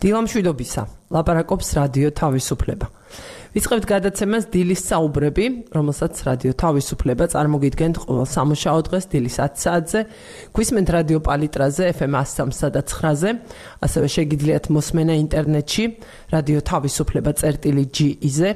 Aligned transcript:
დილამშვიდობისა. 0.00 0.82
ლაპარაკობს 1.12 1.68
რადიო 1.76 2.10
თავისუფლება. 2.16 2.86
ვიწყებთ 3.50 3.86
გადაცემას 3.90 4.44
დილის 4.54 4.82
საუბრები, 4.86 5.44
რომელსაც 5.74 6.20
რადიო 6.22 6.52
თავისუფლება 6.54 7.26
წარმოგიდგენთ 7.34 7.96
ყოველ 7.98 8.26
სამუშაო 8.30 8.78
დღეს 8.86 9.04
დილის 9.10 9.36
10 9.42 9.58
საათზე, 9.64 10.00
გვისმენთ 10.54 10.88
რადიო 10.94 11.18
პალიტრაზე 11.26 11.88
FM 11.90 12.14
103.9-ზე, 12.14 13.30
ასევე 13.82 14.06
შეგიძლიათ 14.14 14.64
მოსმენა 14.70 15.14
ინტერნეტში 15.24 15.84
რადიო 16.30 16.60
თავისუფლება 16.70 17.30
წერტილი.ge-ზე, 17.42 18.50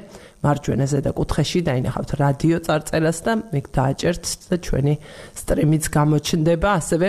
მარჯვენაზე 0.45 0.99
და 1.03 1.11
კუთხეში 1.17 1.59
დაინახავთ 1.67 2.11
რადიო 2.21 2.57
წარწერას 2.63 3.19
და 3.25 3.33
მეკ 3.51 3.65
დააჭერთ 3.75 4.23
და 4.47 4.55
ჩვენი 4.63 4.93
სტრიმიც 5.41 5.83
გამოჩნდება, 5.91 6.69
ასევე 6.79 7.07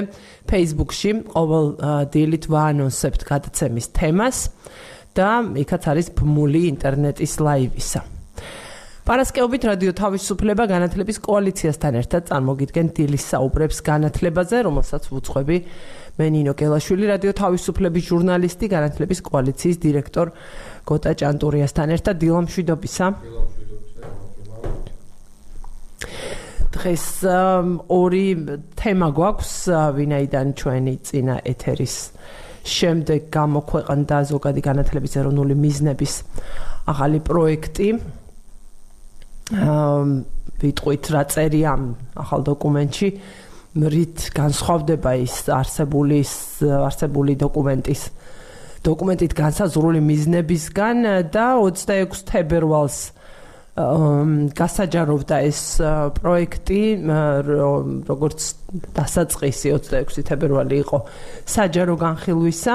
Facebook-ში 0.50 1.10
ყოველ 1.36 1.66
დილით 2.10 2.44
ვაანონსებთ 2.50 3.22
გადაცემის 3.30 3.86
თემას. 3.94 4.38
და 5.16 5.30
იქაც 5.64 5.82
არის 5.90 6.12
ბმული 6.16 6.60
ინტერნეტის 6.72 7.32
ლაივისა. 7.40 8.00
პარასკევობით 9.06 9.62
რადიო 9.70 9.92
თავისუფლება 10.02 10.64
განათლების 10.66 11.18
კოალიციასთან 11.22 11.92
ერთად 12.02 12.22
წარმოგიდგენ 12.26 12.86
დილის 12.90 13.24
საუბრებს 13.30 13.78
განათლებაზე, 13.86 14.56
რომელსაც 14.66 15.02
უძღვები 15.14 15.56
მე 16.18 16.26
ნინო 16.34 16.52
კელაშვილი, 16.58 17.04
რადიო 17.14 17.32
თავისუფლების 17.38 18.04
ჟურნალისტი, 18.10 18.66
განათლების 18.66 19.20
კოალიციის 19.30 19.78
დირექტორ 19.86 20.26
გოტა 20.90 21.12
ჭანტურიასთან 21.22 21.88
ერთად 21.96 22.14
დილამშვიდობისა. 22.24 23.06
დღეს 26.74 27.06
ორი 27.86 28.26
თემა 28.74 29.08
გვაქვს, 29.14 29.54
ვინაიდან 29.96 30.46
ჩვენი 30.58 30.94
წინა 31.06 31.36
ეთერის 31.46 31.96
შემდეგ 32.66 33.20
გამოქვეყნდა 33.32 34.16
ზოგადი 34.30 34.60
განათლების 34.66 35.12
ეროვნული 35.20 35.54
მიზნების 35.54 36.14
ახალი 36.92 37.18
პროექტი. 37.26 37.88
აა 39.56 40.34
ვიტყვით 40.60 41.04
რა 41.12 41.22
წერია 41.28 41.72
ახალ 42.16 42.40
დოკუმენტში 42.48 43.08
რით 43.76 44.18
განსხვავდება 44.32 45.10
ის 45.20 45.34
არსებული 45.52 46.20
არსებული 46.64 47.36
დოკუმენტის 47.44 48.02
დოკუმენტით 48.86 49.32
განსაზღვრული 49.36 50.00
მიზნებისგან 50.00 50.96
და 51.34 51.46
26 51.60 52.24
თებერვალს 52.30 52.98
გასაჯაროვდა 53.76 55.36
ეს 55.44 55.60
პროექტი 56.16 56.82
როგორც 58.08 58.40
დასაწყისი 58.96 59.68
26 59.76 60.24
თებერვალი 60.24 60.76
იყო 60.80 60.98
საჯარო 61.44 61.94
განხილვისა. 62.00 62.74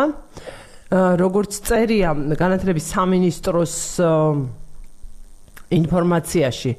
როგორც 0.91 1.51
წერია 1.63 2.11
განათლების 2.37 2.85
სამინისტროს 2.91 3.75
ინფორმაციაში 5.71 6.71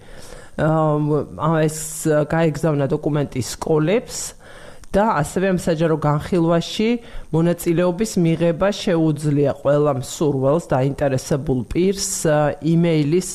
ეს 1.65 1.79
გაეგზავნა 2.29 2.87
დოკუმენტი 2.93 3.41
სკოლებს 3.41 4.17
და 4.93 5.05
ასევე 5.25 5.47
ამ 5.57 5.59
საჯარო 5.65 5.97
განხილვაში 5.97 6.91
მონაწილეობის 7.33 8.13
მიღება 8.21 8.69
შეუძლია 8.69 9.53
ყველა 9.65 9.93
მსურველს 10.05 10.65
და 10.69 10.79
ინტერესებულ 10.93 11.61
პირს 11.73 12.29
იმეილის 12.61 13.31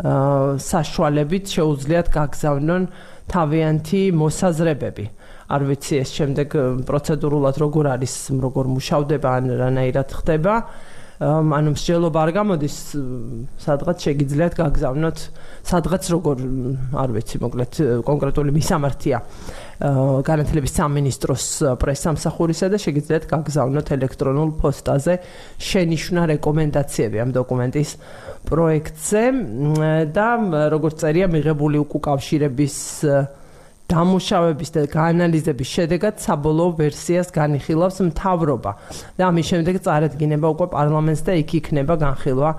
საშუალებით 0.00 1.44
შეუძლიათ 1.52 2.08
გაგზავნონ 2.16 2.82
თავიანთი 3.28 4.02
მოსაზრებები. 4.16 5.04
არ 5.52 5.62
ვიცი 5.68 5.94
ეს 6.00 6.10
შემდეგ 6.16 6.48
პროცედურულად 6.88 7.56
როგორ 7.60 7.84
არის, 8.00 8.14
როგორ 8.40 8.64
მუშავდება 8.72 9.28
ან 9.36 9.44
რანაირად 9.60 10.08
ხდება. 10.16 10.54
ანუ 11.22 11.70
მსჯელობა 11.76 12.18
არ 12.18 12.30
გამოდის 12.34 12.76
სადღაც 13.62 13.98
შეგიძლიათ 14.06 14.54
გაგზავნოთ 14.58 15.18
სადღაც 15.70 16.08
როგორ 16.10 16.36
არ 16.98 17.10
ვიცი 17.14 17.36
მოკლედ 17.44 17.72
კონკრეტული 18.08 18.50
მისამართია 18.58 19.18
განათლების 19.82 20.74
სამინისტროს 20.78 21.46
პრესამსახურისა 21.82 22.68
და 22.70 22.78
შეგიძლიათ 22.78 23.24
გაგზავნოთ 23.32 23.88
ელექტრონულ 23.96 24.50
პოსტაზე 24.62 25.14
შენიშვნა 25.58 26.22
რეკომენდაციები 26.32 27.22
ამ 27.24 27.30
დოკუმენტის 27.34 27.90
პროექტზე 28.46 29.22
და 30.14 30.28
როგორც 30.74 30.94
წერია 31.02 31.26
მიღებული 31.34 31.82
უკავშირების 31.82 32.76
დამუშავების 33.92 34.70
და 34.72 34.82
გაანალიზების 34.88 35.68
შედეგად 35.76 36.14
საბოლოო 36.22 36.70
ვერსიას 36.78 37.28
განიხილავს 37.34 37.98
მთავრობა. 38.08 38.72
და 39.18 39.22
ამის 39.28 39.46
შემდეგ 39.52 39.74
წარადგინება 39.84 40.46
უკვე 40.54 40.66
პარლამენტს 40.72 41.22
და 41.26 41.32
იქ 41.42 41.50
იქნება 41.60 41.94
განხილვა 42.00 42.50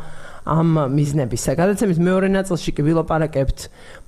ამ 0.44 0.70
მიზნებისა. 0.92 1.52
გადაცემის 1.56 2.00
მეორე 2.04 2.28
ნაწილში 2.36 2.72
კი 2.76 2.81
ვილაპარაკებთ 2.84 3.59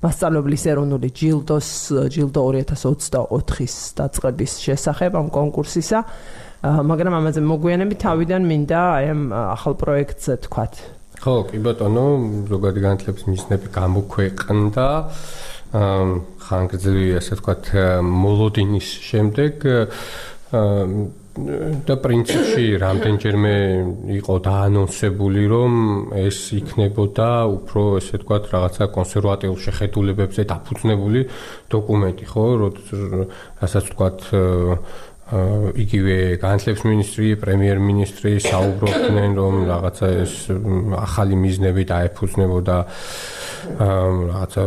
მასწავლებლის 0.04 0.64
ეროვნული 0.72 1.10
ჯილდოს 1.16 1.70
ჯილდო 2.12 2.42
2024-ის 2.52 3.76
დაწყების 3.96 4.52
შესახებ 4.66 5.12
ამ 5.16 5.28
კონკურსისა. 5.32 6.00
მაგრამ 6.66 7.14
ამაზე 7.20 7.40
მოგვიანებით 7.46 8.00
თავიდან 8.04 8.42
მინდა 8.52 8.80
აი 9.00 9.06
ამ 9.16 9.22
ახალ 9.32 9.74
პროექტზე 9.80 10.34
თქვათ. 10.50 10.74
ხო, 11.16 11.36
კი 11.48 11.58
ბატონო, 11.64 12.06
ზოგადი 12.52 12.80
განათლების 12.84 13.24
მიზნები 13.32 13.68
გამოქვეყნდა. 13.72 14.88
ხანგრძლივი 16.46 17.08
ასე 17.20 17.32
ვთქვათ 17.36 17.64
მოლოდინის 18.04 18.88
შემდეგ 19.10 19.54
და 21.36 21.96
პრინციპში 22.00 22.80
რამდენჯერმე 22.80 23.56
იყო 24.16 24.36
დაანონსებული 24.46 25.44
რომ 25.52 25.74
ეს 26.16 26.38
იქნებოდა 26.56 27.28
უფრო 27.52 27.82
ესე 28.00 28.22
ვთქვათ 28.22 28.48
რაღაცა 28.56 28.86
კონსერვატიულ 28.96 29.58
შეხედულებებზე 29.66 30.42
დაფუძნებული 30.48 31.22
დოკუმენტი 31.76 32.26
ხო? 32.32 32.46
რასაც 33.60 33.84
ვთქვათ 33.92 34.20
იგივე 35.76 36.18
განათლების 36.38 36.84
მინისტრი, 36.86 37.30
პრემიერ-მინისტრი 37.44 38.34
საუბრობდნენ 38.46 39.32
რომ 39.36 39.56
რაღაცა 39.68 40.08
ეს 40.22 40.34
ახალი 41.02 41.36
მიზნები 41.36 41.84
დაეფუძნებოდა 41.92 42.78
რაღაცა 43.76 44.64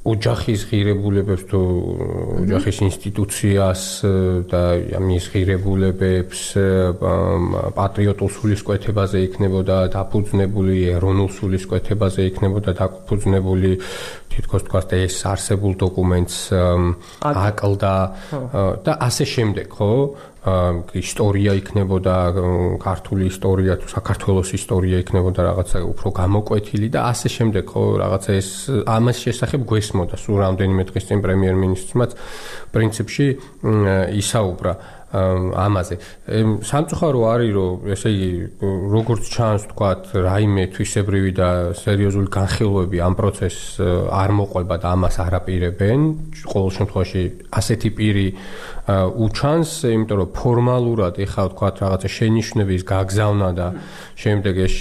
ოჯახის 0.00 0.60
ღირებულებებს 0.72 1.44
თუ 1.52 1.60
ოჯახის 2.40 2.78
ინსტიტუციას 2.88 3.82
და 4.48 4.62
მის 4.96 5.24
ღირებულებებს 5.28 6.40
პატრიოტულ 7.76 8.30
სულისკვეთებაზე 8.32 9.18
იქნებოდა 9.28 9.76
დაფუძნებული 9.92 10.76
ეროვნულ 10.96 11.30
სულისკვეთებაზე 11.36 12.20
იქნებოდა 12.32 12.70
დაფუძნებული 12.80 13.70
თითქოს 14.32 14.62
თქვა 14.64 14.80
და 14.88 14.96
ეს 15.04 15.16
არსებულ 15.20 15.72
დოკუმენტს 15.84 16.36
აკლდა 17.20 17.94
და 18.80 18.92
ასე 19.04 19.24
შემდეგ 19.36 19.68
ხო 19.76 19.92
ისტორია 20.40 21.52
იქნებოდა 21.60 22.16
ქართული 22.80 23.28
ისტორია 23.28 23.76
თუ 23.76 23.88
საქართველოს 23.92 24.52
ისტორია 24.56 25.00
იქნებოდა 25.04 25.40
რაღაცა 25.44 25.78
უფრო 25.84 26.08
გამოკვეთილი 26.16 26.88
და 26.96 27.00
ასე 27.12 27.28
შემდეგ 27.36 27.64
ხო 27.68 27.82
რაღაცა 28.00 28.30
ეს 28.40 28.48
ამას 28.88 29.16
შესახებ 29.20 29.60
გვესმოდა 29.68 30.16
სულ 30.16 30.36
რამდენიმე 30.40 30.82
დღის 30.88 31.04
წინ 31.12 31.18
პრემიერ-მინისტრმაც 31.20 32.10
პრინციპში 32.72 33.26
ისაუბრა 34.16 34.72
ამაზე. 35.10 35.96
სამწუხარო 36.62 37.20
არის 37.26 37.50
რომ 37.50 37.90
ესე 37.90 38.10
იგი 38.14 38.30
როგორც 38.94 39.22
ჩანს 39.34 39.62
თქვათ 39.74 40.02
რაიმე 40.22 40.64
თვისებრივი 40.70 41.32
და 41.34 41.48
სერიოზული 41.74 42.30
განხილვები 42.30 42.98
ამ 43.02 43.14
პროცესს 43.18 43.82
არ 44.06 44.30
მოყვება 44.38 44.76
და 44.78 44.86
ამას 44.94 45.16
არაპირებენ. 45.26 45.98
ყოველ 46.46 46.70
შემთხვევაში 46.78 47.22
ასეთი 47.50 47.90
პირი 47.90 48.28
უჩანს, 49.24 49.70
იმიტომ 49.90 50.16
რომ 50.20 50.30
ფორმალურად 50.34 51.14
ეხლა 51.20 51.44
თქვათ 51.52 51.76
რაღაცა 51.82 52.08
შენიშვნების 52.16 52.82
გაგზავნა 52.86 53.48
და 53.58 53.66
შემდეგ 54.22 54.54
ეს 54.66 54.76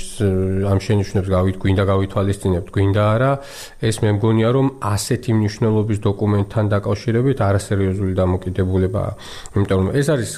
ამ 0.72 0.80
შენიშვნებს 0.80 1.30
გავით 1.30 1.56
გვინდა 1.62 1.84
გავითვალისწინებთ, 1.90 2.70
გვინდა 2.70 3.04
არა, 3.16 3.32
ეს 3.84 3.96
მე 4.04 4.10
მგონია 4.18 4.50
რომ 4.56 4.68
ასეთი 4.80 5.32
მნიშვნელობის 5.40 6.00
დოკუმენტთან 6.00 6.66
დაკავშირებით 6.76 7.38
არასერიოზული 7.50 8.14
დამოკიდებულებაა. 8.20 9.12
იმიტომ 9.56 9.78
რომ 9.80 9.90
ეს 10.00 10.08
არის 10.14 10.32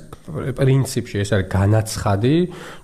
პრინციპში 0.58 1.16
ეს 1.22 1.30
არის 1.36 1.48
განაცხადი 1.52 2.36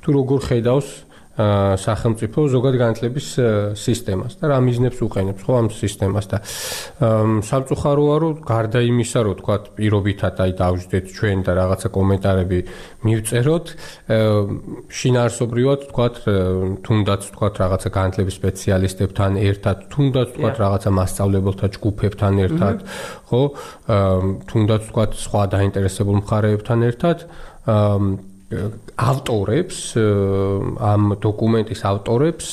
თუ 0.03 0.09
როგორ 0.17 0.39
ხედავს 0.47 1.06
სახელმწიფო 1.37 2.47
ზოგადად 2.49 2.79
განათლების 2.81 3.27
სისტემას 3.77 4.39
და 4.41 4.49
რა 4.49 4.57
მიზნებს 4.65 5.01
უყენებს 5.05 5.41
ხო 5.45 5.53
ამ 5.53 5.67
სისტემას 5.69 6.25
და 6.33 6.37
სამწუხაროა 7.45 8.15
რომ 8.23 8.33
გარდა 8.41 8.81
იმისა 8.89 9.19
რომ 9.27 9.35
თქვა 9.41 9.55
პირობითად 9.77 10.35
აი 10.41 10.51
დავждეთ 10.57 11.05
ჩვენ 11.13 11.37
და 11.45 11.51
რაღაცა 11.61 11.89
კომენტარები 11.93 12.59
მივწეროთ 13.05 13.65
შინაარსობრივად 14.97 15.79
თქვა 15.93 16.07
თუნდაც 16.81 17.21
თქვა 17.37 17.47
რაღაცა 17.61 17.89
განათლების 17.97 18.35
სპეციალისტებთან 18.41 19.31
ერთად 19.37 19.77
თუნდაც 19.93 20.27
თქვა 20.37 20.49
რაღაცა 20.57 20.89
მასწავლებელთა 20.97 21.67
ჯგუფებთან 21.77 22.33
ერთად 22.47 22.77
ხო? 23.29 23.41
თუნდაც 24.49 24.81
თქვა 24.89 25.05
სხვა 25.21 25.43
დაინტერესებულ 25.53 26.17
მხარეებთან 26.25 26.79
ერთად 26.89 27.17
ავტორებს 28.47 29.79
ამ 30.79 31.15
დოკუმენტის 31.19 31.81
ავტორებს 31.91 32.51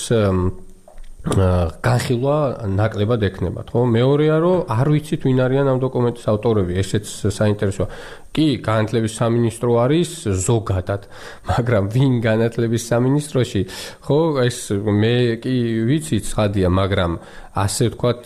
განხილვა 1.25 2.69
ნაკლებად 2.69 3.23
ექნებათ, 3.25 3.71
ხო? 3.73 3.89
მეორეა, 3.89 4.37
რომ 4.45 4.69
არ 4.69 4.89
ვიცით 4.93 5.23
ვინ 5.25 5.39
არიან 5.41 5.71
ამ 5.73 5.79
დოკუმენტის 5.81 6.27
ავტორები, 6.29 6.77
ესეც 6.77 7.09
საინტერესოა. 7.33 7.89
კი, 8.37 8.61
განათლების 8.61 9.17
სამინისტრო 9.17 9.71
არის 9.89 10.11
ზოგადად, 10.45 11.09
მაგრამ 11.49 11.85
ვინ 11.97 12.13
განათლების 12.21 12.83
სამინისტროში? 12.93 13.63
ხო, 14.05 14.19
ეს 14.45 14.59
მე 14.85 15.41
კი 15.41 15.57
ვიცი 15.89 16.19
ცხადია, 16.29 16.69
მაგრამ 16.69 17.13
ასე 17.57 17.85
ვთქვათ 17.89 18.23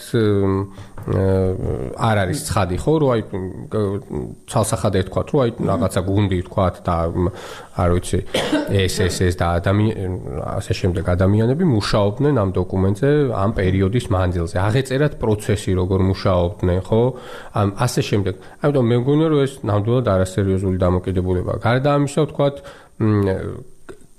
არ 1.07 2.17
არის 2.23 2.41
ცხადი 2.49 2.77
ხო? 2.83 2.93
რომ 3.01 3.11
აი 3.15 3.21
ცალსახად 4.51 4.95
ეთქვა 5.01 5.23
რომ 5.29 5.41
აი 5.45 5.51
რაღაცა 5.71 6.01
გუნდი 6.09 6.39
ვთქვათ 6.43 6.77
და 6.85 6.97
არ 7.79 7.91
ვიცი 7.95 8.21
ეს 8.83 8.95
ეს 9.07 9.17
ეს 9.29 9.35
და 9.39 9.47
ადამიანი 9.63 10.19
ასე 10.59 10.73
შემდეგ 10.81 11.05
ადამიანები 11.15 11.65
მუშაობდნენ 11.69 12.35
ამ 12.43 12.51
დოკუმენტზე 12.59 13.11
ამ 13.45 13.51
პერიოდის 13.59 14.07
მანძილზე. 14.13 14.57
აღეწერათ 14.69 15.15
პროცესი 15.23 15.71
როგორ 15.81 16.01
მუშაობდნენ 16.11 16.79
ხო? 16.89 17.03
ამ 17.61 17.69
ასე 17.79 18.01
შემდეგ. 18.09 18.35
ამიტომ 18.63 18.85
მე 18.91 18.97
მგონია 19.03 19.29
რომ 19.33 19.41
ეს 19.47 19.53
ნამდვილად 19.71 20.07
არასერიოზული 20.15 20.77
დამოკიდებულებაა 20.85 21.59
გარდა 21.65 21.89
ამისა 21.99 22.21
ვთქვათ 22.27 22.57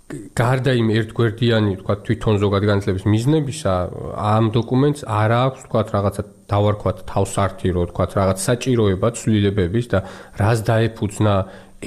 გარდა 0.09 0.73
იმ 0.73 0.87
ერთგვერდიანი 0.89 1.73
თქვა 1.83 1.95
თვითონ 2.05 2.37
ზოგადგანცლების 2.41 3.03
მიზნებისა 3.13 3.73
ამ 4.17 4.45
დოკუმენტს 4.55 5.05
არ 5.05 5.31
აქვს 5.37 5.65
თქვა 5.69 5.81
რაღაცა 5.93 6.23
დავარქვათ 6.49 6.97
თავსართი 7.11 7.69
რო 7.77 7.83
თქვა 7.93 8.05
რაღაც 8.17 8.37
საჭიროება 8.47 9.07
ცვლილებების 9.19 9.85
და 9.93 9.99
რას 10.41 10.59
დაეფუძნა 10.65 11.35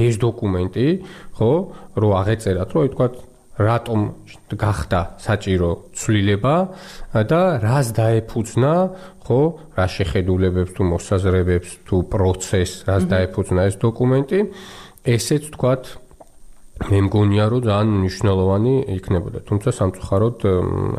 ეს 0.06 0.14
დოკუმენტი 0.22 0.86
ხო 1.34 1.50
რო 1.98 2.08
აღეწერათ 2.22 2.70
რო 2.78 2.82
თქვა 2.94 3.06
რატომ 3.58 4.00
გახდა 4.54 5.00
საჭირო 5.18 5.70
ცვლილება 5.98 6.54
და 7.26 7.42
რას 7.58 7.86
დაეფუძნა 7.98 8.72
ხო 9.26 9.40
რა 9.76 9.86
შეხედულებებს 9.96 10.70
თუ 10.78 10.82
მოსაზრებებს 10.94 11.70
თუ 11.86 11.96
პროცესს 12.14 12.86
რას 12.86 13.04
დაეფუძნა 13.10 13.60
ეს 13.68 13.76
დოკუმენტი. 13.82 14.38
ესეც 15.02 15.50
თქვათ 15.50 15.82
მე 16.90 16.98
მგონია 17.06 17.44
რომ 17.52 17.62
ძალიან 17.66 17.90
მნიშვნელოვანი 18.02 18.74
იქნებოდა 18.96 19.38
თუმცა 19.48 19.70
სამწუხაროდ 19.78 20.38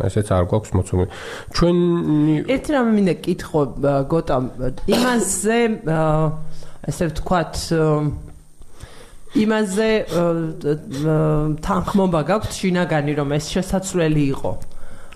ესეც 0.07 0.27
არ 0.37 0.45
გვაქვს 0.51 0.71
მოცემული 0.77 1.09
ჩვენი 1.57 2.35
ერთ 2.55 2.65
რამე 2.75 2.91
მინდა 2.97 3.15
კითხო 3.25 3.61
გოტა 4.13 4.37
იმაზე 4.95 5.59
ესე 6.91 7.03
ვთქვათ 7.09 7.55
იმაზე 9.43 9.89
თანხმობა 11.65 12.21
გაქვთ 12.29 12.51
შინაგანი 12.59 13.13
რომ 13.19 13.29
ეს 13.37 13.45
შესაძლებელი 13.55 14.23
იყო 14.35 14.51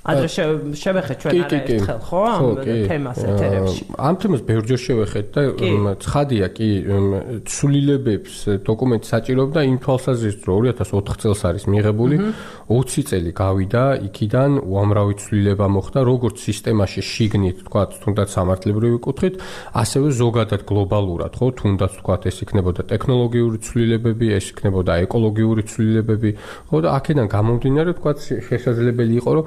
ადრე 0.07 0.27
შევეხეთ 0.31 1.17
ჩვენ 1.21 1.33
არაერთხელ 1.43 1.99
ხო 2.07 2.19
ამ 2.31 2.43
თემას 2.87 3.19
ეთერებში. 3.27 3.83
ამ 3.99 4.15
თემას 4.23 4.41
ბევრჯერ 4.47 4.79
შევეხეთ 4.87 5.27
და 5.35 5.41
ცხადია 6.03 6.47
კი 6.57 6.69
ცვლილებებს 7.43 8.33
დოკუმენტი 8.63 9.07
საჭიროებდა 9.11 9.59
იმ 9.67 9.77
თვალსაზრისით 9.83 10.43
რომ 10.47 10.59
2004 10.71 11.17
წელს 11.21 11.41
არის 11.51 11.63
მიღებული. 11.67 12.15
20 12.71 13.03
წელი 13.09 13.31
გავიდა 13.35 13.83
იქიდან 14.07 14.51
უამრავი 14.63 15.13
ცვლილება 15.23 15.67
მოხდა 15.75 15.99
როგორც 16.07 16.35
სისტემაში 16.47 17.01
შიგნით 17.03 17.57
თქვა 17.67 17.83
თუნდაც 18.03 18.27
სამართლებრივი 18.31 18.99
კუთხით 19.07 19.35
ასევე 19.83 20.07
ზოგადად 20.21 20.61
გლობალურად 20.67 21.33
ხო 21.39 21.47
თუნდაც 21.59 21.91
თქვა 21.99 22.15
ეს 22.31 22.37
იქნებოდა 22.43 22.81
ტექნოლოგიური 22.91 23.57
ცვლილებები 23.67 24.27
ეს 24.37 24.45
იქნებოდა 24.51 24.91
ეკოლოგიური 25.07 25.63
ცვლილებები 25.71 26.29
ხო 26.71 26.77
და 26.83 26.87
აქედან 26.97 27.27
გამომდინარე 27.31 27.91
თქვა 27.99 28.11
შესაძლებელი 28.51 29.13
იყო 29.21 29.31
რომ 29.37 29.45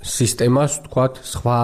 სისტემას 0.00 0.80
თქვათ 0.88 1.18
სხვა 1.28 1.60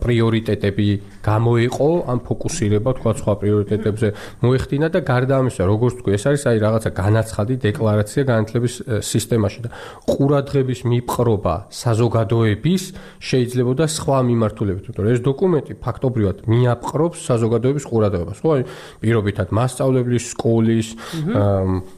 პრიორიტეტები 0.00 0.88
გამოიყო 1.20 1.88
ამ 2.08 2.18
ფოკუსირება 2.24 2.90
თქვათ 2.96 3.16
სხვა 3.20 3.34
პრიორიტეტებზე 3.42 4.08
მოეხდინა 4.40 4.88
და 4.88 5.00
გარდა 5.04 5.34
ამისა 5.44 5.62
როგორც 5.68 6.00
თქვი 6.00 6.16
ეს 6.16 6.24
არის 6.32 6.42
აი 6.48 6.58
რაღაცა 6.64 6.90
განაცხადი 6.96 7.54
დეკლარაცია 7.66 8.22
განათლების 8.32 8.74
სისტემაში 9.04 9.60
და 9.62 9.70
ყურადღების 10.08 10.80
მიპყრობა 10.92 11.54
საზოგადოების 11.68 12.82
შეიძლება 13.20 13.72
და 13.84 13.86
სხვა 13.86 14.18
მიმართულებით. 14.32 14.84
თორე 14.96 15.08
ეს 15.12 15.20
დოკუმენტი 15.20 15.72
ფაქტობრივად 15.84 16.36
მიაპყრობს 16.48 17.18
საზოგადოების 17.28 17.84
ყურადღებას. 17.84 18.38
ხო 18.40 18.48
აი 18.56 18.62
პირობითად 19.04 19.48
მასწავლებლის 19.52 20.24
სკოლის 20.32 20.88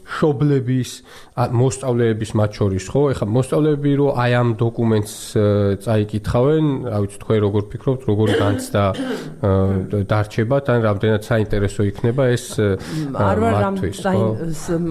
შობლების 0.05 0.91
მოსწავლეების 1.35 2.31
მათ 2.37 2.51
შორის 2.59 2.85
ხო 2.93 3.01
ეხლა 3.15 3.27
მოსწავლეები 3.35 3.91
რო 3.99 4.07
აი 4.21 4.31
ამ 4.39 4.49
დოკუმენტს 4.61 5.15
წაიკითხავენ, 5.85 6.65
რა 6.93 6.97
ვიცი 7.05 7.17
თქვენ 7.25 7.39
როგორ 7.45 7.63
ფიქრობთ, 7.73 8.01
როგორი 8.05 8.33
განცდა 8.39 8.83
დარჩებათ, 10.05 10.65
ან 10.75 10.79
რამდენად 10.85 11.21
საინტერესო 11.25 11.81
იქნება 11.89 12.23
ეს 12.37 12.45
მათთვის, 13.17 13.97
ხო? 14.05 14.25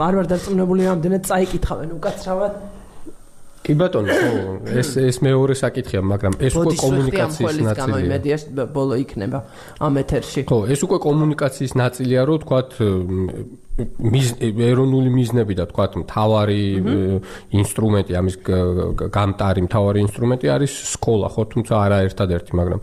არ 0.04 0.14
ვარ 0.18 0.26
დარწმუნებული 0.34 0.82
რამდენად 0.90 1.22
წაიკითხავენ 1.30 1.88
უკაცრავად. 1.98 2.73
კი 3.64 3.72
ბატონო, 3.80 4.12
ხო, 4.12 4.30
ეს 4.76 4.88
ეს 5.00 5.16
მეორე 5.24 5.54
საკითხია, 5.56 6.00
მაგრამ 6.04 6.34
ეს 6.36 6.52
უკვე 6.60 6.74
კომუნიკაციის 6.84 7.56
ნაწილია. 7.64 7.80
გამომედია 7.80 8.36
ბოლო 8.76 8.94
იქნება 9.00 9.38
ამ 9.80 9.94
ეთერში. 10.04 10.40
ხო, 10.44 10.58
ეს 10.68 10.80
უკვე 10.84 10.98
კომუნიკაციის 11.00 11.72
ნაწილია, 11.80 12.20
რომ 12.28 12.36
თქვათ 12.44 12.68
ეროვნული 13.74 15.10
მიზნები 15.10 15.54
და 15.58 15.64
თქვათ 15.66 15.92
მთავარი 16.04 16.62
ინსტრუმენტი 17.58 18.12
ამის 18.14 18.36
გამტარი 19.10 19.60
მთავარი 19.66 19.98
ინსტრუმენტი 20.06 20.46
არის 20.54 20.72
სკოლა 20.94 21.28
ხო 21.34 21.42
თუმცა 21.50 21.74
არა 21.82 21.98
ერთადერთი 22.06 22.52
მაგრამ 22.54 22.80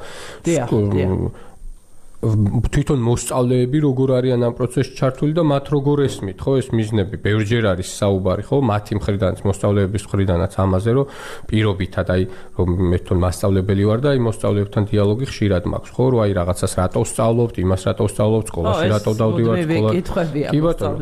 თვითონ 2.22 3.00
მოსწავლეები 3.02 3.80
როგორ 3.82 4.12
არიან 4.22 4.46
ამ 4.46 4.54
პროცესში 4.54 4.94
ჩართული 4.94 5.34
და 5.34 5.42
მათ 5.42 5.66
როგორ 5.74 5.98
ესმით 6.06 6.38
ხო? 6.38 6.52
ეს 6.62 6.68
მიზნები. 6.70 7.18
ბევრჯერ 7.18 7.66
არის 7.74 7.90
საუბარი 7.98 8.44
ხო? 8.46 8.58
მათი 8.62 8.94
მხრიდანაც 9.02 9.40
მოსწავლეების 9.42 10.04
მხრიდანაც 10.06 10.54
ამაზე 10.62 10.92
რომ 11.02 11.10
პირობითად 11.50 12.08
აი 12.14 12.24
რომ 12.62 12.70
მე 12.94 12.98
თვითონ 13.02 13.20
მასწავლებელი 13.26 13.84
ვარ 13.90 14.00
და 14.06 14.10
აი 14.14 14.20
მოსწავლეებთან 14.22 14.84
დიალოგი 14.94 15.26
ხშირად 15.34 15.64
მაქვს 15.66 15.92
ხო? 15.98 16.06
რომ 16.14 16.20
აი 16.22 16.32
რაღაცას 16.38 16.74
რატო 16.78 17.02
სწავლობთ 17.10 17.56
იმას 17.66 17.82
რატო 17.90 18.06
სწავლობთ 18.06 18.48
სკოლაში 18.54 18.86
რატო 18.94 19.12
დავდივართ 19.18 19.62
სკოლაში 19.66 20.46
კი 20.54 20.60
ბატონო 20.62 20.98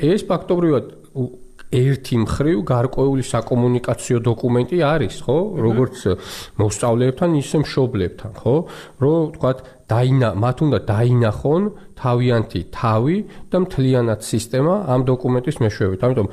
ეს 0.00 0.22
ფაქტობრივად 0.24 0.84
ერთი 1.72 2.16
მხრივ 2.22 2.58
გარკვეული 2.68 3.24
საკომუნიკაციო 3.24 4.18
დოკუმენტი 4.28 4.78
არის, 4.84 5.14
ხო? 5.24 5.38
როგორც 5.64 5.96
მოსწავლეებთან, 6.60 7.30
ისე 7.40 7.56
მშობლებთან, 7.64 8.32
ხო? 8.36 8.56
რომ 9.00 9.20
თქვათ 9.36 9.58
დაინა 9.92 10.28
მათ 10.42 10.56
უნდა 10.64 10.78
დაინახონ 10.88 11.62
თავიანთი 12.02 12.60
თავი 12.74 13.16
და 13.52 13.56
მთლიანად 13.64 14.20
სისტემა 14.26 14.74
ამ 14.92 15.00
დოკუმენტის 15.10 15.56
მეშვეობით. 15.62 16.00
ამიტომ 16.06 16.28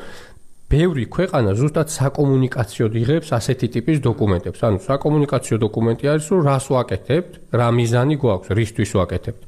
ბევრი 0.70 1.08
ქვეყანა 1.10 1.56
ზუსტად 1.58 1.90
საკომუნიკაციოდ 1.90 2.94
იღებს 3.02 3.30
ასეთი 3.34 3.68
ტიპის 3.74 3.98
დოკუმენტებს. 4.06 4.60
ანუ 4.70 4.78
საკომუნიკაციო 4.86 5.58
დოკუმენტი 5.66 6.06
არის, 6.14 6.26
რომ 6.30 6.42
რას 6.46 6.66
ვაკეთებთ, 6.70 7.32
რა 7.58 7.68
მიზანი 7.74 8.16
გვაქვს, 8.22 8.50
რისთვის 8.54 8.92
ვაკეთებთ. 9.02 9.42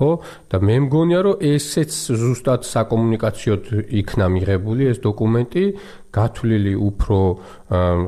ხო? 0.00 0.10
და 0.48 0.56
მე 0.64 0.76
მგონია, 0.88 1.20
რომ 1.28 1.34
ესეც 1.44 1.92
ზუსტად 1.92 2.60
საკომუნიკაციოდ 2.64 3.62
იქნა 4.00 4.26
მიღებული 4.32 4.82
ეს 4.88 4.98
დოკუმენტი, 5.04 5.64
გათვლილი 6.12 6.74
უფრო 6.76 7.18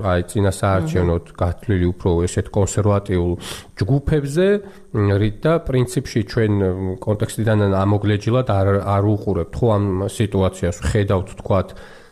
აი 0.04 0.20
წინასაარჩევნოდ 0.28 1.24
გათვლილი 1.40 1.86
უფრო 1.92 2.10
ესეთ 2.28 2.46
კონსერვატიულ 2.52 3.32
ჯგუფებზე, 3.80 4.46
რით 5.20 5.36
და 5.44 5.52
პრინციპში 5.68 6.20
ჩვენ 6.32 6.52
კონტექსტიდან 7.00 7.58
ამოგლეჯილად 7.72 8.48
არ 8.52 8.68
არ 8.84 9.04
უყურებთ 9.14 9.52
ხო 9.56 9.66
ამ 9.76 9.84
სიტუაციას, 10.08 10.76
ხედავთ 10.84 11.28
თქვათ 11.40 11.68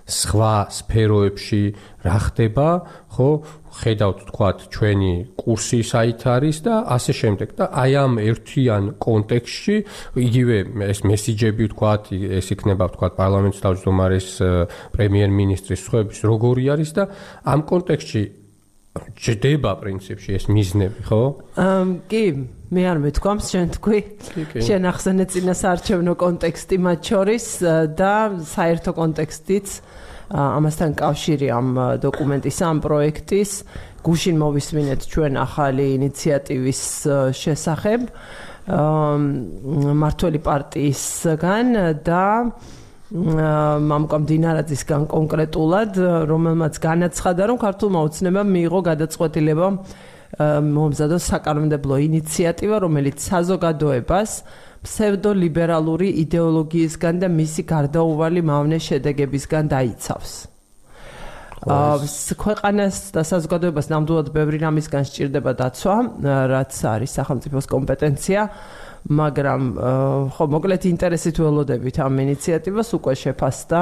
სხვა 0.06 0.54
სფეროებში 0.72 1.62
რა 2.02 2.18
ხდება, 2.26 2.68
ხო? 3.14 3.30
ხედავთ 3.72 4.18
თქვათ 4.28 4.58
ჩვენი 4.68 5.12
კურსი 5.40 5.80
საით 5.80 6.22
არის 6.28 6.58
და 6.66 6.74
ასე 6.92 7.12
შემდეგ 7.16 7.54
და 7.56 7.64
აი 7.72 7.92
ამ 8.04 8.12
ერთიან 8.20 8.84
კონტექსტში 9.00 9.76
იგივე 10.26 10.56
ეს 10.92 11.00
მესიჯები 11.08 11.64
თქვათ 11.72 12.12
ეს 12.12 12.46
იქნება 12.52 12.90
თქვათ 12.92 13.16
პარლამენტის 13.16 13.64
თავმჯდომარის 13.64 14.28
პრემიერ-მინისტრის 14.92 15.84
სხვების 15.88 16.20
როგორი 16.28 16.64
არის 16.76 16.90
და 17.00 17.08
ამ 17.48 17.60
კონტექსტში 17.64 18.22
ჯდება 18.92 19.72
პრინციპში 19.80 20.36
ეს 20.36 20.44
მიზნები, 20.52 21.00
ხო? 21.08 21.20
აა 21.56 21.84
კი, 22.12 22.24
მე 22.76 22.82
არ 22.92 22.98
მეთქვამს, 23.00 23.46
შენ 23.48 23.68
თქვი. 23.80 24.00
შენ 24.68 24.82
ახსენე 24.92 25.24
წინა 25.32 25.54
საარჩევნო 25.56 26.12
კონტექსტი 26.20 26.76
მათ 26.76 27.00
შორის 27.08 27.46
და 27.96 28.14
საერთო 28.52 28.92
კონტექსტიც 28.92 29.68
ამასთან 30.32 30.90
კავშირი 30.96 31.48
ამ 31.52 31.68
დოკუმენტის 32.00 32.58
ამ 32.64 32.78
პროექტის. 32.80 33.50
გუშინ 34.02 34.36
მოვისმინეთ 34.40 35.00
ჩვენ 35.12 35.32
ახალი 35.46 35.84
ინიციატივის 35.94 36.82
შესახებ 37.36 38.00
მართველი 40.02 40.38
პარტიისგან 40.48 41.66
და 42.06 42.24
მამკა 43.12 44.16
მდინარაძისგან 44.24 45.02
კონკრეტულად, 45.12 45.92
რომელმაც 46.32 46.74
განაცხადა, 46.80 47.42
რომ 47.52 47.58
ქართულმა 47.60 48.00
ოცნებამ 48.08 48.48
მიიღო 48.56 48.80
გადაწყვეტილება 48.88 49.66
მომზადოს 50.72 51.24
საკანონმდებლო 51.28 51.94
ინიციატივა, 52.08 52.76
რომელიც 52.80 53.18
საზოგადოებას 53.20 54.30
ფსევდოლიბერალური 54.82 56.08
იდეოლოგიისგან 56.26 57.22
და 57.22 57.28
მისი 57.30 57.62
გარდაუვალი 57.70 58.42
მავნე 58.42 58.78
შედეგებისგან 58.82 59.70
დაიცავს. 59.70 60.32
აა 61.62 62.34
ქვეყანას 62.42 62.96
და 63.14 63.22
საზოგადოებას 63.22 63.86
ნამდვილად 63.94 64.28
ბევრი 64.34 64.58
რამისგან 64.66 65.06
სჭირდება 65.06 65.52
დაცვა, 65.62 65.96
რაც 66.50 66.72
არის 66.74 67.10
სახელმწიფოს 67.18 67.66
კომპეტენცია. 67.70 68.40
მაგრამ 69.02 69.62
ხო 70.34 70.44
მოკლედ 70.54 70.82
ინტერესით 70.92 71.36
ველოდებით 71.42 71.96
ამ 72.06 72.14
ინიციატივას 72.22 72.88
უკვე 72.98 73.14
შეფასდა. 73.22 73.80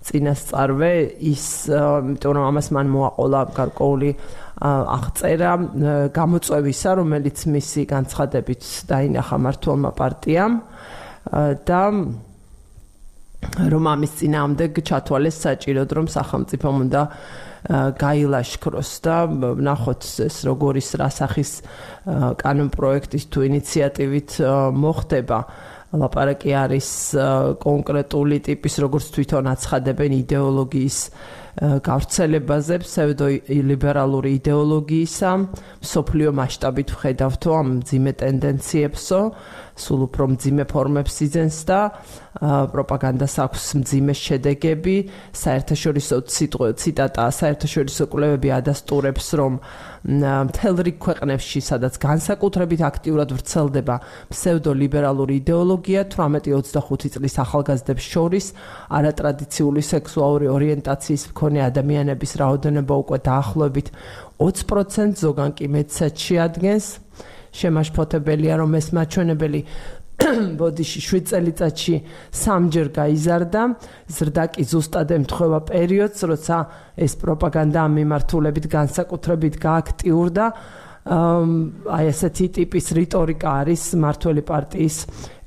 წინასწარვე 0.00 0.92
ის 1.28 1.44
იმიტომ 1.68 2.32
რომ 2.36 2.44
ამას 2.50 2.68
მან 2.72 2.86
მოაყოლა 2.88 3.40
გარკვეული 3.56 4.10
აღწერა 4.64 5.52
გამოწვევისა 6.16 6.90
რომელიც 7.00 7.38
მისი 7.52 7.82
განცხადებით 7.92 8.64
დაინახა 8.88 9.36
მართლმა 9.44 9.90
პარტიამ 10.00 10.52
და 11.68 11.82
რომ 13.72 13.84
ამის 13.92 14.12
წინააღმდეგ 14.20 14.70
ჩათვალეს 14.88 15.36
საჭიროდ 15.44 15.90
რომ 16.00 16.06
სახელმწიფომ 16.16 16.74
უნდა 16.84 17.02
გაილაშქროს 17.68 18.92
და 19.04 19.16
ნახოთ 19.60 20.02
ეს 20.26 20.36
როგორ 20.48 20.80
ის 20.80 20.90
რასახის 21.00 21.52
კანონ 22.40 22.70
პროექტის 22.72 23.24
თუ 23.28 23.38
ინიციატივით 23.50 24.30
მოხდება. 24.72 25.38
ლაპარაკი 25.90 26.52
არის 26.54 26.88
კონკრეტული 27.58 28.36
ტიპის 28.46 28.74
როგორც 28.78 29.06
თვითონ 29.10 29.50
აცხადებენ 29.50 30.12
იდეოლოგიის 30.22 30.98
გავრცელებაზე 31.58 32.76
ფსევდოლიბერალური 32.84 34.30
იდეოლოგიისა 34.38 35.30
სოფლიო 35.92 36.30
მასშტაბით 36.38 36.94
ვხედავთო 36.94 37.50
ამ 37.58 37.68
ძიმე 37.90 38.12
ტენდენციებსო 38.22 39.20
სულ 39.80 40.00
უფრო 40.06 40.24
მძიმე 40.36 40.64
ფორმებს 40.68 41.14
იძენს 41.26 41.58
და 41.68 41.80
პროპაგანდას 42.40 43.34
აქვს 43.44 43.64
მძიმე 43.80 44.14
შედეგები. 44.14 44.96
საერთაშორისო 45.34 46.16
ციტატა 46.80 47.24
საერთაშორისო 47.40 48.04
კვლევები 48.12 48.48
ადასტურებს, 48.60 49.26
რომ 49.40 49.52
მთელ 50.48 50.76
რიგ 50.86 50.96
ქვეყნებში, 51.04 51.60
სადაც 51.60 51.94
განსაკუთრებით 52.00 52.80
აქტიურად 52.80 53.28
ვრცელდება 53.36 53.96
ფსევდოლიბერალური 54.32 55.34
იდეოლოგია, 55.40 56.00
18-25 56.08 57.12
წლის 57.16 57.34
ახალგაზრდებს 57.44 58.04
შორის 58.14 58.46
არატრადიციული 59.00 59.82
სექსუალური 59.84 60.46
ორიენტაციის 60.56 61.22
მქონე 61.34 61.60
ადამიანების 61.70 62.32
რაოდენობა 62.40 62.94
უკვე 63.02 63.18
დაახლოებით 63.28 63.88
20%, 64.40 65.20
ზოგან 65.20 65.50
კი 65.58 65.66
მეცაც 65.68 66.14
შეადგენს. 66.16 66.86
შემაშფოთებელია 67.50 68.54
რომ 68.60 68.76
ეს 68.80 68.88
მაჩვენებელი 68.96 69.60
ბოდიში 70.60 71.00
7 71.00 71.28
წელიწადში 71.30 71.94
სამჯერ 72.36 72.88
გაიზარდა. 72.92 73.62
ზრდა 74.16 74.44
კი 74.52 74.62
ზუსტად 74.68 75.08
ემთხვევა 75.16 75.60
პერიოდს 75.70 76.20
როცა 76.30 76.56
ეს 77.00 77.12
პროპაგანდა 77.22 77.78
ამ 77.86 77.92
მიმართულებით 78.00 78.66
განსაკუთრებით 78.76 79.54
გააქტიურდა 79.64 80.44
აი 81.10 82.04
ესეთი 82.06 82.46
ტიპის 82.54 82.86
რიტორიკა 82.94 83.52
არის 83.64 83.82
მართველი 83.98 84.42
პარტიის 84.46 84.96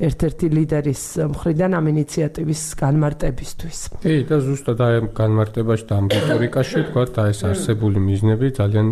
ერთ-ერთი 0.03 0.47
ლიდერის 0.51 1.03
მხრიდან 1.31 1.71
ამ 1.79 1.85
ინიციატივის 1.93 2.63
განმარტებისთვის. 2.83 3.77
კი, 4.03 4.15
და 4.27 4.37
ზუსტად 4.43 4.79
აი 4.83 4.93
ამ 4.99 5.07
განმარტებაში 5.15 5.85
და 5.87 5.93
ამ 6.03 6.07
რიტორიკაში 6.11 6.79
თქვა 6.91 7.03
და 7.15 7.23
ეს 7.31 7.39
არსებული 7.47 7.99
მიზნები 8.03 8.47
ძალიან 8.59 8.87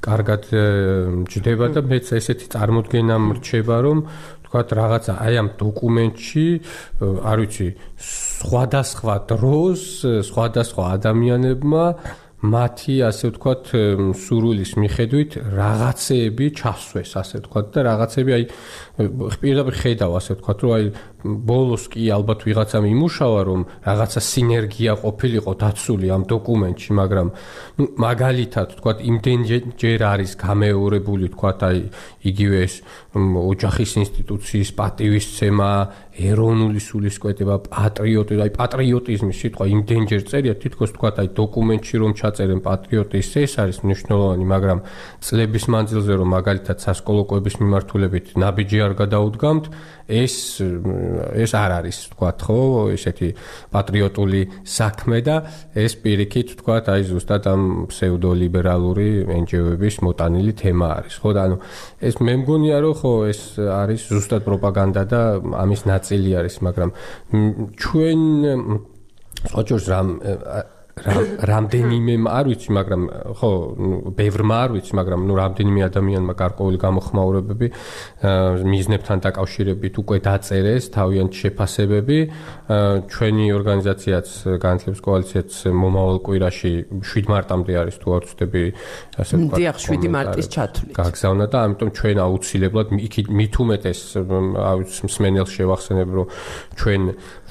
კარგად 0.00 0.42
ჯდება 1.28 1.66
და 1.76 1.80
მეც 1.84 2.06
ესეთი 2.16 2.46
წარმოდგენა 2.56 3.16
მრჩება, 3.20 3.76
რომ 3.84 3.98
თქვა 4.48 4.60
რაღაცა 4.80 5.12
აი 5.20 5.34
ამ 5.44 5.48
დოკუმენტში, 5.60 6.46
არ 7.04 7.38
ვიცი, 7.42 7.68
სხვადასხვა 8.00 9.14
დროს, 9.28 9.80
სხვადასხვა 10.30 10.84
ადამიანებმა 10.96 11.84
მათი 12.44 12.94
ასე 13.08 13.30
ვთქვათ 13.30 13.70
სურვილის 14.20 14.72
მიხედვით 14.82 15.36
რაღაცეები 15.54 16.48
ჩასვეს 16.60 17.12
ასე 17.20 17.40
ვთქვათ 17.40 17.70
და 17.72 17.84
რაღაცები 17.88 18.34
აი 18.36 18.44
პირდაპირ 18.94 19.74
ხედავ 19.74 20.12
ასე 20.14 20.38
ვთქვათ 20.38 20.58
რომ 20.62 20.72
აი 20.74 20.84
ბოლოს 21.24 21.88
კი 21.90 22.04
ალბათ 22.14 22.44
ვიღაცამ 22.46 22.84
იმუშავა 22.94 23.40
რომ 23.48 23.60
რაღაცა 23.82 24.20
სინერგია 24.22 24.92
ყოფილიყო 25.02 25.52
დაცული 25.58 26.06
ამ 26.14 26.22
დოკუმენტში 26.30 26.90
მაგრამ 27.00 27.28
ნუ 27.80 27.84
მაგალითად 28.04 28.68
ვთქვათ 28.76 28.98
იმდენჯერ 29.10 30.00
არის 30.14 30.32
გამეორებული 30.38 31.26
ვთქვათ 31.32 31.60
აი 31.64 31.78
იგივე 32.30 32.58
ეს 32.68 32.74
ოჯახის 33.18 33.90
ინსტიტუციის 34.04 34.70
პატივისცემა 34.78 35.70
ეროვნული 36.14 36.78
სულისკვეთება 36.78 37.56
პატრიოტი 37.66 38.34
აი 38.46 38.50
პატრიოტიზმის 38.54 39.38
სიტყვა 39.42 39.64
იმდენჯერ 39.74 40.22
წერია 40.30 40.54
თითქოს 40.62 40.94
ვთქვათ 40.94 41.16
აი 41.24 41.28
დოკუმენტში 41.34 41.96
რომ 42.04 42.12
ჩაწერენ 42.20 42.60
პატრიოტის 42.62 43.28
ეს 43.42 43.52
არის 43.64 43.78
მნიშვნელოვანი 43.82 44.46
მაგრამ 44.54 44.78
წლების 45.24 45.64
მანძილზე 45.74 46.12
რომ 46.20 46.28
მაგალითად 46.38 46.78
სასკოლო 46.84 47.22
კვების 47.34 47.54
მიმართულებით 47.64 48.26
ნაბიჯი 48.38 48.83
არ 48.84 48.94
გადაუდგამთ 49.00 49.64
ეს 50.04 50.60
ეს 50.60 51.52
არ 51.56 51.70
არის 51.80 51.98
თქვათ 52.12 52.38
ხო 52.44 52.58
ესეთი 52.92 53.28
პატრიოტული 53.72 54.42
საქმე 54.68 55.18
და 55.24 55.36
ეს 55.72 55.96
პირიქით 56.04 56.54
თქვათ 56.60 56.92
აი 56.92 57.02
ზუსტად 57.08 57.48
ამ 57.48 57.62
ფსევდოლიბერალური 57.88 59.08
NGO-ების 59.40 59.96
მოტანილი 60.04 60.52
თემა 60.60 60.88
არის 61.00 61.16
ხო 61.24 61.30
ანუ 61.44 61.56
ეს 62.04 62.20
მე 62.20 62.34
მგონია 62.44 62.78
რომ 62.84 62.94
ხო 63.00 63.12
ეს 63.32 63.40
არის 63.56 64.02
ზუსტად 64.12 64.44
პროპაგანდა 64.44 65.02
და 65.08 65.20
ამის 65.64 65.88
ნაწილი 65.88 66.30
არის 66.36 66.60
მაგრამ 66.68 66.90
ჩვენ 67.80 68.20
სწორედ 69.48 69.88
რამ 69.88 70.08
რამდენიმე 70.94 72.14
არ 72.30 72.44
ვიცი, 72.54 72.70
მაგრამ 72.70 73.02
ხო, 73.34 73.50
ბევრმა 74.14 74.56
არ 74.64 74.70
ვიცი, 74.78 74.92
მაგრამ 74.94 75.20
ნუ 75.26 75.34
რამდენიმე 75.34 75.80
ადამიანმა 75.90 76.34
გარკვეული 76.38 76.78
გამოხმაურებები 76.78 77.66
მიზნებთან 78.62 79.18
დაკავშირებით 79.26 79.94
უკვე 79.98 80.16
დაწერეს 80.22 80.84
თავიანთი 80.94 81.36
შეფასებები. 81.42 82.18
ჩვენი 83.10 83.44
ორგანიზაციაც 83.58 84.26
განათლების 84.62 85.00
კოალიციაც 85.02 85.50
მომავალ 85.74 86.18
კვირაში 86.22 86.72
7 87.02 87.26
მარტამდე 87.26 87.72
არის 87.74 87.96
თუ 87.98 88.08
არ 88.14 88.22
ვცდები, 88.30 88.62
ასე 89.18 89.32
ვთქვათ. 89.34 89.58
დიახ, 89.58 89.76
7 89.82 90.08
მარტის 90.14 90.46
ჩათვლით. 90.54 90.94
გაგზავნა 90.94 91.46
და 91.50 91.58
ამიტომ 91.66 91.88
ჩვენ 91.90 92.16
აუცილებლად 92.22 92.88
იქით 93.02 93.26
მით 93.34 93.54
უმეტეს 93.58 94.00
ავიც 94.14 94.90
მსმენელს 95.10 95.50
შევახსენებ, 95.58 96.08
რომ 96.14 96.26
ჩვენ 96.78 97.02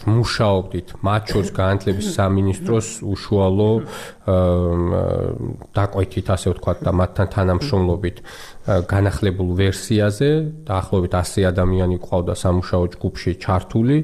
მუშაობდით 0.04 0.88
მათ 1.06 1.24
შორის 1.32 1.50
განათლების 1.56 2.08
სამინისტროს 2.18 2.88
უშუალო 3.08 3.72
დაკვეთით 5.78 6.28
ასე 6.36 6.48
ვთქვათ 6.54 6.80
და 6.84 6.92
მათთან 7.00 7.28
თანამშრომლობით 7.36 8.18
განახლებულ 8.92 9.50
ვერსიაზე 9.60 10.30
დაახლოებით 10.68 11.14
100 11.20 11.48
ადამიანი 11.52 11.98
ყავდა 12.04 12.34
სამუშაო 12.44 12.84
ჯგუფში 12.96 13.32
ჩართული 13.44 13.98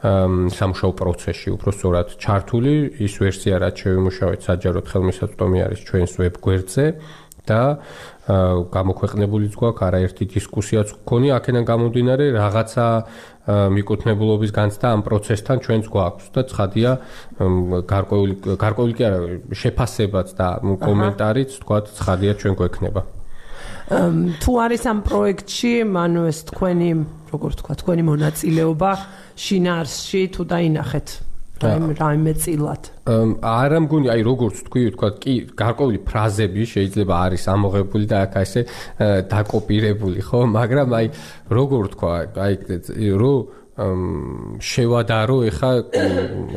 სამუშაო 0.00 0.92
პროცესში 0.96 1.48
უფრო 1.56 1.70
სწორად 1.76 2.08
ჩართული. 2.16 2.74
ის 3.04 3.14
ვერსია 3.20 3.54
რაც 3.60 3.74
შევიმუშავეთ 3.84 4.40
საჯაროდ 4.48 4.86
ხელმისაწვდომი 4.90 5.58
არის 5.66 5.80
ჩვენს 5.84 6.12
ვებ 6.20 6.34
გვერდზე 6.40 6.86
და 7.50 7.62
გამოქვეყნებულიც 8.30 9.54
გვაქვს 9.58 9.84
არაერთი 9.88 10.24
დისკუსიაც 10.34 10.88
გქონია 11.02 11.32
აქედან 11.40 11.64
გამომდინარე 11.66 12.26
რაღაცა 12.38 12.86
მიკუთვნებულობის 13.48 14.50
განცდა 14.52 14.86
ამ 14.94 15.00
პროცესთან 15.06 15.56
ჩვენც 15.64 15.84
გვაქვს 15.88 16.26
და 16.34 16.40
ცხადია 16.50 16.90
გარკვეული 17.88 18.34
გარკვეული 18.60 18.92
კი 18.98 19.04
არა 19.08 19.20
შეფასებაც 19.56 20.28
და 20.36 20.48
კომენტარიც 20.60 21.50
თქვა 21.64 21.78
ცხადია 21.88 22.32
ჩვენ 22.36 22.54
გვექნება. 22.60 23.02
თუ 23.90 24.52
არის 24.64 24.82
ამ 24.86 24.98
პროექტში 25.02 25.72
ანუ 25.82 26.22
ეს 26.30 26.38
თქვენი 26.52 26.90
როგორ 27.32 27.50
თქვა 27.58 27.74
თქვენი 27.80 28.02
მონაწილეობა 28.06 28.90
შინაარსში 29.34 30.22
თუ 30.34 30.42
დაინახეთ 30.52 31.08
რაიმე 31.60 31.94
რაიმე 32.00 32.32
წილად. 32.40 32.82
არა 33.44 33.78
მგონი, 33.84 34.08
აი 34.14 34.20
როგორც 34.24 34.56
თქვი, 34.66 34.82
თქვა 34.96 35.08
კი 35.20 35.34
გარკვეული 35.60 35.98
ფრაზები 36.08 36.62
შეიძლება 36.72 37.14
არის 37.26 37.44
ამოღებული 37.54 38.04
და 38.10 38.16
აქ 38.26 38.34
ასე 38.40 38.60
დაკოპირებული, 39.28 40.20
ხო? 40.24 40.40
მაგრამ 40.56 40.88
აი 41.00 41.06
როგორ 41.52 41.82
თქვა, 41.94 42.12
აი 42.40 42.54
რო 43.20 43.34
შევადარო 43.80 45.36
ეხა 45.48 45.70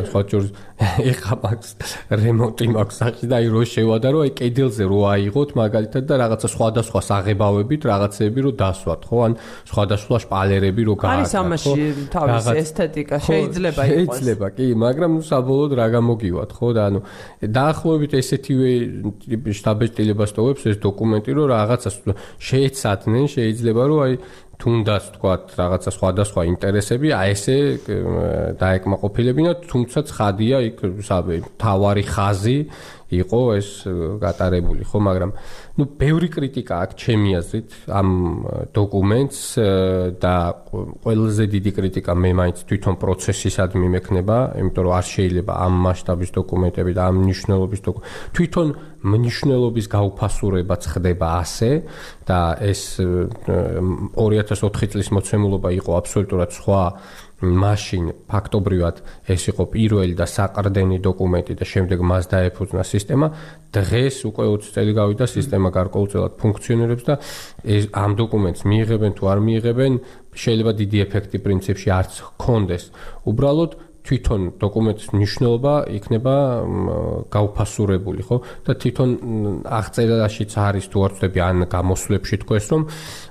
სხვა 0.09 0.21
ჯერ 0.27 0.47
ეხა 1.11 1.35
მაქვს 1.43 1.69
რემონტი 2.19 2.67
მაქვს 2.73 2.97
სახში 2.99 3.29
და 3.31 3.37
აი 3.39 3.47
რო 3.53 3.61
შევადარო 3.73 4.23
აი 4.25 4.31
კედელზე 4.39 4.87
რო 4.91 4.99
აიღოთ 5.13 5.53
მაგალითად 5.59 6.03
და 6.09 6.15
რაღაცა 6.23 6.47
სხვადასხვა 6.53 7.01
საღებავებით 7.07 7.81
რაღაცები 7.87 8.39
რო 8.43 8.51
დასვათ 8.59 9.01
ხო? 9.07 9.17
ან 9.23 9.33
სხვადასხვა 9.71 10.17
შპალერები 10.25 10.81
რო 10.83 10.95
გააკეთოთ 10.99 11.23
არის 11.23 11.33
ამაში 11.43 11.85
თავისი 12.11 12.55
ესთეტიკა 12.63 13.17
შეიძლება 13.23 13.83
იყოს. 13.87 14.19
შეიძლება 14.19 14.47
კი 14.57 14.65
მაგრამ 14.83 15.11
ნუ 15.15 15.23
საბოლოოდ 15.31 15.71
რა 15.79 15.87
გამოგივათ 15.95 16.51
ხო? 16.59 16.67
და 16.75 16.81
ანუ 16.91 16.99
დაახლოებით 17.55 18.11
ესეთივე 18.19 18.71
შტაბეჭდილებას 19.59 20.31
ტოვებს 20.35 20.63
ეს 20.73 20.77
დოკუმენტი 20.83 21.31
რომ 21.39 21.45
რაღაცას 21.55 21.95
შეეცადნენ 22.51 23.25
შეიძლება 23.31 23.83
რომ 23.87 23.99
აი 24.03 24.13
თუნდაც 24.61 25.03
თქვა 25.17 25.33
რაღაცა 25.59 25.91
სხვადასხვა 25.97 26.41
ინტერესები, 26.53 27.07
აი 27.17 27.29
ესე 27.33 27.57
დაეკმაყოფილებინა, 28.61 29.51
თუმცა 29.65 29.99
ცხადია 30.07 30.57
იქ 30.69 30.77
თავარი 31.57 32.03
ხაზი 32.05 32.57
იყო 33.13 33.41
ეს 33.57 33.69
გატარებული, 34.23 34.85
ხო, 34.87 34.99
მაგრამ 35.09 35.31
ну, 35.73 35.87
ბევრი 35.89 36.29
კრიტიკა 36.29 36.75
აქვს 36.85 36.97
ჩემი 37.01 37.31
აზრით 37.39 37.71
ამ 37.89 38.09
დოკუმენტს 38.77 39.39
და 40.21 40.35
ყველაზე 41.01 41.43
დიდი 41.49 41.71
კრიტიკა 41.77 42.13
მე 42.13 42.31
მაინც 42.37 42.57
თვითონ 42.69 42.95
პროცესისადმი 43.01 43.87
მექნება, 43.97 44.37
იმიტომ 44.61 44.83
რომ 44.85 44.93
არ 44.93 45.05
შეიძლება 45.09 45.53
ამ 45.65 45.73
მასშტაბის 45.85 46.31
დოკუმენტები 46.37 46.91
და 46.93 47.01
ამ 47.09 47.15
მნიშვნელობის 47.25 47.81
თვითონ 48.37 48.67
მნიშვნელობის 49.03 49.87
გაუფასურებაც 49.91 50.81
ხდება 50.93 51.27
ასე 51.41 51.71
და 52.29 52.39
ეს 52.63 52.81
2004 53.01 54.93
წლის 54.93 55.09
მოცემულობა 55.09 55.69
იყო 55.81 55.91
აბსოლუტურად 55.99 56.49
სხვა 56.53 56.81
მაშინ 57.43 58.05
ფაქტობრივად 58.31 58.95
ეს 59.27 59.43
იყო 59.51 59.63
პირველი 59.75 60.15
და 60.15 60.25
საყრდენი 60.25 60.97
დოკუმენტი 61.03 61.53
და 61.59 61.65
შემდეგ 61.67 61.99
მას 61.99 62.23
დაეფუძნა 62.31 62.83
სისტემა. 62.87 63.27
დღეს 63.75 64.15
უკვე 64.29 64.45
20 64.47 64.73
წელი 64.73 64.91
გავიდა 64.95 65.25
სისტემა 65.27 65.67
გარკვეულწილად 65.77 66.33
ფუნქციონირებს 66.39 67.03
და 67.03 67.15
ეს 67.67 67.83
ამ 67.91 68.11
დოკუმენტს 68.21 68.61
მიიღებენ 68.63 69.11
თუ 69.17 69.23
არ 69.33 69.39
მიიღებენ 69.47 69.93
შეიძლება 70.33 70.71
დიდი 70.81 70.97
ეფექტი 71.05 71.37
პრინციპში 71.45 71.89
არც 71.99 72.13
ჰქონდეს. 72.27 72.83
უბრალოდ 73.27 73.71
თვითონ 74.03 74.41
დოკუმენტის 74.59 75.07
მნიშვნელობა 75.15 75.73
იქნება 75.95 76.35
გაუფასურებული, 77.31 78.21
ხო? 78.27 78.37
და 78.67 78.71
თვითონ 78.75 79.09
აღწერაშიც 79.63 80.51
არის 80.59 80.85
თუ 80.91 80.97
არ 81.07 81.11
ვწდები 81.15 81.39
ან 81.39 81.57
გამოსვლებში 81.71 82.35
თქვეს, 82.43 82.65
რომ 82.73 82.81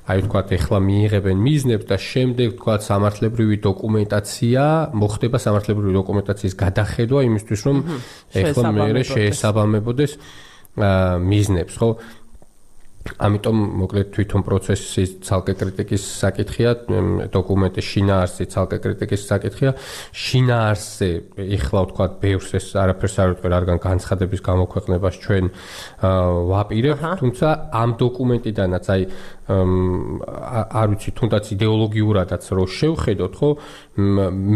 აი 0.08 0.18
ვთქვათ, 0.24 0.48
ეხლა 0.56 0.78
მიიღებენ 0.88 1.36
მიზნებს 1.44 1.86
და 1.92 1.96
შემდეგ 2.00 2.48
ვთქვათ, 2.56 2.80
სამართლებრივი 2.88 3.56
დოკუმენტაცია, 3.68 4.62
მოხდება 4.96 5.36
სამართლებრივი 5.44 5.92
დოკუმენტაციის 6.00 6.54
გადახედვა 6.56 7.20
იმისთვის, 7.28 7.60
რომ 7.68 7.76
ეხლა 8.32 8.68
მეერე 8.72 9.02
შეესაბამებოდეს 9.12 10.12
მიზნებს, 10.72 11.74
ხო? 11.76 11.88
ამიტომ 13.02 13.56
მოკლედ 13.82 14.10
თვითონ 14.14 14.42
პროცესის 14.46 15.10
ცალკე 15.26 15.54
კრიტიკის 15.58 16.02
საკითხია, 16.22 16.70
დოკუმენტის 17.34 17.86
შინაარსი 17.92 18.44
ცალკე 18.52 18.78
კრიტიკის 18.84 19.22
საკითხია. 19.26 19.70
შინაარსზე 20.14 21.10
ეხლა 21.58 21.80
ვთქვა, 21.82 22.06
ბევრს 22.22 22.50
ეს 22.58 22.66
არაფერს 22.78 23.16
არ 23.18 23.28
ვიტყვი, 23.32 23.48
რადგან 23.56 23.78
განცხადების 23.82 24.40
გამოქვეყნებას 24.46 25.14
ჩვენ 25.22 25.44
ვაპირებთ, 26.52 27.02
თუმცა 27.22 27.48
ამ 27.82 27.90
დოკუმენტიდანაც 27.98 28.84
აი 28.94 29.02
არ 29.52 30.86
ვიცი, 30.94 31.10
თუნდაც 31.18 31.44
იდეოლოგიურადაც 31.58 32.42
რო 32.54 32.64
შევხედოთ, 32.78 33.34
ხო, 33.42 33.50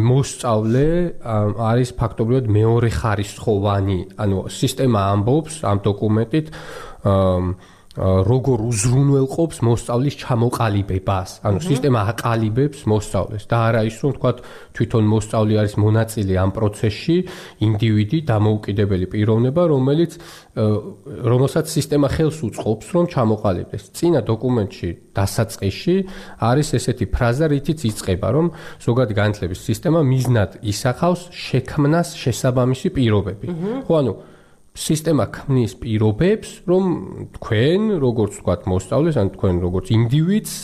მოსწავლე 0.07 0.87
არის 1.27 1.91
ფაქტობრივად 1.99 2.47
მეორე 2.47 2.91
ხარისხოვანი, 2.95 3.99
ანუ 4.23 4.39
სისტემა 4.47 5.01
ამბობს 5.13 5.55
ამ 5.67 5.79
დოკუმენტით 5.83 6.47
აა 7.07 7.75
როგორ 7.97 8.59
უზრუნველყოფს 8.71 9.59
მოსწავლის 9.65 10.15
ჩამოყალიბებას. 10.21 11.31
ანუ 11.49 11.59
სისტემა 11.65 12.01
აყალიბებს 12.13 12.81
მოსწავლეს 12.85 13.45
და 13.49 13.57
არა 13.73 13.81
ის 13.89 13.97
რომ 14.05 14.13
თქვა 14.21 14.31
თვითონ 14.77 15.05
მოსწავლე 15.17 15.55
არის 15.65 15.75
მონაწილე 15.81 16.35
ამ 16.37 16.51
პროცესში, 16.53 17.17
ინდივიდი, 17.65 18.19
დამოუკიდებელი 18.29 19.07
პიროვნება, 19.13 19.63
რომელიც 19.73 20.13
რომელსაც 21.33 21.67
სისტემა 21.73 22.09
ხელს 22.13 22.39
უწყობს 22.45 22.87
რომ 22.93 23.05
ჩამოყალიბდეს. 23.17 23.83
წინა 23.97 24.21
დოკუმენტში 24.29 24.91
დასაწყისში 25.17 25.97
არის 26.41 26.69
ესეთი 26.77 27.07
ფრაზა, 27.09 27.47
რითიც 27.49 27.81
იწყება, 27.91 28.29
რომ 28.37 28.47
ზოგადი 28.85 29.15
განათლების 29.17 29.61
სისტემა 29.69 30.01
მიზნად 30.05 30.51
ისახავს 30.61 31.33
შექმნას 31.33 32.09
შესაბამისი 32.13 32.89
პირობები. 32.93 33.47
ხო, 33.89 33.95
ანუ 33.97 34.36
სისტემა 34.77 35.25
ქმნის 35.33 35.73
პირობებს, 35.81 36.49
რომ 36.69 36.85
თქვენ, 37.41 37.81
როგორც 37.97 38.33
ვთქვათ, 38.37 38.69
მოსწავლეს, 38.69 39.17
ან 39.17 39.29
თქვენ 39.33 39.55
როგორც 39.65 39.87
ინდივიდს 39.97 40.55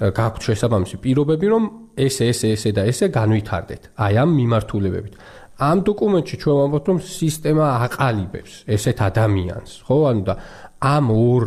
გაქვთ 0.00 0.40
შესაბამისი 0.48 0.96
პირობები, 1.00 1.46
რომ 1.48 1.64
ეს 1.96 2.20
ეს 2.24 2.40
ესე 2.52 2.70
და 2.76 2.84
ესე 2.88 3.08
განვითარდეთ. 3.12 3.82
აი 3.96 4.14
ამ 4.20 4.30
მიმართულებებით. 4.40 5.14
ამ 5.60 5.78
დოკუმენტში 5.84 6.36
ჩვენ 6.40 6.56
ვამბობთ, 6.56 6.86
რომ 6.88 6.98
სისტემა 7.04 7.64
აყალიბებს 7.84 8.52
ესეთ 8.64 8.98
ადამიანს, 9.04 9.70
ხო? 9.84 9.96
ანუ 10.08 10.22
და 10.24 10.34
ამ 10.80 11.04
ორ 11.12 11.44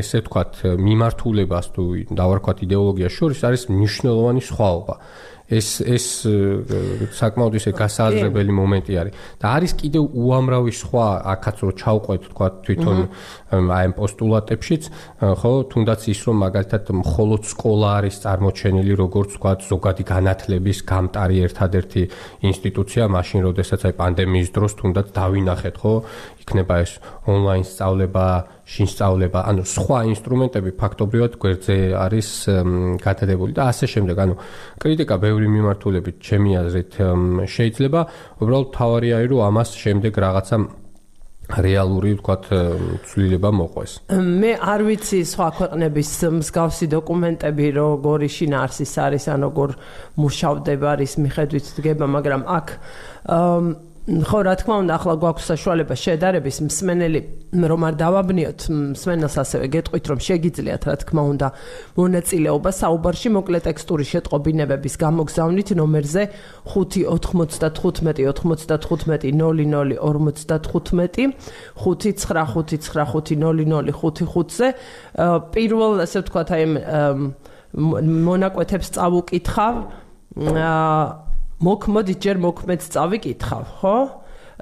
ესე 0.00 0.24
ვთქვათ, 0.24 0.52
მიმართულებას 0.80 1.66
თუ 1.76 1.84
დავარქვათ 2.16 2.58
იდეოლოგიას 2.64 3.12
შორის 3.12 3.40
არის 3.44 3.62
მნიშვნელოვანი 3.68 4.40
სხვაობა. 4.40 4.94
ეს 5.46 5.78
ეს 5.86 6.06
საკმაოდ 7.14 7.54
ისე 7.54 7.70
გასააზრებელი 7.78 8.52
მომენტი 8.52 8.92
არის. 8.98 9.14
და 9.38 9.46
არის 9.56 9.72
კიდევ 9.78 10.04
უამრავი 10.10 10.72
სხვა 10.74 11.06
აქაც 11.34 11.56
რო 11.62 11.72
ჩავყვეთ 11.80 12.22
თქვა 12.34 12.46
თვითონ 12.66 12.98
აი 13.54 13.84
ამ 13.86 13.92
პოსტულატებშიც. 13.94 14.82
ხო 15.22 15.52
თუნდაც 15.70 16.00
ის 16.10 16.20
რომ 16.26 16.36
მაგალითად 16.46 16.84
მხოლოდ 16.90 17.42
სკოლა 17.46 17.90
არის 17.98 18.16
წარმოჩენილი 18.26 18.92
როგორც 18.98 19.30
თქვა 19.38 19.52
ზოგადი 19.70 20.04
განათლების 20.10 20.78
გამტარი 20.82 21.36
ერთადერთი 21.46 22.02
ინსტიტუცია 22.42 23.04
მაშინ 23.06 23.40
როდესაც 23.46 23.80
აი 23.86 23.94
პანდემიის 24.02 24.48
დროს 24.50 24.72
თუნდაც 24.82 25.06
დავინახეთ 25.14 25.76
ხო 25.78 25.94
იქნება 26.46 26.74
ეს 26.78 26.92
ონლაინ 27.26 27.64
სწავლება 27.66 28.24
შინ 28.70 28.86
სწავლება, 28.86 29.40
ანუ 29.50 29.62
სხვა 29.66 29.98
ინსტრუმენტები 30.14 30.70
ფაქტობრივად 30.78 31.32
გვერდზე 31.42 31.76
არის 31.98 32.28
გადადებული 33.02 33.50
და 33.50 33.66
ასე 33.74 33.86
შემდეგ. 33.90 34.14
ანუ 34.14 34.34
კრიტიკა 34.78 35.16
ბევრი 35.26 35.46
მიმართულებით 35.50 36.16
ჩემი 36.22 36.50
აზრით 36.62 36.92
შეიძლება, 37.50 38.00
უბრალოდ 38.38 38.68
თავარია 38.78 39.16
რომ 39.26 39.42
ამას 39.42 39.74
შემდეგ 39.74 40.12
რაღაცა 40.22 40.56
რეალური 41.46 42.10
ვთქვათ 42.18 42.44
ცვლილება 43.06 43.50
მოყვეს. 43.54 43.92
მე 44.10 44.52
არ 44.58 44.80
ვიცი 44.86 45.18
სხვა 45.30 45.48
ქვეყნების 45.58 46.10
მსგავსი 46.42 46.86
დოკუმენტები 46.90 47.66
როგორი 47.74 48.28
შინაარსის 48.30 48.94
არის 48.98 49.24
ან 49.30 49.40
როგორ 49.46 49.68
მუშავდება 50.18 50.90
ის 51.06 51.12
მიხედვით 51.22 51.66
დგება, 51.78 52.06
მაგრამ 52.06 52.42
აქ 52.50 52.66
ხო 54.06 54.46
რა 54.46 54.54
თქმა 54.54 54.86
უნდა 54.86 55.02
ახლა 55.02 55.18
გვაქვს 55.18 55.50
საშუალება 55.50 55.98
შედარების 55.98 56.62
მსმენელი 56.62 57.26
რომ 57.58 57.90
არ 57.90 57.98
დავაბნიოთ 57.98 58.70
მსმენელს 58.94 59.34
ასევე 59.42 59.66
გეტყვით 59.74 60.06
რომ 60.06 60.22
შეგიძლიათ 60.22 60.86
რა 60.86 60.94
თქმა 61.02 61.26
უნდა 61.26 61.50
მონაწილეობა 61.98 62.70
საუბარში 62.70 63.34
მოკლე 63.34 63.66
ტექსტური 63.66 64.06
შეტყობინებების 64.06 64.94
გამოგზავნით 65.02 65.74
ნომერზე 65.82 66.22
59595500055-ზე 66.70 69.50
ზე 74.54 74.70
პირველ 75.50 76.06
ასე 76.06 76.22
ვთქვათ 76.22 76.54
აი 76.54 76.62
მონაკვეთებს 77.74 78.94
წავუკითხავ 78.94 79.74
აა 80.46 81.25
მოქმოდი 81.62 82.14
ჯერ 82.20 82.36
მოქმედს 82.42 82.86
წავიკითხავ, 82.92 83.64
ხო? 83.80 83.96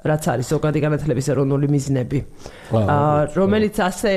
რაც 0.05 0.23
არის 0.29 0.47
ზოგადი 0.53 0.79
განათლების 0.85 1.27
ეროვნული 1.33 1.67
მიზნები. 1.71 2.19
აა 2.77 3.21
რომელიც 3.33 3.75
ასე 3.81 4.11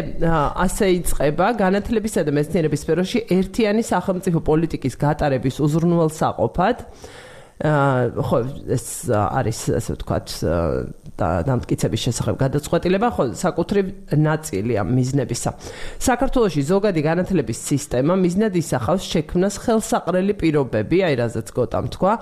ასე 0.64 0.86
იწება 1.00 1.46
განათლებისა 1.56 2.26
და 2.28 2.32
მეცნიერების 2.34 2.80
სფეროში 2.84 3.18
ერთიანი 3.38 3.82
სახელმწიფო 3.86 4.38
პოლიტიკის 4.50 4.94
გატარების 5.00 5.56
უზრუნველსაყოფად 5.64 6.76
აა 6.82 7.27
ხო 7.58 8.38
ეს 8.70 9.10
არის 9.10 9.60
ასე 9.74 9.90
ვთქვათ 9.98 10.28
და 11.18 11.28
დამტკიცების 11.42 12.00
შესახებ 12.06 12.36
გადაწყვეტილება, 12.38 13.08
ხო 13.10 13.24
საკუთრივ 13.34 13.86
ნაწილი 14.14 14.78
ამ 14.78 14.88
მიზნებისა. 14.94 15.50
საქართველოსი 15.98 16.62
ზოგადი 16.62 17.00
განათლების 17.02 17.58
სისტემა 17.58 18.14
მიზნად 18.14 18.54
ისახავს 18.62 19.02
შექმნას 19.02 19.54
ხელსაყრელი 19.58 20.34
პირობები, 20.38 20.98
აი 21.02 21.14
რაზეც 21.18 21.48
გოტამ 21.58 21.86
თქვა, 21.98 22.12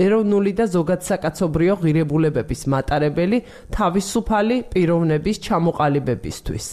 ეროვნული 0.00 0.52
და 0.56 0.64
ზოგადსაკაცობრიო 0.72 1.74
ღირებულებების 1.84 2.62
მატარებელი 2.72 3.38
თავისუფალი 3.76 4.56
პიროვნების 4.72 5.36
ჩამოყალიბებისთვის. 5.44 6.66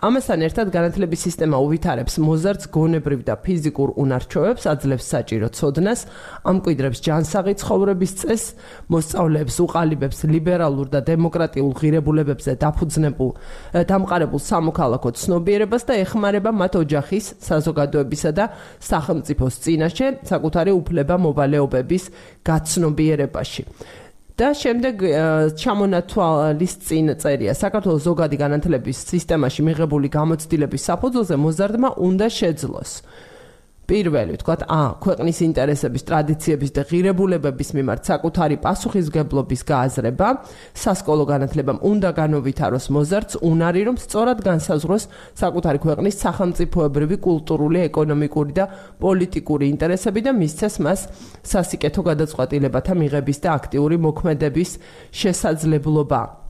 ამასთან 0.00 0.40
ერთად 0.48 0.66
განათლების 0.72 1.20
სისტემა 1.28 1.56
უვითარებს 1.60 2.14
მოზარდ 2.24 2.62
გონებრივ 2.72 3.20
და 3.28 3.34
ფიზიკურ 3.44 3.88
უნარჩვევებს, 4.00 4.64
აძლევს 4.64 5.06
საჭირო 5.12 5.48
ცოდნას, 5.52 6.00
ამკვიდრებს 6.48 6.98
ჯანსაღი 7.04 7.54
ცხოვრების 7.66 8.12
წესს, 8.22 8.54
მოსწავლეებს 8.92 9.56
უყალიბებს 9.66 10.18
ლიბერალურ 10.30 10.86
და 10.94 11.00
დემოკრატიულ 11.02 11.72
ღირებულებებზე 11.80 12.52
დაფუძნებულ 12.62 13.30
დამყარებულ 13.90 14.40
სამოქალაქო 14.46 15.10
ცნობიერებას 15.18 15.82
და 15.90 15.94
ეხმარება 16.06 16.50
მათ 16.54 16.72
ოჯახის, 16.86 17.24
საზოგადოებისა 17.42 18.30
და 18.38 18.44
სახელმწიფოს 18.78 19.54
წინაშე 19.66 20.06
საკუთარი 20.30 20.72
უფლება 20.80 21.14
მოვალეობების 21.26 22.04
გაცნობიერებაში. 22.46 23.62
და 24.36 24.52
შემდეგ 24.52 25.00
ჩამონათვალის 25.56 26.72
წინ 26.84 27.06
წერია 27.16 27.56
საქართველოს 27.56 28.04
ზოგადი 28.04 28.36
განათლების 28.36 28.98
სისტემაში 29.08 29.64
მიღებული 29.64 30.12
გამოცდილების 30.12 30.82
საფუძველზე 30.92 31.36
მოზარდმა 31.40 31.88
უნდა 31.96 32.26
შეძლოს 32.28 32.92
პირველი 33.86 34.34
ვთქვათ, 34.34 34.62
ა 34.66 34.98
ქვეყნის 34.98 35.38
ინტერესების, 35.46 36.02
ტრადიციების 36.10 36.70
და 36.74 36.82
ღირებულებების 36.90 37.68
მიმართ 37.78 38.00
საკუთარი 38.10 38.56
პასუხისგებლობის 38.66 39.62
გააზრება, 39.70 40.28
სასკოლო 40.74 41.24
განათლებამ 41.30 41.78
უნდა 41.86 42.10
განოვითაროს 42.18 42.86
მოზარდს 42.90 43.38
უნარი, 43.46 43.82
რომ 43.86 43.96
სწორად 44.02 44.38
განსაზღვროს 44.42 45.04
საკუთარი 45.38 45.78
ქვეყნის 45.86 46.16
სახელმწიფოებრივი, 46.24 47.16
კულტურული, 47.26 47.78
ეკონომიკური 47.86 48.52
და 48.58 48.64
პოლიტიკური 48.98 49.64
ინტერესები 49.70 50.20
და 50.26 50.32
მისცეს 50.34 50.74
მას 50.82 51.00
სასიკეთო 51.46 52.00
გადაწყვეტილებათა 52.10 52.92
მიღების 52.98 53.38
და 53.38 53.48
აქტიური 53.54 53.96
მოქმედების 54.02 54.70
შესაძლებლობა. 55.14 56.45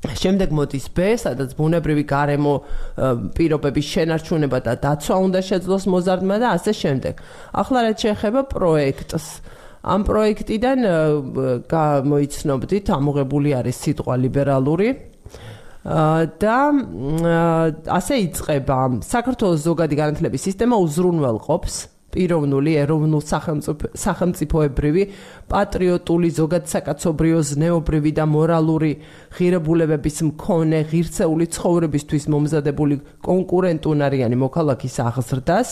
შემდეგ 0.00 0.48
მოდის 0.56 0.86
B, 0.96 0.98
სადაც 1.20 1.52
ბუნებრივი 1.58 2.04
გარემო 2.08 2.54
პირობების 3.36 3.86
შენარჩუნება 3.92 4.58
და 4.64 4.72
დაცვა 4.80 5.16
უნდა 5.28 5.40
შეძლოს 5.44 5.84
მოზარდმა 5.92 6.36
და 6.40 6.48
ასე 6.56 6.72
შემდეგ. 6.72 7.14
ახლა 7.52 7.78
რაც 7.84 7.96
შეეხება 8.00 8.40
პროექტს? 8.48 9.26
ამ 9.80 10.00
პროექტიდან 10.04 10.78
გამოიცნობდით, 11.68 12.86
ამოღებული 12.96 13.50
არის 13.60 13.76
სიტყვა 13.76 14.14
ლიბერალური. 14.24 14.88
და 15.80 16.56
ასე 17.88 18.14
იწყება 18.28 19.00
საქართველოს 19.00 19.60
ზოგადი 19.64 19.94
განათლების 19.96 20.44
სისტემა 20.44 20.76
უზრუნველყოფს 20.76 21.74
პიროვნული 22.12 22.72
ეროვნულ 22.84 23.22
სახელმწიფოებრივი 23.96 25.02
პატრიოტული 25.50 26.28
ზოგადსაკაცობრიო 26.36 27.40
ზნეობრივი 27.50 28.12
და 28.14 28.24
მორალური 28.30 28.92
ღირებულებების 29.34 30.16
მქონე 30.30 30.78
ღირსეული 30.90 31.46
ცხოვრებისთვის 31.56 32.24
მომზადებული 32.30 32.94
კონკურენტუნარიანი 33.26 34.36
მოქალაქის 34.44 34.96
აღზრდას, 35.06 35.68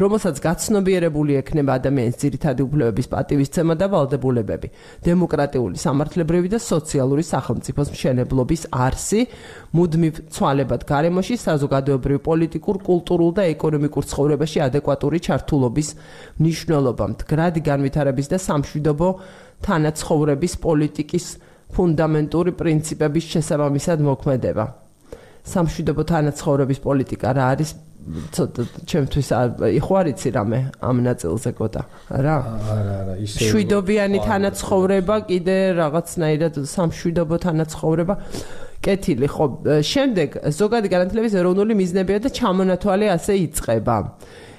რომელსაც 0.00 0.36
გაცნობიერებული 0.44 1.38
ექნება 1.40 1.78
ადამიანის 1.80 2.20
ძირითადი 2.20 2.60
უფლებების 2.66 3.10
პატივისცემა 3.16 3.74
და 3.80 3.86
ვალდებულებები, 3.96 4.68
დემოკრატიული, 5.08 5.76
სამართლებრივი 5.80 6.48
და 6.52 6.60
სოციალური 6.60 7.24
სახელმწიფოს 7.24 7.88
მშენებლობის 7.96 8.62
არსი, 8.72 9.20
მუდმივ 9.76 10.14
ცვალებად 10.36 10.82
გარემოში 10.92 11.36
საზოგადოებრივ, 11.40 12.18
პოლიტიკურ, 12.28 12.76
კულტურულ 12.84 13.30
და 13.40 13.42
ეკონომიკურ 13.56 14.04
ცხოვრებაში 14.12 14.58
ადეკვატური 14.68 15.18
ჩართულობის 15.24 15.88
მნიშვნელობა, 16.40 17.04
მდგრადი 17.16 17.60
განვითარების 17.64 18.26
და 18.32 18.38
სამშვიდობო 18.46 19.05
საავადმყოფო 19.06 19.64
თანაცხოვრების 19.66 20.54
პოლიტიკის 20.62 21.26
ფუნდამენტური 21.74 22.52
პრინციპების 22.60 23.24
შესაბამისად 23.32 23.98
მოქმედება. 24.06 24.64
სამშვიდობო 25.46 26.02
თანაცხოვრების 26.12 26.78
პოლიტიკა 26.86 27.28
რა 27.36 27.44
არის? 27.54 27.70
ცოტა 28.06 28.62
ჩემთვის 28.86 29.28
იყო 29.82 29.92
არიცი 29.98 30.28
რამე 30.30 30.58
ამ 30.78 30.96
ნაწილზე 31.02 31.50
კოტა 31.58 31.82
რა? 32.22 32.36
არა 32.70 32.92
არა 33.02 33.14
ისე 33.18 33.50
შვიდობიანი 33.50 34.18
თანაცხოვრება 34.22 35.16
კიდე 35.26 35.56
რაღაცნაირად 35.74 36.54
სამშვიდობო 36.70 37.36
თანაცხოვრება. 37.46 38.14
კეთილი 38.86 39.26
ხო 39.26 39.46
შემდეგ 39.82 40.28
ზოგადი 40.54 40.88
გარანტილების 40.94 41.34
ეროვნული 41.34 41.74
მიზნებია 41.74 42.18
და 42.22 42.30
ჩამონათვალე 42.30 43.06
ასე 43.16 43.32
იწება 43.42 43.96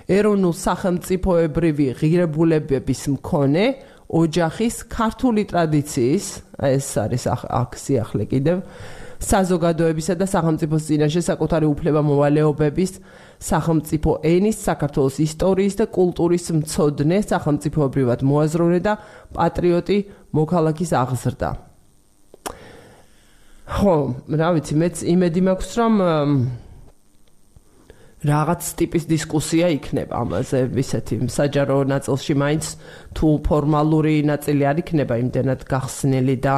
ეროვნულ 0.08 0.54
სახელმწიფოებრივი 0.56 1.88
ღირებულებების 2.00 3.02
მქონე 3.16 3.66
ოჯახის 4.08 4.76
ქართული 4.88 5.44
ტრადიციის, 5.52 6.26
ეს 6.64 6.88
არის 6.96 7.24
აქ 7.28 7.72
სიახლე 7.76 8.26
კიდევ, 8.32 8.58
საზოგადოებისა 9.18 10.14
და 10.16 10.26
სახელმწიფოს 10.30 10.84
წინაშე 10.88 11.22
საკუთარი 11.28 11.68
უფლება 11.68 12.02
მოვალეობების, 12.08 12.92
სახელმწიფო 13.42 14.12
ენის, 14.24 14.58
საქართველოს 14.64 15.16
ისტორიის 15.28 15.76
და 15.82 15.86
კულტურის 15.92 16.46
მცოდნე, 16.56 17.18
სახელმწიფოებრივად 17.26 18.20
მოაზროვნე 18.24 18.80
და 18.86 18.94
პატრიოტი 19.36 19.98
მოქალაქის 20.38 20.92
აღზრდა. 21.04 21.50
ხო, 23.68 23.96
რა 24.32 24.50
ვიცი, 24.56 24.74
მეც 24.80 24.96
იმედი 25.04 25.42
მაქვს, 25.44 25.72
რომ 25.76 25.94
რაღაც 28.28 28.62
ტიპის 28.80 29.04
დისკუსია 29.08 29.68
იქნება 29.78 30.14
ამაზე, 30.24 30.60
ისეთი 30.84 31.16
საჯარო 31.32 31.78
ნაწილში 31.88 32.34
მაინც 32.44 32.66
თუ 33.16 33.28
ფორმალური 33.48 34.16
ნაწილი 34.28 34.64
არ 34.68 34.78
იქნება 34.84 35.14
იმდენად 35.24 35.62
გახსნილი 35.72 36.36
და 36.44 36.56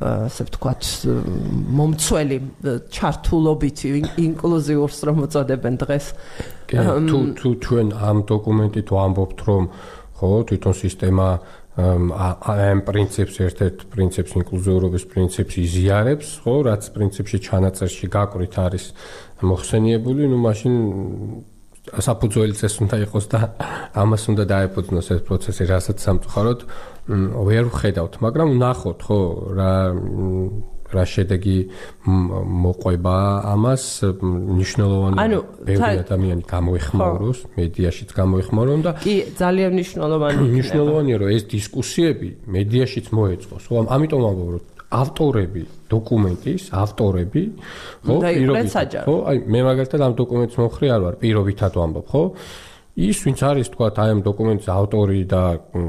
ასე 0.00 0.42
ვთქვათ, 0.48 0.82
მომცველი 1.76 2.36
ჩართულობით 2.94 3.78
ინკლუზიურს 4.22 4.98
რომ 5.08 5.16
მოწოდებენ 5.24 5.74
დღეს. 5.82 6.06
თუ 6.70 7.18
თუ 7.36 7.48
ჩვენ 7.64 7.86
ამ 7.98 8.18
დოკუმენტით 8.30 8.88
ვამბობთ, 8.96 9.38
რომ 9.50 9.62
ხო, 10.20 10.30
თვითონ 10.48 10.74
სისტემა 10.84 11.26
ამ 11.80 12.78
პრინციპს 12.86 13.36
ერთ-ერთ 13.46 13.78
პრინციპს 13.92 14.32
ინკლუზიურობის 14.40 15.04
პრინციპს 15.12 15.54
იზიარებს, 15.64 16.28
ხო, 16.44 16.54
რაც 16.68 16.82
პრინციპში 16.96 17.38
ჩანაწერში 17.46 18.06
გაკვრით 18.10 18.54
არის 18.60 18.84
მოხსენიებული, 19.40 20.22
ну 20.30 20.36
მაშინ 20.44 20.74
საფუძველი 21.80 22.54
წეს 22.60 22.74
უნდა 22.84 22.96
იყოს 23.08 23.26
და 23.32 23.40
ამას 23.96 24.22
უნდა 24.30 24.44
დაეფუძნოს 24.52 25.08
ეს 25.16 25.20
პროცესი, 25.26 25.62
რასაც 25.72 25.98
სამწუხაროდ 26.04 26.60
ვერ 27.48 27.64
ვხედავთ, 27.72 28.12
მაგრამ 28.20 28.48
ნახოთ, 28.60 28.98
ხო, 29.00 29.20
რა 29.56 29.72
რა 30.90 31.04
შედეგი 31.06 31.58
მოყვება 32.06 33.16
ამას 33.54 33.84
ნიშნულოვანი 34.60 35.38
ბევრი 35.68 36.02
ადამიანი 36.04 36.42
გამოიხმაუროს, 36.50 37.38
მედიაშიც 37.58 38.10
გამოიხმაურონ 38.16 38.80
და 38.86 38.90
კი, 39.04 39.14
ძალიან 39.38 39.72
ნიშნულოვანი. 39.80 40.42
ნიშნულოვანია, 40.58 41.16
რომ 41.22 41.28
ეს 41.36 41.42
დისკუსიები 41.54 42.28
მედიაშიც 42.56 43.06
მოეწყოს. 43.14 43.62
ხო, 43.70 43.74
ამიტომ 43.86 44.22
ამბობ, 44.30 44.48
რომ 44.54 44.62
ავტორები 44.90 45.62
დოკუმენტის, 45.90 46.62
ავტორები, 46.74 47.42
ხო, 48.02 48.16
პირობით, 48.26 48.74
ხო, 49.06 49.14
აი 49.30 49.36
მე 49.46 49.60
მაგალითად 49.70 50.00
ამ 50.02 50.14
დოკუმენტს 50.18 50.58
მომხრი 50.58 50.86
არ 50.90 51.00
ვარ, 51.06 51.14
პირობითად 51.22 51.72
ვამბობ, 51.78 52.06
ხო? 52.10 52.22
ის 52.98 53.18
ვინც 53.22 53.38
არის 53.46 53.68
თქვა 53.70 53.86
აი 53.94 54.10
ამ 54.14 54.20
დოკუმენტის 54.26 54.68
ავტორი 54.74 55.20
და 55.30 55.42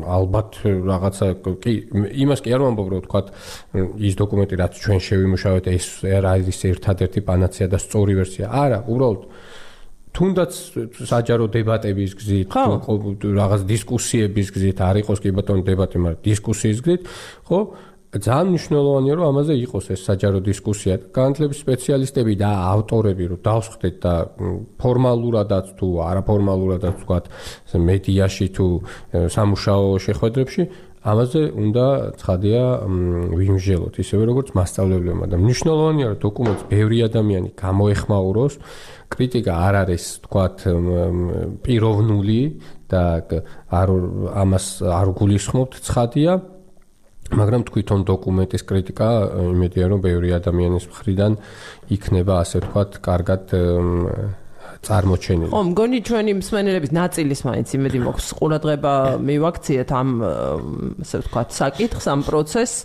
ალბათ 0.06 0.52
რაღაცა 0.86 1.28
კი 1.64 1.74
იმას 2.22 2.40
კი 2.46 2.54
არ 2.54 2.62
ვამბობ 2.62 2.88
რომ 2.94 3.02
თქვა 3.08 3.22
ის 4.06 4.14
დოკუმენტი 4.22 4.56
რაც 4.62 4.74
ჩვენ 4.86 5.00
შევიმუშავეთ 5.02 5.66
ეს 5.74 5.86
არის 6.06 6.60
ერთადერთი 6.72 7.20
პანაცეა 7.26 7.68
და 7.74 7.78
სწორი 7.82 8.14
ვერსია. 8.22 8.46
არა 8.54 8.80
უბრალოდ 8.86 9.22
თუნდაც 10.12 10.52
საჯარო 11.08 11.46
დებატების 11.56 12.12
გზით 12.20 12.52
რაღაც 12.52 13.62
დისკუსიების 13.72 14.48
გზით 14.52 14.78
არ 14.84 14.96
იყოს 15.02 15.20
კი 15.24 15.32
ბატონო 15.32 15.64
დებატი 15.64 15.98
მაგრამ 16.04 16.20
დისკუსიის 16.28 16.80
გზით 16.84 17.02
ხო 17.48 17.60
ძალიან 18.12 18.48
მნიშვნელოვანია 18.52 19.14
რომ 19.16 19.26
ამაზე 19.32 19.54
იყოს 19.72 19.86
ეს 19.96 20.02
საჯარო 20.04 20.40
დისკუსია. 20.44 20.94
განათლების 21.16 21.58
სპეციალისტები 21.64 22.34
და 22.44 22.52
ავტორები 22.76 23.24
რომ 23.32 23.40
დავსხდეთ 23.40 23.96
და 24.04 24.14
ფორმალურადაც 24.84 25.66
თუ 25.80 25.88
არაფორმალურადაც 26.12 26.96
ვთქვათ, 27.00 27.26
მედიაში 27.72 28.48
თუ 28.52 28.66
სამუშაო 29.32 29.86
შეხვედრებში 30.06 30.64
ამაზე 31.02 31.42
უნდა 31.58 31.86
ცხადია 32.22 32.64
ვიმჟელოთ, 33.34 33.96
ისევე 34.04 34.24
როგორც 34.30 34.48
მასშტაბლებლებმა 34.54 35.26
და 35.34 35.38
მნიშვნელოვანია 35.42 36.08
რომ 36.14 36.20
დოკუმენტს 36.22 36.64
ბევრი 36.70 36.98
ადამიანი 37.10 37.50
გამოეხმაუროს. 37.58 38.54
კრიტიკა 39.10 39.54
არ 39.66 39.76
არის, 39.82 40.04
თქვათ, 40.28 40.58
პიროვნული 41.66 42.42
და 42.92 43.04
არ 43.74 43.90
ამას 44.46 44.66
არ 44.86 45.08
გულისხმობთ, 45.18 45.74
ცხადია. 45.82 46.51
მაგრამ 47.32 47.62
თვითონ 47.70 48.02
დოკუმენტის 48.12 48.64
კრიტიკა 48.68 49.10
იმედია 49.56 49.86
რომ 49.92 50.00
ბევრი 50.04 50.30
ადამიანის 50.40 50.86
მხრიდან 50.92 51.32
იქნება 51.96 52.34
ასე 52.44 52.58
ვთქვათ, 52.60 52.92
კარგად 53.08 53.44
წარმოჩენილი. 54.82 55.52
ხო, 55.54 55.62
მგონი 55.72 56.00
ჩვენი 56.10 56.32
მსმენელების 56.42 56.92
ნაწილის 56.98 57.42
მაინც 57.46 57.68
იმედი 57.78 58.00
მოხს 58.02 58.28
ყურადღება 58.42 58.94
მივაქციეთ 59.22 59.90
ამ 59.94 60.10
ასე 61.06 61.16
ვთქვათ 61.22 61.50
საკითხს, 61.54 62.06
ამ 62.10 62.22
პროცესს 62.26 62.78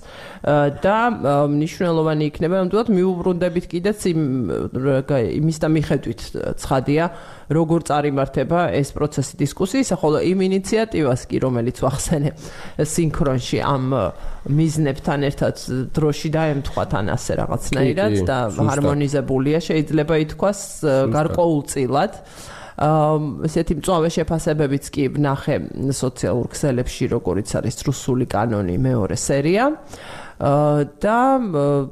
და 0.85 0.99
მნიშვნელოვანი 1.57 2.25
იქნება, 2.31 2.55
რომ 2.61 2.69
თუნდაც 2.69 2.89
მიუბრუნდებით 2.93 3.67
კიდეც 3.73 3.99
იმ 4.13 4.21
იმის 5.41 5.57
და 5.57 5.69
მიხედვით 5.73 6.21
ცხადია, 6.61 7.05
როგორ 7.53 7.85
წარიმართება 7.87 8.61
ეს 8.75 8.91
პროცესი 8.97 9.39
დისკუსიისა, 9.43 9.95
ხოლო 10.03 10.19
იმ 10.27 10.39
ინიციატივას 10.47 11.23
კი, 11.31 11.37
რომელიც 11.47 11.79
ვახსენე 11.85 12.31
სინქრონში 12.83 13.59
ამ 13.63 13.87
მიზნებთან 14.51 15.21
ერთად 15.31 15.55
დროში 15.95 16.29
დაემთხვათ 16.35 16.91
ან 16.99 17.07
ასე 17.15 17.33
რაღაცნაირად 17.43 18.15
და 18.27 18.39
ჰარმონიზებულია, 18.51 19.59
შეიძლება 19.63 20.15
ითქვას 20.27 20.61
გარკვეულწილად. 21.15 22.13
აა 22.21 22.55
ესეთი 22.77 23.75
მწვავე 23.81 24.09
შეფასებებიც 24.13 24.85
კი 24.93 25.05
ვნახე 25.17 25.57
სოციალურ 25.97 26.51
ქსელებში, 26.53 27.09
როგორიც 27.09 27.49
არის 27.57 27.77
რუსული 27.89 28.29
კანონი 28.29 28.77
მეორე 28.77 29.17
სერია. 29.17 29.73
და 30.37 31.19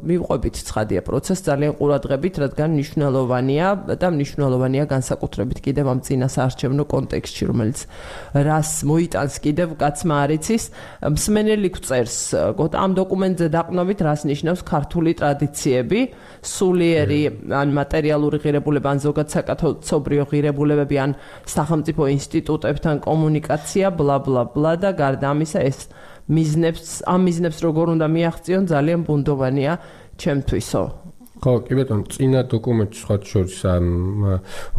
მივყვებით 0.05 0.57
ცხადია. 0.69 1.01
პროცესს 1.01 1.49
ძალიან 1.49 1.73
ყურადღებით, 1.81 2.35
რადგან 2.45 2.69
მნიშვნელოვანია 2.77 3.67
და 3.97 4.09
მნიშვნელოვანია 4.13 4.85
განსაკუთრებით 4.85 5.59
კიდევ 5.65 5.87
ამ 5.89 5.99
წინა 6.05 6.29
საარჩევნო 6.29 6.85
კონტექსტში, 6.85 7.45
რომელიც 7.49 7.79
რას 8.37 8.71
მოიტანს 8.85 9.35
კიდევ 9.41 9.69
კაცმა 9.81 10.15
არიცის. 10.29 10.63
მსმენელი 11.09 11.69
გწერს 11.73 12.17
ამ 12.85 12.91
დოკუმენტზე 13.01 13.47
დაყნობით 13.49 13.99
რას 14.05 14.21
ნიშნავს 14.29 14.61
ქართული 14.61 15.11
ტრადიციები, 15.17 16.01
სულიერი 16.45 17.23
ან 17.49 17.69
მატერიალური 17.73 18.39
ღირებულება 18.45 18.89
ან 18.93 18.99
ზოგად 19.01 19.29
საკათოლიკო 19.33 20.25
ღირებულებები 20.29 20.97
ან 21.01 21.11
სახელმწიფო 21.49 22.03
ინსტიტუტებთან 22.13 22.97
კომუნიკაცია, 23.09 23.87
ბლა 23.97 24.17
ბლა 24.21 24.43
ბლა 24.53 24.73
და 24.77 24.91
გარდა 24.93 25.33
ამისა 25.33 25.61
ეს 25.65 25.89
მიზნებს 26.29 27.05
ამ 27.05 27.21
მიზნებს 27.29 27.59
როგორ 27.67 27.87
უნდა 27.95 28.07
მიაღწიონ 28.17 28.65
ძალიან 28.73 29.01
ბუნდოვანია 29.05 29.73
ჩემთვისო 30.17 30.83
ხო 31.45 31.53
კი 31.69 31.73
ბატონო 31.77 32.05
წინა 32.09 32.41
დოკუმენტი 32.49 32.97
სხვა 33.03 33.17
შორის 33.29 33.59
ამ 33.69 33.87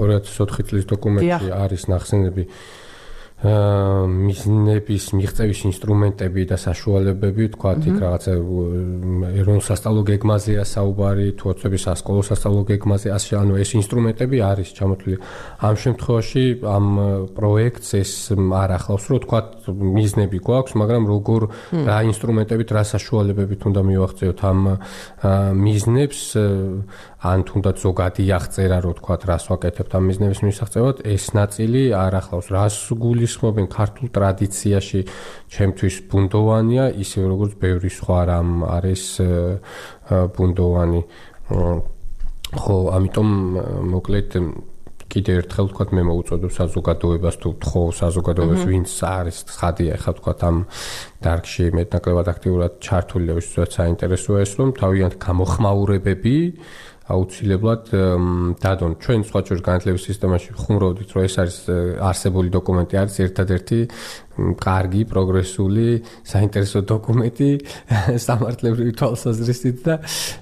2004 0.02 0.66
წლის 0.70 0.86
დოკუმენტში 0.90 1.50
არის 1.54 1.84
ნახსენები 1.94 2.44
მიზნების 3.44 5.06
მიღწევის 5.12 5.62
ინსტრუმენტები 5.68 6.42
და 6.48 6.56
საშუალებები, 6.56 7.44
თქვა 7.52 7.72
იქ 7.84 7.98
რაღაცა 8.00 8.32
ეროვნულ 9.36 9.64
სასწავლო 9.68 10.02
გეგმაზეა 10.08 10.64
საუბარი, 10.64 11.28
თუ 11.36 11.52
ოცების 11.52 11.82
სასკოლო 11.84 12.22
სასწავლო 12.32 12.62
გეგმაზე, 12.72 13.12
ასე 13.12 13.34
ანუ 13.36 13.60
ეს 13.60 13.70
ინსტრუმენტები 13.76 14.38
არის 14.40 14.70
ჩამოთვლილი. 14.80 15.18
ამ 15.68 15.76
შემთხვევაში 15.84 16.44
ამ 16.64 16.86
პროექტს 17.36 17.90
ეს 18.00 18.12
არ 18.32 18.70
ახლავს, 18.80 19.04
რომ 19.12 19.20
თქვა 19.28 19.40
მიზნები 20.00 20.38
გვაქვს, 20.40 20.74
მაგრამ 20.80 21.04
როგორ 21.12 21.42
რა 21.76 21.98
ინსტრუმენტებით, 22.08 22.70
რა 22.72 22.84
საშუალებებით 22.88 23.62
უნდა 23.68 23.82
მივახწიოთ 23.84 24.40
ამ 24.48 24.60
მიზნებს 25.60 26.20
ან 27.26 27.40
თუნდაც 27.42 27.78
ზოგადი 27.82 28.24
აღწერა 28.38 28.78
რო 28.86 28.92
თქვა 29.02 29.16
რას 29.26 29.46
ვაკეთებთ 29.50 29.92
ამ 29.98 30.04
მიზნების 30.10 30.40
მისაღწევად 30.46 30.98
ეს 31.10 31.26
ნაწილი 31.34 31.82
არ 31.98 32.14
ახლავს. 32.22 32.48
რას 32.54 32.76
გულისხმობენ 33.26 33.68
ქართულ 33.74 34.08
ტრადიციაში. 34.14 35.02
ჩემთვის 35.50 35.96
ბუნდოვანია 36.10 36.86
ისე 37.02 37.26
როგორც 37.26 37.58
ბევრი 37.58 37.90
სხვა 37.90 38.20
რამ 38.30 38.50
არის 38.70 39.04
ბუნდოვანი. 40.38 41.02
ხო 42.56 42.76
ამიტომ 42.94 43.30
მოკლედ 43.90 44.32
კიდე 45.10 45.32
ერთხელ 45.42 45.68
თქვა 45.74 45.86
მე 45.96 46.04
მოუწოდო 46.06 46.50
საზოგადოებას 46.54 47.36
თუ 47.42 47.50
თხოვ 47.62 47.88
საზოგადოებას 47.98 48.64
ვინც 48.70 48.90
არის 49.06 49.38
ხადია 49.58 49.96
ხა 50.02 50.12
თქვა 50.18 50.34
ამ 50.46 50.58
დარგში 51.26 51.66
მეტნაკლებად 51.78 52.28
აქტიურად 52.34 52.74
ჩართული 52.86 53.26
და 53.30 53.34
ვისაც 53.38 53.70
საინტერესოა 53.80 54.38
ეს 54.46 54.52
რომ 54.60 54.70
თავიანთ 54.82 55.16
გამოხმაურებები 55.26 56.36
აუცილებლად 57.06 57.92
დადონ. 58.62 58.94
ჩვენ 58.98 59.22
სხვა 59.30 59.40
ჯერ 59.46 59.60
განათლების 59.62 60.06
სისტემაში 60.10 60.56
ხუმრობდით 60.58 61.10
რომ 61.14 61.26
ეს 61.30 61.36
არის 61.38 61.58
არსებული 62.02 62.50
დოკუმენტი 62.50 62.96
არის 62.98 63.16
ერთადერთი 63.30 63.80
კარგი 64.58 65.02
პროგრესული 65.14 65.88
საინტერესო 66.26 66.82
დოკუმენტი 66.90 67.50
სამართლებრივი 68.26 68.92
თვალსაზრისით 68.98 69.78
და 69.86 69.96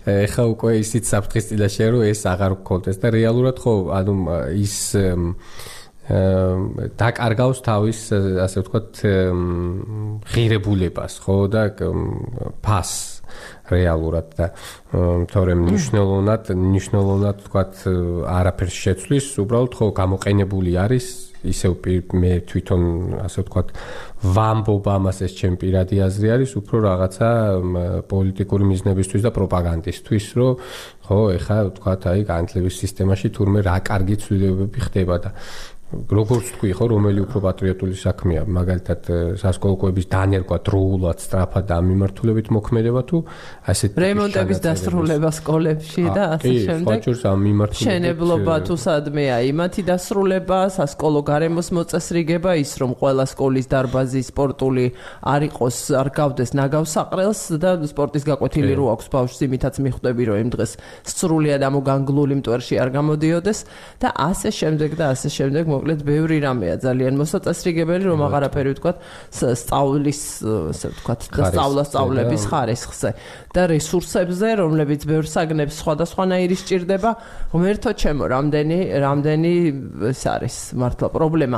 ეხა 0.07 0.43
უკვე 0.55 0.71
ისიც 0.79 1.03
საფრთხის 1.11 1.51
წინაშე 1.51 1.85
რომ 1.91 2.07
ეს 2.07 2.21
აღარ 2.31 2.55
გქონდეს 2.63 2.97
და 3.03 3.07
რეალურად 3.11 3.59
ხო 3.59 3.73
ანუ 3.99 4.15
ის 4.55 4.77
დაკარგავს 6.99 7.59
თავის 7.63 7.99
ასე 8.43 8.63
ვთქვათ 8.63 9.03
ღირებულებას 10.31 11.13
ხო 11.23 11.37
და 11.47 11.63
ფას 12.63 13.12
რეალურად 13.71 14.33
და 14.37 14.49
თორემ 15.31 15.67
ნიშნულოვნად 15.71 16.51
ნიშნულოვნად 16.51 17.43
თქვათ 17.47 17.83
არაფერს 18.27 18.79
შეცვლის 18.83 19.27
უბრალოდ 19.43 19.77
ხო 19.79 19.91
გამოყენებული 19.99 20.75
არის 20.83 21.07
ისევ 21.43 21.75
მე 22.15 22.31
თვითონ 22.47 22.83
ასე 23.23 23.43
ვთქვათ 23.43 23.71
ვამბობ 24.35 24.85
ამას 24.95 25.17
ეს 25.27 25.33
ჩემ 25.35 25.55
პირადი 25.59 25.99
აზრი 26.07 26.27
არის 26.35 26.51
უფრო 26.59 26.77
რაღაცა 26.87 27.29
პოლიტიკური 28.07 28.63
მიზნებისთვის 28.71 29.25
და 29.27 29.31
პროპაგანდისთვის 29.37 30.25
რომ 30.39 30.51
ხო 31.03 31.19
ეხა 31.35 31.57
ვთქვათ 31.67 32.01
აი 32.13 32.21
განათლების 32.31 32.75
სისტემაში 32.83 33.27
თურმე 33.35 33.59
რა 33.67 33.77
კარგი 33.83 34.15
ცვლილებები 34.23 34.79
ხდება 34.87 35.15
და 35.19 35.29
როგორც 35.93 36.45
თქვი 36.57 36.71
ხო 36.77 36.85
რომელი 36.93 37.19
უფრო 37.25 37.39
პატრიოტული 37.43 37.95
საქმეა. 37.97 38.41
მაგალითად 38.49 39.01
სასკოლო 39.41 39.75
კვების 39.81 40.07
დანერგვა 40.13 40.57
დროულად 40.67 41.17
სწრაფად 41.23 41.65
და 41.69 41.77
მიმართულებით 41.89 42.47
მოქმედება 42.55 43.01
თუ 43.09 43.17
ასეთ 43.71 43.91
რემონტების 44.03 44.59
დასრულება 44.63 45.29
სკოლებში 45.39 46.03
და 46.17 46.23
ასე 46.37 46.53
შემდეგ. 46.65 46.97
კი 47.03 47.13
ამ 47.29 47.39
მიმართულებით 47.47 47.87
შენებლობა 47.89 48.55
თუ 48.67 48.75
სადმეა 48.85 49.37
იმათი 49.53 49.81
დასრულება 49.89 50.59
სასკოლო 50.77 51.21
გარემოს 51.29 51.67
მოწესრიგება 51.77 52.51
ის 52.63 52.71
რომ 52.81 52.91
ყველა 52.99 53.25
სკოლის 53.33 53.67
დარბაზი 53.73 54.21
სპორტული 54.29 54.85
არ 55.33 55.41
იყოს 55.49 55.77
არ 56.01 56.09
გავდეს 56.19 56.51
ნაგავსაყრელს 56.57 57.41
და 57.63 57.71
სპორტის 57.93 58.23
გაკვეთილი 58.29 58.73
რო 58.79 58.85
აქვს 58.93 59.07
ბავშვს 59.13 59.39
იმითაც 59.47 59.75
მიხვდები 59.83 60.23
რომ 60.29 60.37
იმ 60.43 60.49
დღეს 60.57 60.71
სრულიად 61.13 61.61
ამოგანგლული 61.69 62.33
მტვერში 62.41 62.75
არ 62.81 62.89
გამოდიოდეს. 62.97 63.59
და 64.01 64.09
ასე 64.29 64.49
შემდეგ 64.51 64.91
და 64.99 65.05
ასე 65.13 65.29
შემდეგ 65.29 65.63
მოკლედ 65.83 66.03
ბევრი 66.07 66.37
რამეა 66.39 66.75
ძალიან 66.79 67.17
მოსაწესრიგებელი 67.19 68.05
რომ 68.07 68.21
აღარაფერი 68.23 68.71
ვთქვა 68.71 68.91
სწავლის 69.35 70.21
ასე 70.71 70.87
ვთქვა 70.95 71.15
და 71.19 71.49
სწავლა 71.51 71.83
სწავლების 71.91 72.43
ხარისხზე 72.47 73.09
და 73.51 73.61
რესურსებზე 73.67 74.47
რომლებიც 74.63 75.01
ბევრ 75.11 75.27
საგნებს 75.27 75.75
სხვადასხვანაირი 75.83 76.55
სჭირდება 76.63 77.11
ღმერთო 77.51 77.91
ჩემო 77.99 78.23
რამდენი 78.31 78.77
რამდენი 79.03 79.53
ეს 80.07 80.23
არის 80.23 80.55
მართლა 80.79 81.07
პრობლემა. 81.11 81.57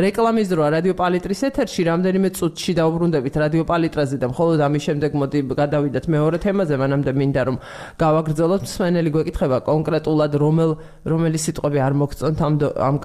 რეკლამის 0.00 0.46
დროა 0.48 0.68
რადიო 0.80 0.94
პალიტრის 0.96 1.40
ეთერში 1.52 1.82
რამდენიმე 1.92 2.28
წუთში 2.32 2.72
დაუბრუნდებით 2.80 3.34
რადიო 3.44 3.64
პალიტრაზე 3.68 4.16
და 4.24 4.26
მხოლოდ 4.32 4.58
ამის 4.64 4.82
შემდეგ 4.88 5.10
მოდი 5.20 5.38
გადავიდეთ 5.52 6.04
მეორე 6.16 6.36
თემაზე 6.40 6.74
მანამდე 6.80 7.10
მინდა 7.12 7.42
რომ 7.44 7.56
გავაგრძელოთ 8.00 8.62
მსმენელი 8.64 9.10
გვეკითხება 9.12 9.58
კონკრეტულად 9.68 10.32
რომელ 10.40 10.70
რომელი 11.04 11.38
სიტყვები 11.44 11.78
არ 11.86 11.94
მოგწონთ 12.00 12.38
ამ 12.46 12.54
ამ 12.86 12.96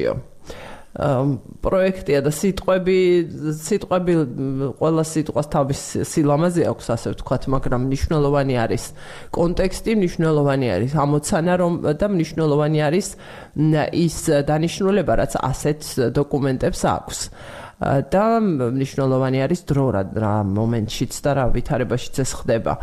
კანონშიო 0.00 0.14
პროექტია 1.62 2.18
და 2.26 2.32
სიტყვები 2.34 2.96
სიტყვები 3.62 4.14
ყველა 4.80 5.04
სიტყვას 5.06 5.48
თავის 5.54 5.82
სილამაზე 6.02 6.64
აქვს 6.66 6.86
ასე 6.90 7.12
ვთქვათ, 7.14 7.46
მაგრამ 7.54 7.80
მნიშვნელოვანი 7.86 8.54
არის 8.58 8.84
კონტექსტი, 9.30 9.90
მნიშვნელოვანი 10.02 10.66
არის 10.74 10.92
ამოცანა 10.98 11.54
რომ 11.62 11.72
და 11.94 12.06
მნიშვნელოვანი 12.10 12.78
არის 12.90 13.06
ის 13.94 14.16
დანიშნულება, 14.50 15.12
რაც 15.22 15.32
ასეთ 15.38 15.80
დოკუმენტებს 16.10 16.80
აქვს. 16.90 17.18
და 17.80 18.24
მნიშვნელოვანი 18.44 19.38
არის 19.40 19.60
დრო 19.64 19.84
რა 20.20 20.34
მომენტშიც 20.44 21.14
და 21.24 21.30
რა 21.38 21.44
ვითარებაშიც 21.56 22.16
ეს 22.20 22.32
ხდება. 22.36 22.74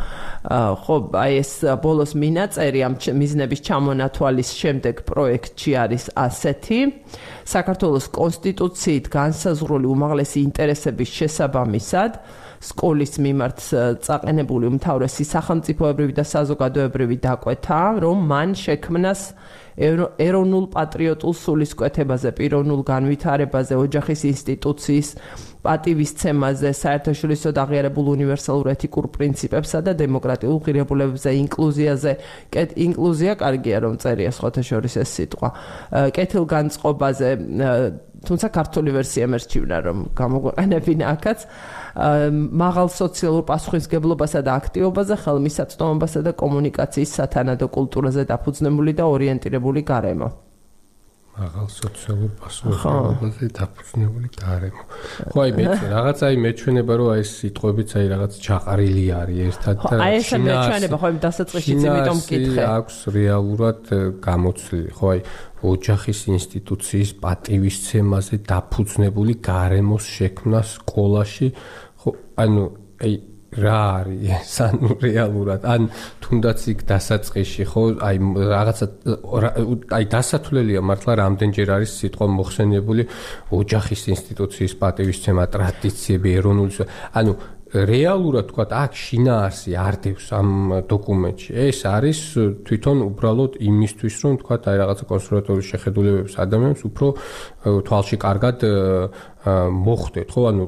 ხო, 0.81 0.95
აი 1.13 1.33
ეს 1.37 1.51
ბოლოს 1.85 2.17
მინაწერი 2.17 2.81
ამ 2.81 2.95
მიზნების 2.97 3.61
ჩამონათვალის 3.61 4.49
შემდეგ 4.57 4.95
პროექტში 5.05 5.71
არის 5.77 6.05
ასეთი. 6.17 6.79
საქართველოს 7.45 8.05
კონსტიტუციით 8.09 9.05
განსაზღვრული 9.13 9.85
უმაღლესი 9.85 10.39
ინტერესების 10.49 11.09
შესაბამისად 11.13 12.11
სკოლის 12.57 13.13
მიმართ 13.21 13.59
წაყენებული 14.01 14.65
უმთავრესი 14.65 15.23
სახელმწიფოებრივი 15.29 16.13
და 16.17 16.25
საზოგადოებრივი 16.25 17.17
დაკვეთა, 17.21 17.81
რომ 18.01 18.17
მან 18.33 18.49
შექმნას 18.57 19.21
ეროვნულ 19.77 20.65
პატრიოტულ 20.73 21.33
სულისკვეთებაზე, 21.37 22.29
პიროვნულ 22.33 22.81
განვითარებაზე, 22.81 23.73
ოჯახის 23.77 24.21
ინსტიტუციის 24.33 25.09
პატივისცემაზე, 25.61 26.69
საერთაშორისო 26.81 27.49
დაღიარებულ 27.53 28.05
უნივერსალურ 28.17 28.71
ეთიკურ 28.73 29.05
პრინციპებსა 29.13 29.79
და 29.85 29.91
დემოკრატიულ 30.01 30.57
ღირებულებებზე, 30.65 31.29
ინკლუზიაზე. 31.43 32.11
კეთ 32.53 32.69
ინკლუზია 32.87 33.33
კარგია 33.37 33.77
რომ 33.85 33.93
წერია 34.01 34.31
სხვათა 34.33 34.61
შორის 34.65 34.93
ეს 35.03 35.09
სიტყვა. 35.17 35.49
კეთილგანწყობაზე 36.17 37.29
თუმცა 38.25 38.47
ქართული 38.57 38.89
ვერსია 38.97 39.25
მერჩივნა 39.29 39.77
რომ 39.85 39.97
გამოგვეყენებინა 40.17 41.05
აქაც 41.13 41.39
მაღალ 42.63 42.87
სოციალურ 42.93 43.43
პასუხისგებლობასა 43.51 44.39
და 44.47 44.51
აქტივობაზე, 44.61 45.15
ხელმისაწვდომობასა 45.23 46.19
და 46.25 46.31
კომუნიკაციის 46.41 47.15
სათანადო 47.21 47.67
კულტურაზე 47.77 48.25
დაფუძნებული 48.31 48.91
და 48.97 49.03
ორიენტირებული 49.13 49.81
გარემო. 49.85 50.29
მაღალ 51.37 51.67
სოციალურ 51.69 52.31
პასუხისგებლობაზე 52.41 53.47
დაფუძნებული 53.57 54.29
გარემო. 54.41 54.83
ხო 55.29 55.39
აი 55.45 55.51
მე 55.57 55.65
რაღაცა 55.93 56.23
აი 56.29 56.37
მეჩვენება 56.45 56.93
რომ 56.97 57.09
აი 57.13 57.21
ეს 57.21 57.31
სიტყვებიც 57.41 57.89
აი 57.97 58.05
რაღაც 58.13 58.31
ჩაყარილი 58.45 59.05
არის 59.21 59.37
ერთად 59.47 59.75
და 59.85 59.95
აი 60.01 60.13
ეს 60.17 60.29
მეჩვენება 60.47 60.97
ხო 60.97 61.07
იმ 61.13 61.19
დასაწყისშიც 61.27 61.77
იმიტომ 61.77 62.17
მკითხე. 62.21 62.63
აქვს 62.77 62.97
რეალურად 63.17 63.81
გამოცლილი 64.27 64.89
ხო 64.97 65.05
აი 65.13 65.19
ოჯახის 65.63 66.19
ინსტიტუციის 66.37 67.11
პატივისცემაზე 67.23 68.35
დაფუძნებული 68.45 69.33
გარემოს 69.41 70.05
შექმნა 70.05 70.61
სკოლაში? 70.61 71.47
ხო 71.97 72.09
ანუ 72.37 72.63
აი 73.01 73.13
რა 73.57 73.79
არის 74.03 74.55
ანუ 74.67 74.89
რეალურად 75.01 75.65
ან 75.65 75.87
თუნდაც 76.21 76.59
იქ 76.73 76.79
დასაწყისში 76.91 77.63
ხო? 77.71 77.83
აი 78.05 78.15
რაღაცა 78.53 78.85
აი 79.97 80.05
დასათვლელია 80.13 80.81
მართლა 80.83 81.13
რამდენჯერ 81.23 81.69
არის 81.77 81.91
სიტყვა 81.99 82.27
მოხსენებული 82.37 83.03
ოჯახის 83.57 84.01
ინსტიტუციის 84.13 84.73
პატივისცემა 84.83 85.43
ტრადიციები 85.55 86.29
ეროვნული 86.37 86.85
ანუ 87.17 87.33
რეალურად 87.73 88.47
თქვა 88.51 88.65
აქ 88.71 88.91
შინაარსი 88.95 89.71
არდევს 89.75 90.27
ამ 90.39 90.49
დოკუმენტში. 90.87 91.49
ეს 91.67 91.79
არის 91.83 92.19
თვითონ 92.63 92.97
უბრალოდ 93.11 93.51
იმისთვის, 93.59 94.15
რომ 94.23 94.33
თქვა 94.39 94.55
აი 94.67 94.77
რაღაცა 94.81 95.03
კონსერვატორიის 95.11 95.67
შეხედულებებს 95.71 96.33
ადამიანს 96.39 96.81
უფრო 96.87 97.07
თვალში 97.87 98.15
კარგად 98.23 98.57
მოხდეთ, 99.87 100.27
ხო? 100.31 100.41
ანუ 100.51 100.63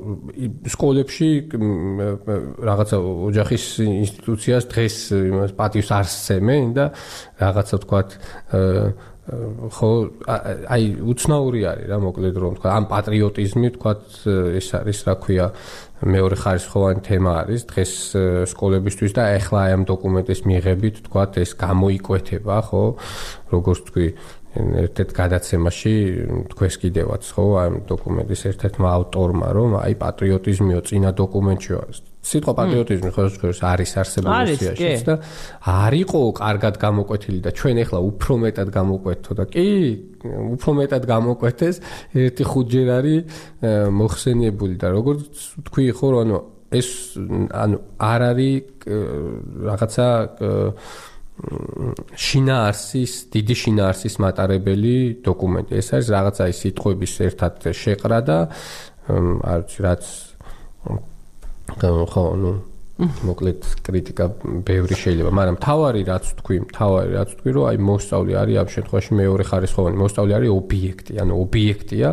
სკოლებში 0.71 1.29
რაღაცა 2.69 2.97
ოჯახის 2.99 3.63
ინსტიტუციას 3.79 4.63
დღეს 4.71 4.95
იმას 5.11 5.51
პატივს 5.55 5.89
არ 5.95 6.05
სცემენ 6.07 6.65
და 6.75 6.85
რაღაცა 7.39 7.75
თქვა 7.83 7.99
ხო 9.29 9.89
აი 10.73 10.85
უცნაური 11.05 11.61
არის 11.69 11.85
რა 11.91 11.97
მოკლედ 12.01 12.35
რომ 12.41 12.53
თქვა 12.57 12.69
ამ 12.79 12.85
პატრიოტიზმი 12.89 13.69
თქვა 13.77 13.91
ეს 14.57 14.67
არის 14.79 14.99
რა 15.05 15.15
ქვია 15.21 15.45
მეორე 16.01 16.35
ხარისხოვანი 16.41 17.01
თემა 17.05 17.31
არის 17.43 17.61
დღეს 17.69 17.93
სკოლებისთვის 18.49 19.13
და 19.13 19.23
ახლა 19.37 19.59
აი 19.69 19.71
ამ 19.77 19.83
დოკუმენტის 19.85 20.41
მიღებით 20.49 20.95
თქვა 21.05 21.23
ეს 21.45 21.51
გამოიკვეთება 21.61 22.57
ხო 22.69 22.83
როგორც 23.53 23.79
თქვი 23.89 24.07
ერთ-ერთ 24.57 25.11
გადაცემაში 25.13 25.95
თქვენს 26.49 26.75
კიდევაც 26.81 27.23
ხო 27.29 27.45
ამ 27.69 27.73
დოკუმენტის 27.85 28.41
ერთ-ერთმა 28.49 28.89
ავტორმა 28.97 29.47
რომ 29.53 29.71
აი 29.85 29.93
პატრიოტიზმიო 30.01 30.79
წინა 30.89 31.11
დოკუმენტშია 31.21 31.77
სიტყვა 32.19 32.53
პატრიოტიზმი 32.59 33.09
ხო 33.15 33.21
შეიძლება 33.31 33.67
არის 33.73 33.91
არსებული 34.01 34.55
სიაშიც 34.59 35.03
და 35.07 35.15
არისო 35.71 36.21
კარგად 36.39 36.75
გამოკვეთილი 36.83 37.39
და 37.47 37.51
ჩვენ 37.55 37.77
ახლა 37.83 37.99
უფრო 38.11 38.33
მეტად 38.43 38.69
გამოკვეთთო 38.75 39.31
და 39.39 39.43
კი 39.55 39.67
უფრო 40.55 40.71
მეტად 40.79 41.03
გამოკვეთეს 41.13 41.75
ერთი 42.27 42.43
ხუთჯერ 42.51 42.87
არის 42.99 43.19
მოხსენიებული 43.99 44.75
და 44.83 44.87
როგორც 44.99 45.31
თქვი 45.63 45.85
ხო 45.95 46.07
რომ 46.11 46.19
ანუ 46.27 46.37
ეს 46.69 46.89
ანუ 47.49 47.77
არ 47.97 48.21
არის 48.29 48.57
რაღაცა 49.69 50.07
შინაარსის 52.19 53.13
დიდი 53.31 53.55
შინაარსის 53.63 54.15
მატარებელი 54.19 55.23
დოკუმენტი. 55.23 55.71
ეს 55.79 55.87
არის 55.95 56.07
რაღაცა 56.15 56.43
ის 56.51 56.57
სიტყვების 56.63 57.13
ერთად 57.27 57.53
შეყრა 57.81 58.19
და 58.27 58.37
არ 59.07 59.59
ვიცი 59.63 59.79
რაც 59.87 60.03
ხო 61.77 62.25
ნუ 62.41 62.53
მოკლედ 62.99 63.63
კრიტიკა 63.87 64.25
ბევრი 64.67 64.95
შეიძლება, 64.99 65.31
მაგრამ 65.31 65.57
თავარი 65.63 66.01
რაც 66.03 66.25
თქვი, 66.43 66.57
თავარი 66.75 67.11
რაც 67.15 67.29
თქვი, 67.39 67.51
რომ 67.55 67.65
აი 67.71 67.77
მოსწავლე 67.79 68.33
არის 68.43 68.55
ამ 68.59 68.67
შემთხვევაში 68.75 69.11
მეორე 69.15 69.43
ხარისხოვანი, 69.47 69.95
მოსწავლე 70.03 70.33
არის 70.35 70.51
ობიექტი, 70.59 71.13
ანუ 71.23 71.33
ობიექტია, 71.39 72.09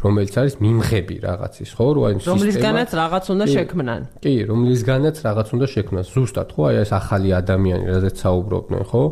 რომელიც 0.00 0.34
არის 0.40 0.54
მიმღები 0.64 1.16
რაღაცის, 1.28 1.70
ხო, 1.76 1.86
რომ 1.92 2.04
აი 2.08 2.12
სისტემა 2.16 2.32
რომლისგანაც 2.32 2.90
რაღაც 2.96 3.24
უნდა 3.36 3.46
შექმნან. 3.52 4.00
კი, 4.24 4.34
რომლისგანაც 4.48 5.16
რაღაც 5.28 5.48
უნდა 5.60 5.66
შექმნას. 5.76 6.06
ზუსტად, 6.08 6.48
ხო, 6.56 6.62
აი 6.70 6.76
ეს 6.80 6.90
ახალი 6.96 7.28
ადამიანი, 7.36 7.84
რაზეც 7.92 8.16
საუბრობდნენ, 8.24 8.82
ხო? 8.88 9.02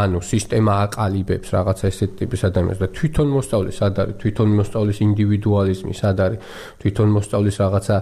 ანუ 0.00 0.18
სისტემა 0.32 0.72
აყალიბებს 0.88 1.48
რაღაცა 1.60 1.84
ესეთ 1.92 2.10
ტიპის 2.24 2.40
ადამიანს 2.48 2.78
და 2.80 2.88
თვითონ 2.96 3.28
მოსწავლე 3.36 3.70
სად 3.76 3.94
არის? 4.00 4.16
თვითონ 4.16 4.48
მოსწავლის 4.56 4.98
ინდივიდუალიზმი 5.04 5.92
სად 5.92 6.16
არის? 6.24 6.40
თვითონ 6.80 7.08
მოსწავლის 7.20 7.56
რაღაცა 7.60 7.96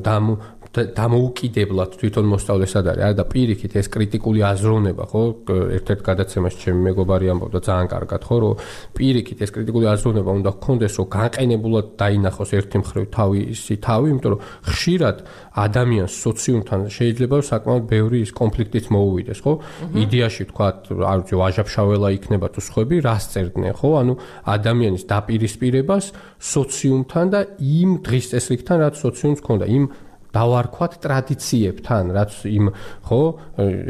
დამ 0.00 0.26
დამოუკიდებლად 0.70 1.96
თვითონ 1.98 2.26
მოსწავლესად 2.30 2.84
არის. 2.94 3.02
არა 3.02 3.14
და 3.18 3.24
პირიქით 3.26 3.72
ეს 3.74 3.86
კრიტიკული 3.90 4.40
აზროვნება 4.46 5.04
ხო? 5.10 5.22
ერთ-ერთ 5.50 6.00
გადაცემაში 6.06 6.58
ჩემი 6.62 6.80
მეგობარი 6.86 7.26
ამბობდა 7.26 7.58
ძალიან 7.66 7.88
კარგად 7.90 8.22
ხო? 8.22 8.36
რომ 8.38 8.54
პირიქით 8.94 9.38
ეს 9.42 9.50
კრიტიკული 9.50 9.86
აზროვნება 9.90 10.30
უნდა 10.30 10.50
გქონდეს 10.62 10.94
რომ 10.94 11.06
განყენებულად 11.10 11.86
დაინახოს 11.98 12.50
ერთი 12.54 12.76
მხრივ 12.86 13.04
თავისი 13.10 13.74
თავი 13.82 14.06
იმიტომ 14.14 14.30
რომ 14.30 14.40
ხშირად 14.70 15.16
ადამიანს 15.58 16.12
სოციუმთან 16.22 16.80
შეიძლება 16.86 17.36
საკმაოდ 17.50 17.84
ბევრი 17.90 18.18
ის 18.22 18.30
კონფლიქტიც 18.30 18.84
მოუვიდეს 18.94 19.40
ხო? 19.42 19.52
იდეაში 19.90 20.42
თქვა 20.54 20.66
არ 21.10 21.18
ვიცი 21.18 21.34
ვაჟაფშაველა 21.34 22.08
იქნება 22.14 22.46
თუ 22.54 22.60
სხვები 22.62 22.96
რას 23.02 23.24
წერდნენ 23.34 23.74
ხო? 23.74 23.90
ანუ 24.06 24.14
ადამიანის 24.54 25.02
დაპირისპირებას 25.10 26.04
სოციუმთან 26.38 27.26
და 27.34 27.40
იმ 27.58 27.90
დღის 28.06 28.26
წესრიგთან 28.30 28.76
რაც 28.86 28.94
სოციუმს 29.02 29.42
ქონდა 29.42 29.66
იმ 29.66 29.84
დავარქვათ 30.30 30.92
ტრადიციებთან, 31.04 32.04
რაც 32.14 32.32
იმ 32.46 32.64
ხო, 33.06 33.20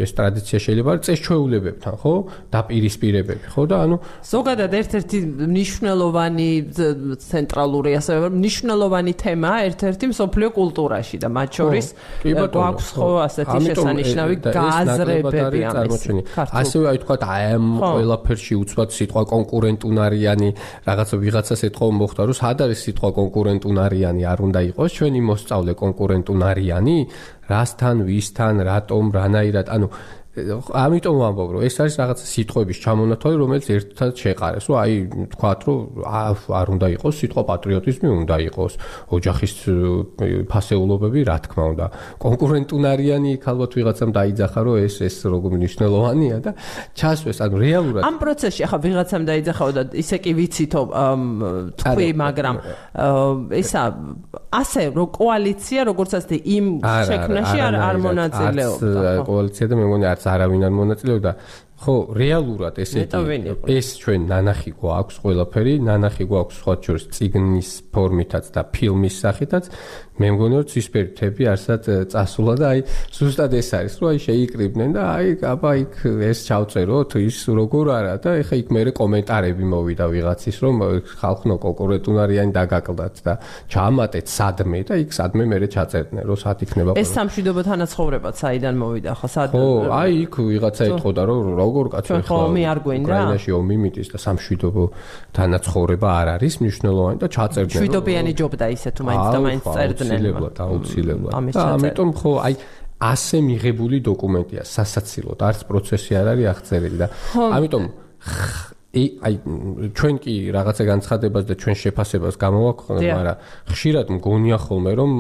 ეს 0.05 0.11
ტრადიცია 0.17 0.59
შეიძლება 0.65 0.91
წესჩვეულებებთან, 1.05 1.95
ხო, 2.01 2.15
დაპირისპირებები, 2.55 3.47
ხო 3.53 3.63
და 3.71 3.77
ანუ 3.85 3.97
ზოგადად 4.25 4.73
ერთ-ერთი 4.81 5.19
მნიშვნელოვანი 5.51 6.51
ცენტრალური 7.21 7.91
ასე 8.01 8.13
მნიშვნელოვანი 8.33 9.13
თემა 9.21 9.53
ერთ-ერთი 9.69 10.05
მსოფლიო 10.13 10.49
კულტურაში 10.57 11.17
და 11.21 11.29
მათ 11.29 11.51
შორის 11.61 11.87
გვაქვს 12.25 12.89
ხო 12.97 13.11
ასეთი 13.27 13.59
შესანიშნავი 13.69 14.35
გააზრებები 14.41 15.61
ამის. 15.71 16.03
ასევე 16.41 16.85
აი 16.91 16.99
თქვა 17.05 17.17
აი 17.21 17.43
ამ 17.57 17.67
ყველაფერში 17.81 18.55
უცბად 18.63 18.91
სიტყვა 18.97 19.23
კონკურენტუნარიანი 19.35 20.49
რაღაცა 20.89 21.17
ვიღაცას 21.25 21.61
ეთქო 21.69 21.87
მოხდა 22.01 22.23
რომ 22.31 22.37
სად 22.41 22.59
არის 22.65 22.81
სიტყვა 22.87 23.11
კონკურენტუნარიანი 23.21 24.23
არ 24.33 24.39
უნდა 24.47 24.61
იყოს 24.71 24.91
ჩვენი 24.97 25.21
მოსწავლე 25.31 25.73
კონკურენტ 25.83 26.27
უნარიანი 26.35 26.99
რასთან 27.51 28.05
ვისთან 28.09 28.63
რატომ 28.71 29.13
რანაირად 29.19 29.71
ანუ 29.75 29.89
ამიტომ 30.85 31.15
ვამბობ 31.21 31.49
რომ 31.55 31.61
ეს 31.69 31.77
არის 31.85 31.95
რაღაც 32.01 32.19
სიტყვების 32.33 32.79
ჩამონათვალი 32.85 33.37
რომელიც 33.43 33.65
ერთად 33.77 34.11
შეყარეს 34.25 34.65
რომ 34.71 34.77
აი 34.81 34.95
თქვათ 35.37 35.61
რომ 35.69 35.79
არ 36.61 36.67
უნდა 36.75 36.87
იყოს 36.97 37.15
სიტყვა 37.21 37.43
პატრიოტიზმი 37.51 38.09
უნდა 38.21 38.37
იყოს 38.49 38.73
ოჯახის 39.21 39.55
ფასეულობები 40.51 41.21
რა 41.29 41.37
თქმა 41.45 41.65
უნდა. 41.73 41.87
კონკურენტუნარიანი 42.25 43.33
ალბათ 43.51 43.73
ვიღაცამ 43.77 44.11
დაიძახა 44.15 44.61
რომ 44.65 44.77
ეს 44.87 44.95
ეს 45.05 45.17
როგორ 45.27 45.51
მნიშვნელოვანია 45.59 46.37
და 46.45 46.51
ჩასვეს 46.97 47.39
ანუ 47.45 47.57
რეალურად 47.61 48.03
ამ 48.07 48.17
პროცესში 48.23 48.61
ახლა 48.67 48.79
ვიღაცამ 48.87 49.23
დაიძახაო 49.31 49.71
და 49.77 49.83
ისე 50.03 50.17
კი 50.25 50.33
ვიცითო 50.39 50.81
თქვი 51.81 52.09
მაგრამ 52.25 52.57
ესა 53.61 53.83
ასე 54.51 54.83
რომ 54.97 55.09
კოალიცია 55.21 55.81
როგორც 55.91 56.11
ასე 56.21 56.37
იმ 56.57 56.67
შექმნაში 57.11 57.59
არ 57.67 57.75
არ 57.89 57.97
მონაწილეობდა 58.07 59.11
კოალიცია 59.31 59.65
და 59.71 59.75
მე 59.81 59.85
მგონი 59.91 60.07
არც 60.11 60.25
არავინ 60.35 60.63
არ 60.69 60.75
მონაწილეობდა 60.79 61.33
ხო, 61.81 61.95
რეალურად 62.13 62.77
ესეთი 62.83 63.21
ეს 63.73 63.89
ჩვენ 64.03 64.27
ნანახი 64.29 64.73
გვაქვს 64.83 65.17
ყველაფერი, 65.25 65.75
ნანახი 65.87 66.27
გვაქვს 66.29 66.59
სხვა 66.61 66.75
შორის 66.85 67.07
ციგნის 67.17 67.71
ფორმითაც 67.95 68.51
და 68.53 68.65
ფილმის 68.75 69.17
სახითაც. 69.25 69.71
მე 70.21 70.29
მგონი 70.37 70.57
რომ 70.61 70.67
ცისფერი 70.71 71.11
თები 71.17 71.49
არსად 71.55 71.89
წასულა 72.13 72.55
და 72.61 72.67
აი 72.71 72.81
ზუსტად 73.17 73.53
ეს 73.61 73.71
არის, 73.81 73.95
რომ 74.01 74.09
აი 74.11 74.19
შეიკრიბნენ 74.27 74.91
და 74.97 75.03
აი 75.17 75.29
აბა 75.51 75.73
იქ 75.81 75.95
ეს 76.31 76.39
ჩავწეროთ, 76.49 77.11
ის 77.25 77.39
როგორ 77.61 77.87
არა 77.97 78.15
და 78.21 78.31
ეხა 78.45 78.55
იქ 78.61 78.69
მე 78.77 78.83
კომენტარები 79.01 79.65
მოვიდა 79.73 80.07
ვიღაცის, 80.13 80.57
რომ 80.61 80.75
ხალხნო 81.21 81.55
კონკურენტუნარიანი 81.65 82.53
დაგაკლდათ 82.53 83.17
და 83.25 83.35
ჩაამატეთ 83.73 84.27
სადმე 84.29 84.81
და 84.89 84.95
იქ 85.01 85.11
სადმე 85.17 85.45
მე 85.51 85.57
ჩაწერდნენ, 85.71 86.25
რომ 86.29 86.37
სად 86.41 86.59
იქნება 86.67 86.91
ეს 87.01 87.11
სამშვიდობო 87.17 87.63
თანაცხოვრებაც 87.67 88.41
საიდან 88.43 88.75
მოვიდა 88.81 89.13
ხო 89.21 89.29
სად 89.31 89.55
ხო 89.55 89.69
აი 89.97 90.13
იქ 90.25 90.35
ვიღაცა 90.51 90.89
ეთყოდა 90.91 91.23
რომ 91.31 91.51
როგორ 91.61 91.91
კაცო 91.95 92.19
ხო 92.29 92.39
ომი 92.51 92.63
არ 92.71 92.79
გვინდა 92.85 93.07
უკრაინაში 93.09 93.51
ომი 93.57 93.77
მიტის 93.85 94.09
და 94.15 94.19
სამშვიდობო 94.25 94.85
თანაცხოვრება 95.39 96.09
არ 96.21 96.29
არის 96.35 96.55
მნიშვნელოვანი 96.65 97.19
და 97.21 97.29
ჩაწერდნენ 97.37 97.81
მშვიდობიანი 97.81 98.33
ჯობდა 98.41 98.67
ისე 98.77 98.91
თუ 98.97 99.03
მაინც 99.09 99.27
და 99.31 99.39
მაინც 99.47 99.65
წერდნენ 99.71 100.10
აუცილებლად 100.11 100.57
აუცილებლად. 100.67 101.33
და 101.55 101.65
ამიტომ 101.77 102.11
ხო 102.21 102.33
აი 102.47 102.55
ასე 103.01 103.37
მიღებული 103.41 103.97
დოკუმენტია 104.05 104.63
სასაცილოდ. 104.77 105.39
არც 105.49 105.61
პროცესი 105.69 106.13
არ 106.21 106.27
არის 106.33 106.47
აღწერილი 106.53 106.97
და 107.01 107.07
ამიტომ 107.57 107.85
აი 108.91 109.35
ჩვენ 109.95 110.17
კი 110.19 110.33
რაღაცა 110.51 110.85
განცხადებას 110.91 111.45
და 111.47 111.55
ჩვენ 111.63 111.77
შეფასებას 111.79 112.35
გამოვაქვთ, 112.43 112.87
მაგრამ 112.91 113.37
ხშირად 113.71 114.07
მგონია 114.19 114.57
ხოლმე 114.67 114.93
რომ 114.99 115.13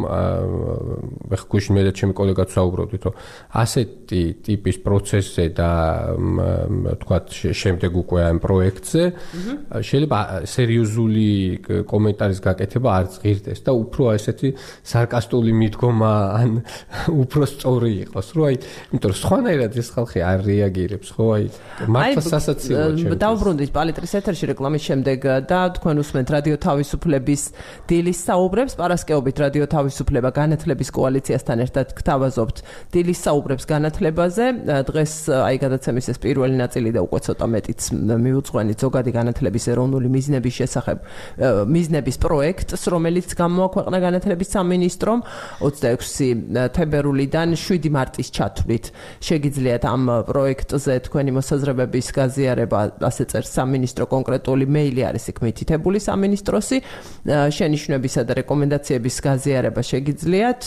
ეხ 1.30 1.42
გუშინ 1.46 1.72
მე 1.78 1.82
და 1.86 1.92
ჩემი 1.94 2.12
კოლეგაც 2.18 2.50
საუბრობდით, 2.50 3.02
რომ 3.06 3.14
ასეთი 3.62 4.22
ტიპის 4.42 4.76
პროცესზე 4.82 5.44
და 5.54 5.70
თქვათ 6.98 7.26
შემდეგ 7.30 7.92
უკვე 7.94 8.20
ამ 8.26 8.38
პროექტზე 8.42 9.02
შეიძლება 9.86 10.18
სერიოზული 10.50 11.30
კომენტარის 11.86 12.40
გაკეთება 12.42 12.88
არ 12.90 13.06
წღირდეს 13.14 13.60
და 13.62 13.70
უფრო 13.70 14.02
ესეთი 14.18 14.50
სარკასტული 14.82 15.54
მიდგომა 15.54 16.12
ან 16.42 16.50
უფრო 17.22 17.46
სწორი 17.46 17.92
იყოს, 18.10 18.26
რომ 18.34 18.44
აი, 18.50 18.56
იმიტომ 18.90 19.10
რომ 19.14 19.18
სხვანაირად 19.22 19.72
ეს 19.78 19.88
ხალხი 19.94 20.18
არ 20.26 20.38
რეაგირებს, 20.50 21.08
ხო, 21.14 21.24
აი 21.38 21.44
მართლა 21.86 22.22
სასაცილოა 22.34 22.90
ჩემთვის. 22.98 23.18
გუნდის 23.60 23.74
პალიტრის 23.76 24.14
ეთერში 24.16 24.46
რეკლამის 24.48 24.84
შემდეგ 24.88 25.24
და 25.44 25.58
თქვენ 25.76 25.98
უსმენთ 26.00 26.30
რადიო 26.32 26.56
თავისუფლების 26.64 27.42
დილის 27.92 28.20
საუბრებს. 28.24 28.72
პარასკეობით 28.80 29.36
რადიო 29.36 29.66
თავისუფლება 29.68 30.30
განათლების 30.32 30.88
კოალიციასთან 30.96 31.58
ერთად 31.68 31.92
გთავაზობთ 31.92 32.56
დილის 32.88 33.20
საუბრებს 33.20 33.64
განათლებაზე. 33.68 34.44
დღეს 34.88 35.12
აი 35.28 35.56
გადაცემის 35.60 36.06
ეს 36.08 36.18
პირველი 36.24 36.56
ნაწილი 36.56 36.88
და 36.96 37.00
უკვე 37.04 37.20
ცოტა 37.20 37.46
მეტიც 37.52 37.80
მიუძღვენით 38.24 38.78
ზოგადი 38.80 39.10
განათლების 39.20 39.64
ეროვნული 39.76 40.08
მიზნების 40.08 40.54
შესახებ 40.56 40.96
მიზნების 41.68 42.16
პროექტს 42.16 42.82
რომელიც 42.88 43.28
გამოაქვეყნა 43.36 43.98
განათლების 44.08 44.48
სამინისტრომ 44.56 45.18
26 45.60 46.72
თებერვლიდან 46.80 47.48
7 47.60 47.92
მარტის 47.92 48.28
ჩათვლით 48.32 48.84
შეგიძლიათ 49.20 49.84
ამ 49.84 50.02
პროექტზე 50.32 50.94
თქვენი 51.04 51.30
მოსაზრებების 51.36 52.06
გაზიარება 52.16 52.80
ასე 53.04 53.24
წერს 53.28 53.49
სამინისტრო 53.50 54.04
კონკრეტული 54.14 54.64
მეილი 54.70 55.02
არის 55.10 55.24
იქ 55.32 55.38
მითითებული 55.44 55.98
სამინისტროსი. 56.00 56.76
შენიშვნებისა 57.56 58.22
და 58.28 58.32
რეკომენდაციების 58.40 59.16
გაზიარება 59.26 59.82
შეგიძლიათ. 59.90 60.60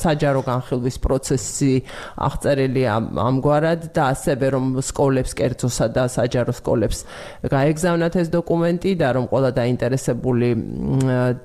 საჯარო 0.00 0.40
განხილვის 0.46 0.96
პროცესი 1.04 1.74
აღწერილია 2.16 2.92
ამგვარად 3.28 3.80
და 3.94 4.02
ასევე 4.14 4.46
რომ 4.54 4.66
სკოლებს 4.80 5.32
კერძოსა 5.38 5.86
და 5.94 6.04
საჯარო 6.10 6.52
სკოლებს 6.56 6.98
გაეგზავნათ 7.54 8.14
ეს 8.22 8.28
დოკუმენტი 8.34 8.90
და 9.00 9.08
რომ 9.16 9.24
ყველა 9.30 9.50
დაინტერესებული 9.60 10.48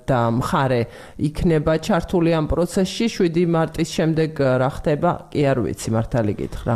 და 0.09 0.21
მხარე 0.39 0.81
იქნება 1.29 1.73
ჩართული 1.85 2.29
ამ 2.39 2.45
პროცესში 2.51 3.05
7 3.15 3.45
მარტის 3.55 3.89
შემდეგ 3.97 4.29
რა 4.61 4.69
ხდება? 4.77 5.11
კი 5.31 5.41
არ 5.51 5.57
ვიცი 5.65 5.89
მართალი 5.95 6.33
გითხრა. 6.39 6.75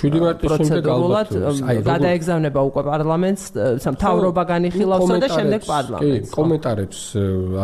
7 0.00 0.20
მარტის 0.24 0.50
შემდეგ 0.58 0.84
ალბათ 0.90 1.28
გადაეგზავნება 1.90 2.60
უკვე 2.68 2.79
პარლამენტს 2.86 3.44
სამთავრობა 3.84 4.42
განიხილავსო 4.52 5.14
და 5.20 5.28
შემდეგ 5.30 5.60
პარლამენტს. 5.70 6.28
კი, 6.30 6.34
კომენტარებს 6.38 7.00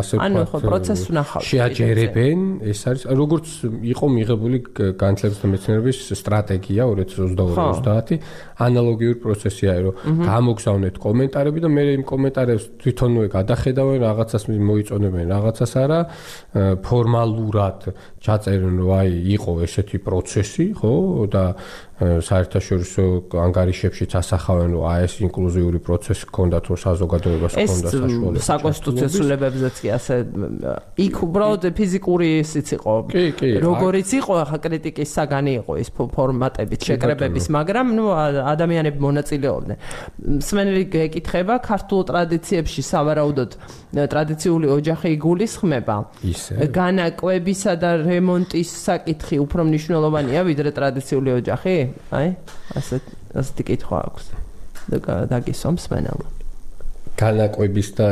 ასე 0.00 0.14
ვთქვათ. 0.16 0.26
ანუ 0.26 0.38
ხო 0.50 0.58
პროცესს 0.66 1.06
ვნახავთ. 1.10 1.44
შეაჯერებენ, 1.50 2.38
ეს 2.72 2.80
არის 2.88 3.02
როგორც 3.06 3.46
იყო 3.92 4.06
მიღებული 4.16 4.58
განათლების 5.02 5.38
და 5.42 5.46
მეცნიერების 5.52 5.98
სტრატეგია 6.20 6.82
2022-30, 6.86 8.20
ანალოგიური 8.66 9.18
პროცესია, 9.24 9.70
რომ 9.84 9.94
გამოგზავნეთ 10.26 10.94
კომენტარები 11.06 11.58
და 11.64 11.68
მე 11.76 11.82
იმ 11.96 12.04
კომენტარებს 12.12 12.64
თვითონვე 12.82 13.26
გადახედავენ, 13.36 13.98
რაღაცას 14.06 14.42
მოიწონებენ, 14.50 15.24
რაღაცას 15.34 15.72
არა, 15.76 16.00
ფორმალურად 16.86 17.78
ჩაწერენ, 18.24 18.74
რომ 18.80 18.90
აი 19.00 19.10
იყო 19.36 19.52
ესეთი 19.66 19.98
პროცესი, 20.06 20.64
ხო, 20.80 20.92
და 21.30 21.44
საერთაშორისო 21.97 23.03
ანგარიშებშიც 23.47 24.12
ასახავენ 24.20 24.70
რომ 24.76 24.84
აი 24.92 25.01
ეს 25.07 25.14
ინკლუზიური 25.26 25.78
პროცესი 25.86 26.28
ქონდათ 26.36 26.64
რომ 26.68 26.78
საზოგადოებას 26.84 27.53
ქონდა 27.57 27.88
საშუალება 27.97 28.36
ეს 28.36 28.49
საკონსტიტუციო 28.51 29.09
ცვლილებებზეც 29.16 29.76
კი 29.80 29.88
ასე 29.97 30.14
იქ 31.07 31.16
უბრალოდ 31.26 31.62
ფიზიკური 31.76 32.28
ისიც 32.44 32.66
იყო 32.76 32.94
როგორიც 33.64 34.09
იყო 34.20 34.34
ახლა 34.44 34.59
კრიტიკის 34.66 35.09
საგანი 35.16 35.53
იყო 35.64 35.72
ის 35.80 35.88
ფორმატებით 35.97 36.80
შეკრებების 36.84 37.47
მაგრამ 37.57 37.86
ნუ 37.97 38.05
ადამიანები 38.53 38.99
მონაწილეობდნენ. 39.07 39.78
სმენელი 40.47 40.84
გეკითხება 40.92 41.55
ქართულ 41.64 42.01
ტრადიციებში 42.11 42.82
სავარაუდოდ 42.92 43.51
ტრადიციული 44.12 44.66
ოჯახი 44.76 45.09
იგულისხმება. 45.16 45.97
განაკვებისა 46.76 47.72
და 47.80 47.90
რემონტის 48.05 48.68
საკითხი 48.86 49.36
უფრო 49.44 49.61
მნიშვნელოვანია 49.70 50.40
ვიდრე 50.51 50.70
ტრადიციული 50.76 51.30
ოჯახი 51.40 51.76
აი 52.16 52.28
ასე 52.78 53.01
ასეთი 53.37 53.62
კითხვა 53.70 53.99
აქვს. 54.07 54.24
და 54.87 55.14
დაგისვამს 55.30 55.84
მენელმა 55.93 56.28
განაკვების 57.16 57.89
და 57.97 58.07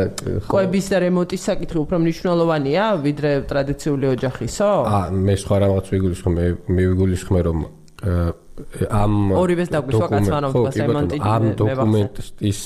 კვების 0.48 0.86
და 0.92 0.96
რემონტის 1.04 1.42
საკითხი 1.48 1.78
უფრო 1.84 1.96
მნიშვნელოვანია 2.00 2.84
ვიდრე 3.04 3.32
ტრადიციული 3.50 4.06
ოჯახისო? 4.16 4.68
აა 4.88 5.06
მე 5.12 5.34
სხვა 5.44 5.56
რაღაც 5.64 5.84
ვიგულისხმე 5.92 6.32
მე 6.38 6.46
მე 6.72 6.82
ვიგულისხმე 6.88 7.40
რომ 7.44 7.58
ამ 8.54 9.34
ორივეს 9.34 9.70
დაგვისვა 9.74 10.06
კაცმანობას 10.14 10.76
რემონტი 10.78 11.18
ამ 11.18 11.44
დოკუმენტის 11.58 12.60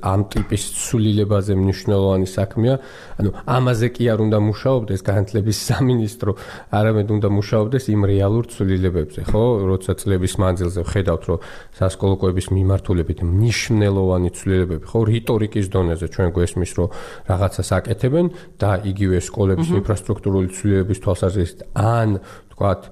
ამ 0.00 0.20
ტიპის 0.32 0.62
ცვლილებაზე 0.80 1.52
მნიშვნელოვანი 1.60 2.28
საქმეა. 2.32 2.74
ანუ 3.20 3.30
ამაზე 3.44 3.86
კი 3.92 4.04
არ 4.16 4.18
უნდა 4.24 4.38
მუშაობდეს 4.48 5.00
განათლების 5.04 5.56
სამინისტრო 5.68 6.32
არამედ 6.72 7.08
უნდა 7.16 7.28
მუშაობდეს 7.36 7.84
იმ 7.92 8.00
რეალურ 8.12 8.44
ცვლილებებზე 8.48 9.20
ხო? 9.28 9.44
როცა 9.68 9.92
წლების 10.00 10.34
მანძილზე 10.40 10.82
ხედავთ 10.88 11.22
რომ 11.28 11.38
სასკოლო 11.76 12.14
კვების 12.16 12.46
მიმართულებით 12.56 13.18
მნიშვნელოვანი 13.28 14.30
ცვლილებები 14.40 14.84
ხო 14.88 15.00
რიტორიკის 15.04 15.66
დონეზე 15.68 16.06
ჩვენ 16.16 16.28
გვესმის 16.32 16.72
რომ 16.80 16.88
რაღაცას 17.28 17.68
აკეთებენ 17.76 18.26
და 18.56 18.70
იგივე 18.88 19.18
სკოლების 19.20 19.68
ინფრასტრუქტურული 19.84 20.48
ცვლილებების 20.56 20.98
თვალსაზრისით 21.04 21.60
ან 21.76 22.24
ვთქვათ, 22.56 22.88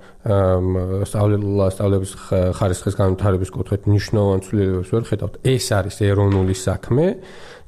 სწავლა 1.08 1.66
სწავლების 1.72 2.12
ხარისხის 2.60 2.96
განვითარების 3.00 3.50
კუთხით 3.54 3.88
ნიშნავენ 3.88 4.44
ცვლილებებს 4.44 4.92
ვერ 4.92 5.04
ხედავთ. 5.08 5.34
ეს 5.40 5.66
არის 5.72 5.96
ეროვნული 6.04 6.52
საქმე 6.52 7.06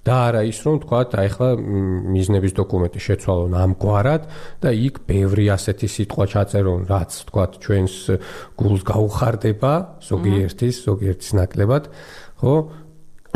და 0.04 0.14
არა 0.28 0.42
ის 0.44 0.58
რომ 0.60 0.76
ვთქვათ, 0.76 1.10
აი 1.16 1.28
ხლა 1.34 1.48
მიზნების 2.12 2.52
დოკუმენტი 2.60 3.00
შეცვალონ 3.00 3.56
ამგვარად 3.64 4.22
და 4.60 4.70
იქ 4.76 4.94
ბევრი 5.08 5.46
ასეთი 5.56 5.88
სიტყვა 5.88 6.24
ჩაწერონ, 6.36 6.80
რაც 6.86 7.10
ვთქვათ, 7.16 7.52
ჩვენს 7.64 7.96
გულს 8.60 8.82
გაუხარდება, 8.86 9.72
ზოგიერთის, 10.04 10.76
ზოგიერთის 10.84 11.30
ნაკლებად, 11.40 11.84
ხო? 12.44 12.54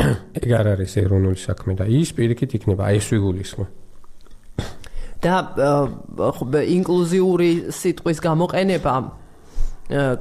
ეგ 0.39 0.49
არ 0.53 0.67
არის 0.77 0.95
ეროვნული 1.01 1.39
საქმე 1.41 1.75
და 1.81 1.89
ის 1.89 2.13
პირიქით 2.15 2.61
იქნება 2.61 2.87
აი 2.87 3.01
ეს 3.01 3.07
ვიგულისხმე. 3.09 3.80
და 5.21 5.33
ინკლუზიური 6.77 7.51
სიტყვის 7.69 8.21
გამოყენება 8.25 8.93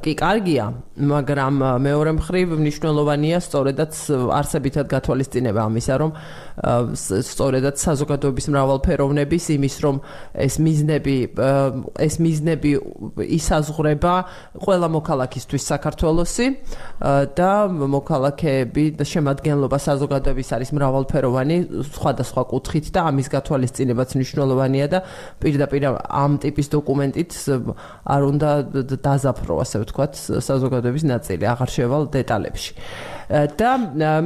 კი 0.03 0.13
კარგია, 0.19 0.65
მაგრამ 0.99 1.55
მეორე 1.87 2.13
მხრივ 2.19 2.55
მნიშვნელოვანია 2.59 3.39
სწორედაც 3.39 3.95
არსებითად 4.35 4.87
გათვალისწინება 4.91 5.61
ამისა, 5.63 5.95
რომ 6.03 6.11
სწორედაც 6.99 7.77
საზოგადოების 7.79 8.47
მრავალფეროვნების 8.51 9.45
იმის, 9.55 9.77
რომ 9.85 10.01
ეს 10.35 10.55
მიზნები 10.59 11.17
ეს 12.03 12.15
მიზნები 12.19 12.71
ისაზღვრება 13.39 14.15
ყველა 14.59 14.89
მოქალაქისთვის 14.91 15.63
საქართველოსი 15.71 16.47
და 17.39 17.53
მოქალაქეები 17.71 18.85
და 18.99 19.05
შემადგენლობა 19.07 19.79
საზოგადოების 19.87 20.49
არის 20.59 20.71
მრავალფეროვანი 20.75 21.57
სხვადასხვა 21.95 22.43
კუთხით 22.51 22.87
და 22.91 23.01
ამის 23.07 23.29
გათვალისწინებაც 23.31 24.09
მნიშვნელოვანია 24.19 24.87
და 24.91 24.99
პირდაპირ 25.39 25.83
ამ 25.95 26.43
ტიპის 26.43 26.67
დოკუმენტით 26.75 27.31
არ 28.11 28.23
უნდა 28.35 28.51
დაზაფრო 28.99 29.60
ასე 29.63 29.83
ვთქვათ, 29.85 30.13
საზოგადოების 30.45 31.05
ნაწილი, 31.11 31.45
აღარ 31.53 31.71
შევალ 31.77 32.03
დეტალებში. 32.17 32.73
და 33.31 33.71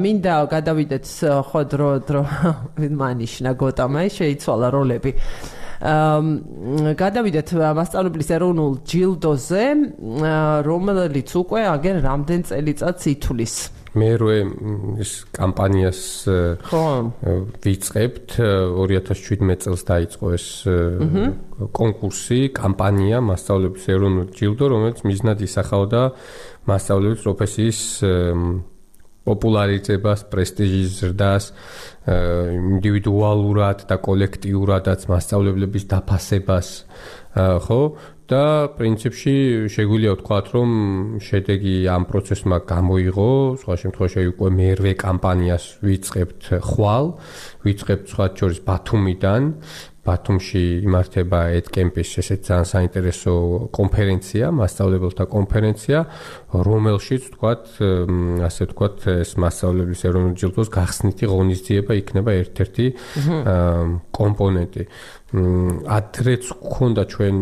მინდა 0.01 0.35
გადავიდეთ 0.55 1.07
ხო 1.51 1.61
დრო 1.68 1.91
დრო 2.09 2.22
მანიშნა 3.03 3.51
გოტამაი 3.53 4.09
შეიცვალა 4.16 4.68
როლები. 4.72 5.12
აა 5.12 5.55
გადავიდეთ 6.97 7.49
მასწავლებლის 7.76 8.28
ეროვნულ 8.37 8.72
ჯილდოზე, 8.89 9.64
რომელიც 10.64 11.30
უკვე 11.37 11.61
აგერ 11.74 11.97
რამდენ 12.09 12.41
წელიწადს 12.49 13.05
ითვლის. 13.12 13.55
მე 13.95 14.11
როე 14.18 14.38
ის 15.03 15.12
კამპანიას 15.30 16.01
ხო. 16.66 16.84
ვიწყებთ. 17.62 18.28
2017 18.74 19.62
წელს 19.64 19.82
დაიწყო 19.86 20.26
ეს 20.34 20.47
კონკურსი, 21.78 22.40
კამპანია 22.59 23.22
მასწავლებლების 23.22 23.86
ეროვნულ 23.95 24.28
ჯილდო, 24.34 24.64
რომელიც 24.74 24.99
მიზნად 25.07 25.38
ისახავდა 25.47 26.01
მასწავლებლების 26.66 27.22
პროფესიის 27.22 27.80
პოპულარიზებას, 29.24 30.26
პრესტიჟის 30.28 30.90
ზრდას, 31.01 31.45
ინდივიდუალურად 32.05 33.86
და 33.88 33.97
კოლექტიურადაც 34.05 35.07
მასწავლებლების 35.09 35.84
დაფასებას, 35.88 36.68
ხო? 37.64 37.80
და 38.31 38.72
პრინციპში 38.77 39.35
შეგვიძლია 39.68 40.12
ვთქვათ, 40.16 40.47
რომ 40.57 40.70
შედეგი 41.20 41.75
ამ 41.93 42.03
პროცესმა 42.09 42.59
გამოიღო, 42.64 43.31
სხვა 43.61 43.75
შემთხვევაში 43.83 44.25
უკვე 44.33 44.49
მერვე 44.61 44.93
კამპანიას 45.05 45.64
ვიწყებთ 45.85 46.43
ხვალ, 46.64 47.05
ვიწყებთ 47.68 48.05
სხვა 48.09 48.27
შორის 48.41 48.61
ბათუმიდან, 48.64 49.43
ბათუმში 50.05 50.63
იმართება 50.85 51.39
ეთკემპის 51.59 52.11
ესეთ 52.21 52.41
ძალიან 52.45 52.69
საინტერესო 52.75 53.33
კონფერენცია, 53.73 54.51
მასწავლებელთა 54.53 55.25
კონფერენცია, 55.33 55.99
რომელშიც 56.69 57.23
თქვათ, 57.35 57.65
ასე 58.45 58.65
თქვათ, 58.73 58.97
ეს 59.25 59.31
მასწავლებლის 59.41 60.01
ეროვნული 60.05 60.37
ჯილდოს 60.45 60.69
გახსნითი 60.77 61.25
ღონისძიება 61.33 61.93
იქნება 62.05 62.31
ერთ-ერთი 62.45 62.87
კომპონენტი. 64.13 64.83
ადრეც 65.35 66.45
გქონდა 66.63 67.03
ჩვენ 67.11 67.37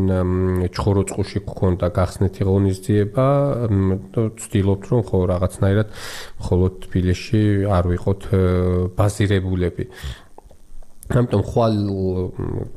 ჩხოროწყუში 0.72 1.38
გქონდა 1.44 1.86
გახსნითი 1.92 2.42
ღონისძიება, 2.48 3.26
ვცდილობთ 4.16 4.84
რომ 4.88 5.00
ხო 5.12 5.18
რაღაცნაირად 5.28 5.88
მხოლოდ 6.40 6.72
თბილისში 6.88 7.42
არ 7.68 7.84
ვიყოთ 7.92 8.22
ბაზირებულები. 8.96 9.84
ამიტომ 11.10 11.42
ხვალ 11.42 11.78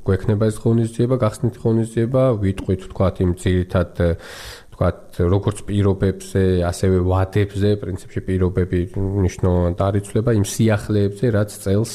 გვექნება 0.07 0.49
ეს 0.49 0.57
ღონისძიება, 0.63 1.15
გახსნით 1.21 1.59
ღონისძიება, 1.61 2.23
ვიტყვით 2.41 2.87
თქვათ 2.89 3.21
იმ 3.21 3.31
ძირითად 3.37 4.01
თქვათ 4.75 5.19
როგორც 5.31 5.61
პირობებზე, 5.69 6.43
ასევე 6.67 6.97
ვადებზე, 7.07 7.69
პრინციპში 7.79 8.21
პირობები 8.27 8.79
ნიშნავენ 8.97 9.77
დარიცლება 9.79 10.35
იმ 10.35 10.45
სიახლეებზე, 10.51 11.25
რაც 11.31 11.55
წელს 11.63 11.93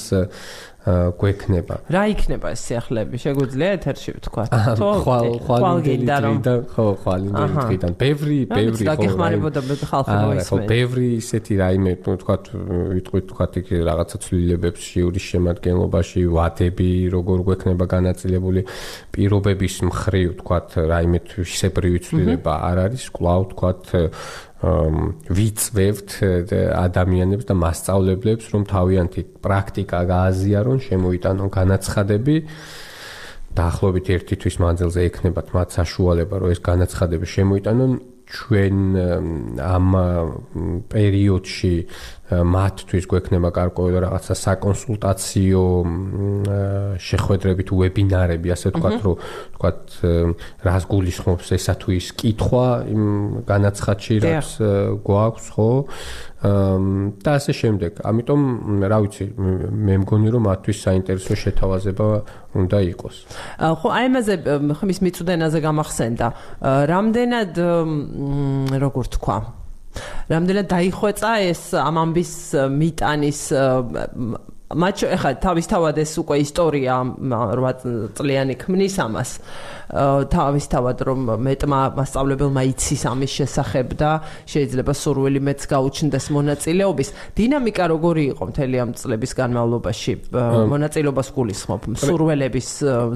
გვექნება. 0.80 1.74
რა 1.92 2.02
იქნება 2.08 2.46
ეს 2.56 2.60
სიახლეები? 2.64 3.16
შეგვიძლია 3.20 3.68
ეთერში 3.76 4.10
ვთქვა. 4.16 4.44
თო 4.80 4.88
ხვალინდელი 5.44 6.08
დღიდან, 6.40 6.60
ხო, 6.72 6.84
ხვალინდელი 7.04 7.54
დღიდან. 7.60 7.92
ბევრი, 8.00 8.38
ბევრი 8.48 8.80
ხო. 8.80 8.88
დაგეხმარებოდა 8.88 9.60
ხალხი 9.60 10.14
მოისმენს. 10.24 10.48
ხო, 10.48 10.56
ბევრი 10.72 11.06
ისეთი 11.20 11.52
რაიმე, 11.60 11.92
ну, 12.00 12.12
თქვა, 12.24 12.36
ვიტყვით, 12.96 13.24
თქვა, 13.28 13.44
იქ 13.60 13.68
რაღაცა 13.90 14.16
ცვლილებებს 14.24 14.80
შიურის 14.88 15.24
შემადგენლობაში, 15.30 16.20
ვადები, 16.32 16.90
როგორ 17.12 17.38
გვექნება 17.44 17.84
განაწილებული 17.84 18.60
პირობების 19.12 19.74
მხრივ, 19.84 20.28
თქვა, 20.40 20.58
რაიმე 20.80 21.18
თვისებრივი 21.28 21.98
ცვლილება 22.08 22.52
არ 22.72 22.76
არის, 22.88 23.04
კვლავ 23.12 23.40
თქვა, 23.52 23.70
ვიწვევთ 24.60 26.10
ადამიანებს 26.76 27.44
და 27.48 27.54
მასწავლებლებს, 27.56 28.44
რომ 28.52 28.62
თავიანთი 28.68 29.22
პრაქტიკა 29.40 30.00
გააზიარონ, 30.04 30.78
შემოიტანონ 30.84 31.48
განაცხადები. 31.48 32.36
დაახლოებით 33.50 34.06
ერთი 34.14 34.34
თვის 34.36 34.56
მანძილზე 34.62 35.00
ექნებათ 35.10 35.48
მათ 35.56 35.68
საშუალება, 35.80 36.34
რომ 36.38 36.48
ეს 36.54 36.60
განაცხადები 36.60 37.26
შემოიტანონ 37.26 37.90
ჩვენ 38.30 38.76
ამ 39.58 39.88
პერიოდში 40.92 41.74
მათთვის 42.30 43.04
გვექნება 43.10 43.50
გარკვეული 43.50 44.02
რაღაცა 44.06 44.34
საკონსულტაციო 44.38 45.64
შეხვედრებით 47.02 47.68
ვებინარები, 47.74 48.48
ასე 48.54 48.70
ვთქვათ, 48.70 48.98
რომ 49.02 49.16
ვთქვათ, 49.18 49.80
რას 50.62 50.84
გულისხმობს 50.86 51.48
ესა 51.58 51.74
თუ 51.74 51.88
ის 51.98 52.06
კითხვა 52.14 52.66
იმ 52.86 53.04
განაცხადში, 53.50 54.14
რაც 54.22 54.48
გვაქვს, 55.02 55.46
ხო? 55.58 55.70
და 56.40 57.30
ასე 57.36 57.52
შემდეგ. 57.52 58.00
ამიტომ, 58.00 58.40
რა 58.88 58.98
ვიცი, 59.04 59.24
მე 59.36 59.94
მგონი 60.06 60.28
რომ 60.32 60.42
მათთვის 60.48 60.78
საინტერესო 60.86 61.34
შეთავაზება 61.36 62.06
უნდა 62.56 62.78
იყოს. 62.96 63.16
ხო, 63.60 63.88
აი 63.92 64.04
ამაზე 64.08 64.34
ხმის 64.80 64.98
მიწუდენაზე 65.04 65.58
გამახსენდა. 65.60 66.26
რამდენად 66.88 67.52
როგორ 68.80 69.04
თქვა? 69.20 69.59
რამდენად 70.30 70.68
დაიხვეწა 70.70 71.32
ეს 71.50 71.62
ამ 71.82 71.96
ამბის 72.04 72.34
მიტანის 72.80 73.40
მათ 74.70 75.02
ახლა 75.16 75.30
თავისთავად 75.42 75.96
ეს 75.98 76.12
უკვე 76.22 76.36
ისტორია 76.46 76.94
8 77.18 78.14
წლიანი 78.14 78.54
ქმნის 78.54 78.96
ამას. 79.02 79.30
თავისთავად 80.30 80.98
რომ 81.02 81.20
მეტმა 81.42 81.80
მასწავლებელმა 81.98 82.62
იცის 82.70 83.02
ამის 83.10 83.32
შესახებ 83.42 83.88
და 83.98 84.10
შეიძლება 84.46 84.94
სურვილი 84.94 85.40
მეც 85.42 85.66
გაუჩნდეს 85.66 86.26
მონაწილეობის. 86.30 87.08
დინამიკა 87.34 87.84
როგორი 87.90 88.22
იყო 88.30 88.42
მთელი 88.54 88.76
ამ 88.78 88.90
წლების 88.94 89.32
განმავლობაში? 89.34 90.12
მონაწილეობას 90.70 91.28
გულისხმობ. 91.34 91.80
სურველების 92.06 92.68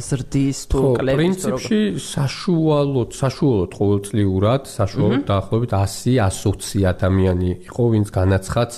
ზრდის 0.02 0.58
თუ 0.74 0.80
კლების 0.98 1.18
პრინციპში 1.22 1.80
საშუალოდ 2.02 3.10
საშუალოდ 3.14 3.70
ყოველწლიურად 3.78 4.62
საშუალოდ 4.66 5.22
დაახლოებით 5.30 5.70
100 5.78 6.18
120 6.18 6.82
ადამიანი 6.90 7.50
იყო 7.70 7.84
ვინც 7.94 8.08
განაცხადს 8.10 8.76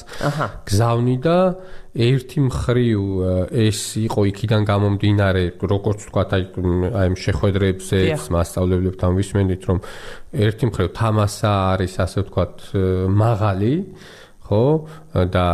გზავნიდა 0.68 1.37
ერთი 1.97 2.39
მხრივ 2.47 3.01
ეს 3.57 3.81
იყო 4.05 4.21
იქიდან 4.31 4.63
გამომდინარე, 4.69 5.45
როგორც 5.65 6.05
თქვა 6.11 6.25
აი 6.29 6.43
აი 6.93 7.17
შეხვედრებზე 7.25 7.99
მასშტაბლებთან 8.37 9.11
ვისმენით, 9.17 9.63
რომ 9.71 9.79
ერთი 10.37 10.65
მხრივ 10.71 10.89
თამასა 10.93 11.53
არის 11.73 11.95
ასე 12.05 12.19
ვთქვათ 12.27 12.57
მაღალი, 13.17 13.73
ხო? 14.47 14.63
და 15.35 15.47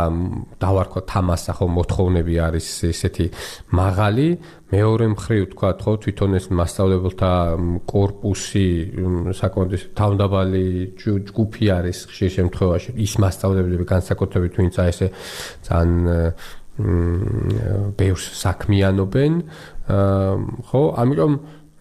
დავარქვა 0.61 1.01
თამასა 1.09 1.51
ხო 1.57 1.65
მოთხოვნები 1.77 2.35
არის 2.47 2.67
ესეთი 2.89 3.25
მაღალი. 3.73 4.27
მეორე 4.73 5.05
მხრივ 5.13 5.41
თქვა 5.53 5.69
ხო 5.81 5.91
თვითონ 6.03 6.31
ეს 6.37 6.45
მასშტაბებელთა 6.53 7.31
корпуსი 7.89 8.67
საკმაოდ 9.41 9.71
თავმდაბალი 9.97 10.65
ჯგუფი 11.01 11.65
არის 11.77 11.97
ხშირ 12.09 12.29
შემთხვევაში. 12.37 12.89
ის 13.05 13.13
მასშტაბებელები 13.21 13.85
განსაკუთრებით 13.93 14.53
ვინც 14.61 14.75
აი 14.81 14.89
ესე 14.93 15.07
ძალიან 15.67 16.33
ბევრს 17.97 18.25
საქმიანობენ. 18.43 19.33
ხო? 20.69 20.81
ამიტომ 21.01 21.31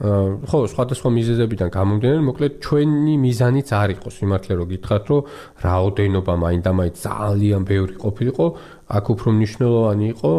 ხო 0.03 0.59
სხვადასხვა 0.67 1.11
მიზეზებიდან 1.15 1.69
გამომდინარე 1.71 2.23
მოკლედ 2.27 2.53
ჩვენი 2.65 3.15
მიზანიც 3.23 3.69
არ 3.71 3.91
იყოს. 3.95 4.15
იმართლე 4.27 4.53
რომ 4.59 4.67
გითხრათ 4.75 5.05
რომ 5.07 5.21
რაოდენობა 5.63 6.35
მაინდამაინც 6.43 6.97
ძალიან 7.07 7.63
ბევრი 7.71 7.95
ყოფილიყო 8.03 8.47
აქ 8.99 9.05
უფრო 9.15 9.29
მნიშვნელოვანი 9.39 10.07
იყო 10.15 10.33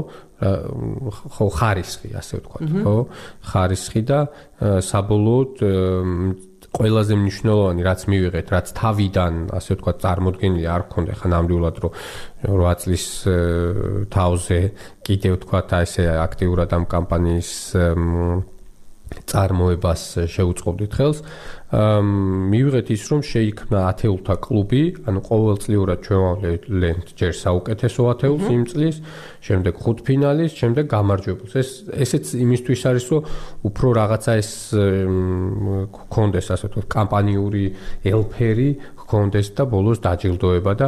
ხო 0.43 1.45
ხარისხი 1.57 2.09
ასე 2.19 2.33
ვთქვათ 2.43 2.69
ხო? 2.83 2.95
ხარისხი 3.47 4.01
და 4.03 4.19
საბოლოოდ 4.83 5.51
ყველაზე 6.73 7.13
მნიშვნელოვანი 7.23 7.81
რაც 7.87 8.01
მივიღეთ 8.11 8.47
რაც 8.51 8.67
თავიდან 8.75 9.33
ასე 9.55 9.71
ვთქვათ 9.77 9.97
წარმოქმნილი 10.03 10.63
არ 10.75 10.83
ქონდა 10.91 11.13
ხა 11.23 11.27
ნამდვილად 11.33 11.75
რომ 11.83 11.91
8 12.51 12.81
წლის 12.83 13.05
თავზე 14.11 14.59
კიდე 15.07 15.29
ვთქვათ 15.37 15.69
აი 15.79 15.85
ესე 15.87 16.03
აქტიურად 16.27 16.69
ამ 16.75 16.83
კამპანიის 16.89 17.51
წარმოებას 19.29 20.01
შეუწყობდით 20.29 20.91
ხელს. 20.93 21.19
მივიღეთ 21.73 22.87
ის 22.93 23.03
რომ 23.09 23.21
შეიქმნა 23.25 23.79
ათეულთა 23.89 24.35
კლუბი, 24.45 24.83
ანუ 25.09 25.19
ყოველწლიურად 25.25 25.99
ჩვენ 26.05 26.33
ვლენთ 26.69 27.07
ჯერ 27.17 27.33
საუკეთესო 27.33 28.01
ათეულს 28.13 28.45
იმ 28.45 28.63
წლის, 28.69 28.95
შემდეგ 29.41 29.73
ხუთფინალის, 29.81 30.51
შემდეგ 30.53 30.85
გამარჯვებულს. 30.85 31.53
ეს 31.57 31.69
ესეც 31.97 32.25
იმისთვის 32.45 32.81
არის, 32.93 33.05
რომ 33.09 33.21
უფრო 33.73 33.87
რაღაცა 33.97 34.31
ეს 34.37 34.51
კონდეს 36.13 36.47
ასე 36.53 36.65
ვთქვათ, 36.69 36.87
კამპანიური 36.93 37.65
ელფერი, 38.05 38.69
გქონდეს 39.03 39.47
და 39.57 39.63
ბოლოს 39.69 39.99
დაჯილდოება 40.03 40.73
და 40.79 40.87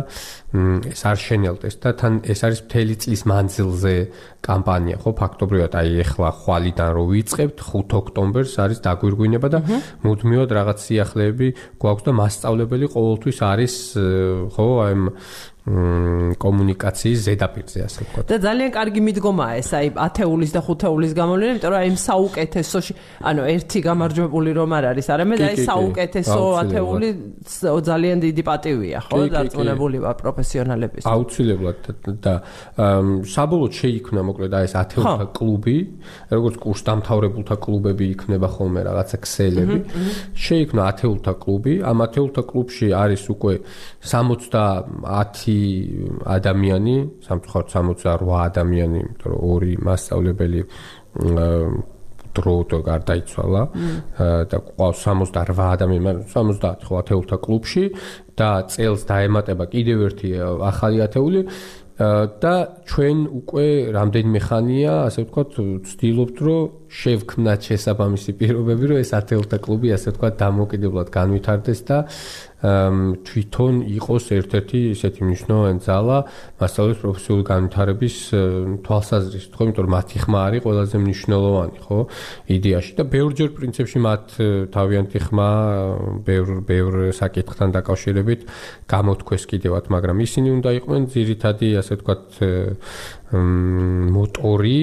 ეს 0.92 1.02
არ 1.06 1.18
შენელდეს 1.20 1.76
და 1.84 1.90
თან 2.00 2.14
ეს 2.26 2.40
არის 2.48 2.62
მთელი 2.66 2.96
წლის 3.04 3.22
მანძილზე 3.30 3.96
კამპანია 4.46 4.98
ხო? 5.04 5.12
ფაქტობრივად 5.20 5.74
აი 5.76 5.90
ეხლა 6.06 6.30
ხვალიდან 6.42 6.90
რო 6.96 7.04
ვიწყებთ 7.12 7.58
5 7.70 7.98
ოქტომბერს 8.00 8.54
არის 8.66 8.80
დაგვირგვინება 8.86 9.48
და 9.52 9.60
მუდმივად 10.06 10.50
რაღაც 10.58 10.78
სიახლეები 10.86 11.48
გვაქვს 11.82 12.06
და 12.08 12.12
მასწავლებელი 12.22 12.86
ყოველთვის 12.96 13.38
არის 13.52 13.76
ხო 14.56 14.68
აი 14.86 14.94
კომუნიკაციის 15.66 17.20
ზედაპირზე 17.26 17.80
ასე 17.90 18.00
ვთქვათ. 18.06 18.26
და 18.30 18.38
ძალიან 18.38 18.70
კარგი 18.70 19.02
მიდგომაა 19.02 19.54
ეს 19.66 19.70
აი 19.74 19.88
ათეულის 19.98 20.52
და 20.54 20.62
ხუთეულის 20.62 21.14
გამოვლენა, 21.18 21.52
იმიტომ 21.58 21.72
რომ 21.74 21.80
აი 21.82 21.88
იმ 21.90 21.98
საუკეთესოში, 22.06 22.94
ანუ 23.26 23.42
ერთი 23.50 23.80
გამარჯვებული 23.82 24.52
რომ 24.62 24.70
არ 24.78 24.86
არის, 24.94 25.06
არამედ 25.10 25.40
აი 25.42 25.56
საუკეთესო 25.66 26.42
ათეული 26.62 27.10
ძალიან 27.90 28.18
დიდი 28.26 28.44
პატივია, 28.46 28.98
ხო, 29.10 29.18
დარწმუნებული 29.34 29.98
ვარ 30.06 30.16
პროფესიონალების. 30.22 31.04
აუცილებლად 31.10 31.78
და 32.22 32.34
საბოლოოდ 33.26 33.74
შეიქმნა 33.82 34.22
მოკლედ 34.22 34.54
აი 34.54 34.64
ეს 34.70 34.74
ათეულთა 34.86 35.26
კლუბი, 35.34 35.78
როგორც 36.30 36.56
კურს 36.62 36.82
დამთავრებულთა 36.86 37.56
კლუბები 37.66 38.06
იქნება 38.14 38.48
ხოლმე 38.54 38.82
რაღაცა 38.86 39.18
ქსელები. 39.18 39.80
შეიქმნა 40.46 40.82
ათეულთა 40.94 41.34
კლუბი, 41.42 41.74
ამ 41.90 41.98
ათეულთა 42.06 42.42
კლუბში 42.46 42.88
არის 42.94 43.24
უკვე 43.34 43.54
70 44.06 45.55
ადამიანი, 46.38 46.96
სამწუხაროდ 47.26 47.68
68 47.76 48.36
ადამიანი, 48.50 49.00
იმიტომ 49.06 49.30
რომ 49.34 49.40
ორი 49.52 49.74
მასწავლებელი 49.88 50.62
დროთო 52.36 52.80
გარდაიცვალა 52.84 53.64
და 54.52 54.58
ყავს 54.76 55.00
68 55.08 55.64
ადამიანი, 55.76 56.28
70 56.34 56.86
ხო 56.88 57.00
ათეულთა 57.02 57.38
კლუბში 57.46 57.86
და 58.36 58.50
წელს 58.72 59.08
დაემატება 59.08 59.66
კიდევ 59.72 60.06
ერთი 60.10 60.30
ახალი 60.72 61.00
ათეული 61.08 61.42
და 61.96 62.56
ჩვენ 62.92 63.18
უკვე 63.40 63.68
რამდენიმე 63.96 64.40
ხანია, 64.44 64.94
ასე 65.08 65.24
ვთქვათ, 65.24 65.52
ვცდილობთ, 65.88 66.38
რომ 66.44 66.64
შევქმნათ 66.90 67.60
შესაბამისი 67.70 68.32
პირობები, 68.40 68.84
რომ 68.92 68.98
ეს 69.02 69.12
ათეულთა 69.18 69.58
კლუბი, 69.66 69.94
ასე 69.96 70.14
ვთქვათ, 70.14 70.36
დამოუკიდებლად 70.42 71.08
განვითარდეს 71.16 71.80
და 71.90 71.98
თვითონ 72.66 73.74
იყოს 74.00 74.26
ერთ-ერთი 74.32 74.80
ისეთი 74.96 75.22
მნიშვნელოვანი 75.28 75.82
ძალა 75.86 76.18
მასწავლებლის 76.62 77.00
პროფესიული 77.04 77.44
განვითარების 77.46 78.16
თვალსაზრისით, 78.86 79.54
ხო, 79.54 79.62
იმიტომ 79.66 79.86
რომ 79.86 79.94
მათი 79.96 80.18
ხმა 80.24 80.40
არის 80.50 80.62
ყველაზე 80.66 80.98
მნიშვნელოვანი, 81.06 81.78
ხო, 81.86 82.00
იდეაში. 82.56 82.92
და 82.96 83.04
ბევრჯერ 83.06 83.50
პრინციპში 83.60 84.00
მათ 84.08 84.26
თავიანთი 84.74 85.20
ხმა 85.26 85.50
ბევრ 86.26 86.48
ბევრ 86.66 86.94
საკითხთან 87.14 87.70
დაკავშირებით 87.76 88.42
გამოთქვეს 88.90 89.44
კიდევაც, 89.52 89.86
მაგრამ 89.94 90.18
ისინი 90.26 90.50
უნდა 90.58 90.70
იყვნენ 90.80 91.04
ძირითადი, 91.14 91.68
ასე 91.82 91.94
ვთქვათ, 92.00 92.24
მოტორი 93.36 94.80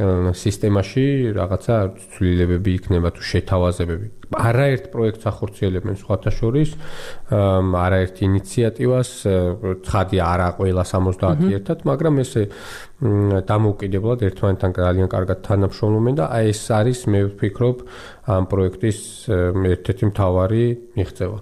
სისტემაში 0.00 1.36
რაღაცა 1.36 1.76
ცვლილებები 2.16 2.70
იქნება 2.80 3.12
თუ 3.12 3.22
შეთავაზებები. 3.28 4.06
არაერთ 4.32 4.84
პროექტს 4.88 5.28
ახორციელებენ 5.28 5.96
სხვათა 6.00 6.30
შორის, 6.32 6.70
არაერთ 7.28 8.16
ინიციატივას, 8.24 9.10
ცხადია 9.84 10.24
არა 10.32 10.48
ყველა 10.56 10.84
70 10.88 11.52
ერთად, 11.52 11.78
მაგრამ 11.84 12.14
ესე 12.24 12.48
დამოუკიდებლად 13.44 14.18
ერთმანეთთან 14.32 14.72
ძალიან 14.80 15.08
კარგად 15.12 15.38
თანამშრომლობენ 15.44 16.14
და 16.16 16.24
აი 16.40 16.44
ეს 16.56 16.62
არის 16.72 17.00
მე 17.12 17.20
ვფიქრობ 17.36 17.76
ამ 18.32 18.44
პროექტის 18.48 18.98
ერთ-ერთი 19.28 20.04
მთავარი 20.08 20.64
მიღწევა. 20.96 21.38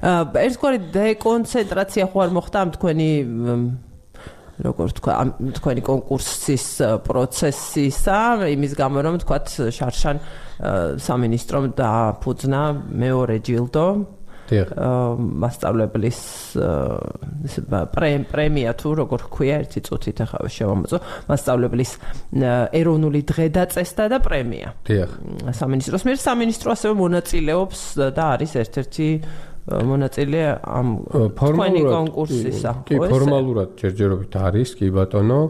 აა 0.00 0.22
ერთგვარი 0.48 0.78
დეკონცენტრაცია 0.96 2.04
ხო 2.08 2.18
არ 2.24 2.30
მოხდა 2.36 2.58
ამ 2.64 2.70
თქვენი 2.74 3.10
როგორ 4.62 4.88
თქვა 4.98 5.12
ამ 5.18 5.28
თქვენი 5.58 5.82
კონკურსის 5.82 6.66
პროცესისა 7.06 8.18
იმის 8.54 8.72
გამო 8.78 8.98
რომ 9.02 9.16
თქვა 9.24 9.38
შარშან 9.74 10.16
სამინისტრომ 11.02 11.64
დააფუძნა 11.74 12.60
მეორე 13.02 13.36
ჯილდო 13.42 13.86
მასწავლებლის 14.44 16.20
პრემია 18.28 18.74
თუ 18.76 18.88
როგორ 19.00 19.20
ქვია 19.32 19.56
ერთი 19.64 19.80
წუთით 19.88 20.20
ახლა 20.24 20.50
შევამოწო 20.52 20.98
მასწავლებლის 21.30 21.92
ეროვნული 22.76 23.20
დღე 23.24 23.46
დაწესდა 23.56 24.04
და 24.12 24.18
პრემია. 24.20 24.76
დიახ. 24.84 25.10
სამინისტროს 25.48 26.02
მიერ 26.04 26.18
სამინისტრო 26.20 26.68
ასევე 26.76 26.92
მონაწილეობს 27.00 27.80
და 28.12 28.24
არის 28.36 28.52
ერთ-ერთი 28.60 29.08
მონაწილე 29.64 30.40
ამ 30.60 30.88
თქვენი 31.08 31.82
კონკურსისა. 31.88 32.72
კი, 32.84 33.00
ფორმალურად 33.00 33.76
ჯერჯერობით 33.80 34.34
არის, 34.36 34.68
კი 34.76 34.90
ბატონო. 34.92 35.40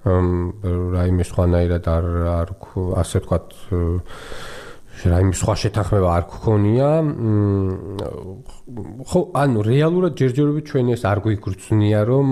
რაიმე 0.00 1.24
სხვანაირად 1.28 1.84
არ 1.92 2.04
არ 2.40 2.48
ასე 2.98 3.20
ვთქვათ 3.20 3.48
რაიმე 5.00 5.34
სხვა 5.36 5.54
შეთანხმება 5.60 6.08
არ 6.12 6.24
გქონია. 6.28 6.88
ხო, 9.08 9.20
ანუ 9.32 9.58
რეალურად 9.64 10.12
ჯერჯერობით 10.20 10.64
ჩვენ 10.70 10.86
ეს 10.96 11.02
არ 11.04 11.18
გვიგრძნია, 11.24 12.00
რომ 12.04 12.28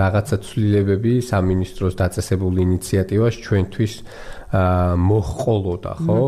რაღაცა 0.00 0.36
ცვლილებები 0.46 1.12
სამინისტროს 1.20 1.94
დაწესებული 2.00 2.58
ინიციატივას 2.64 3.34
ჩვენთვის 3.44 3.94
მოხყოლოდა, 4.50 5.92
ხო? 6.04 6.20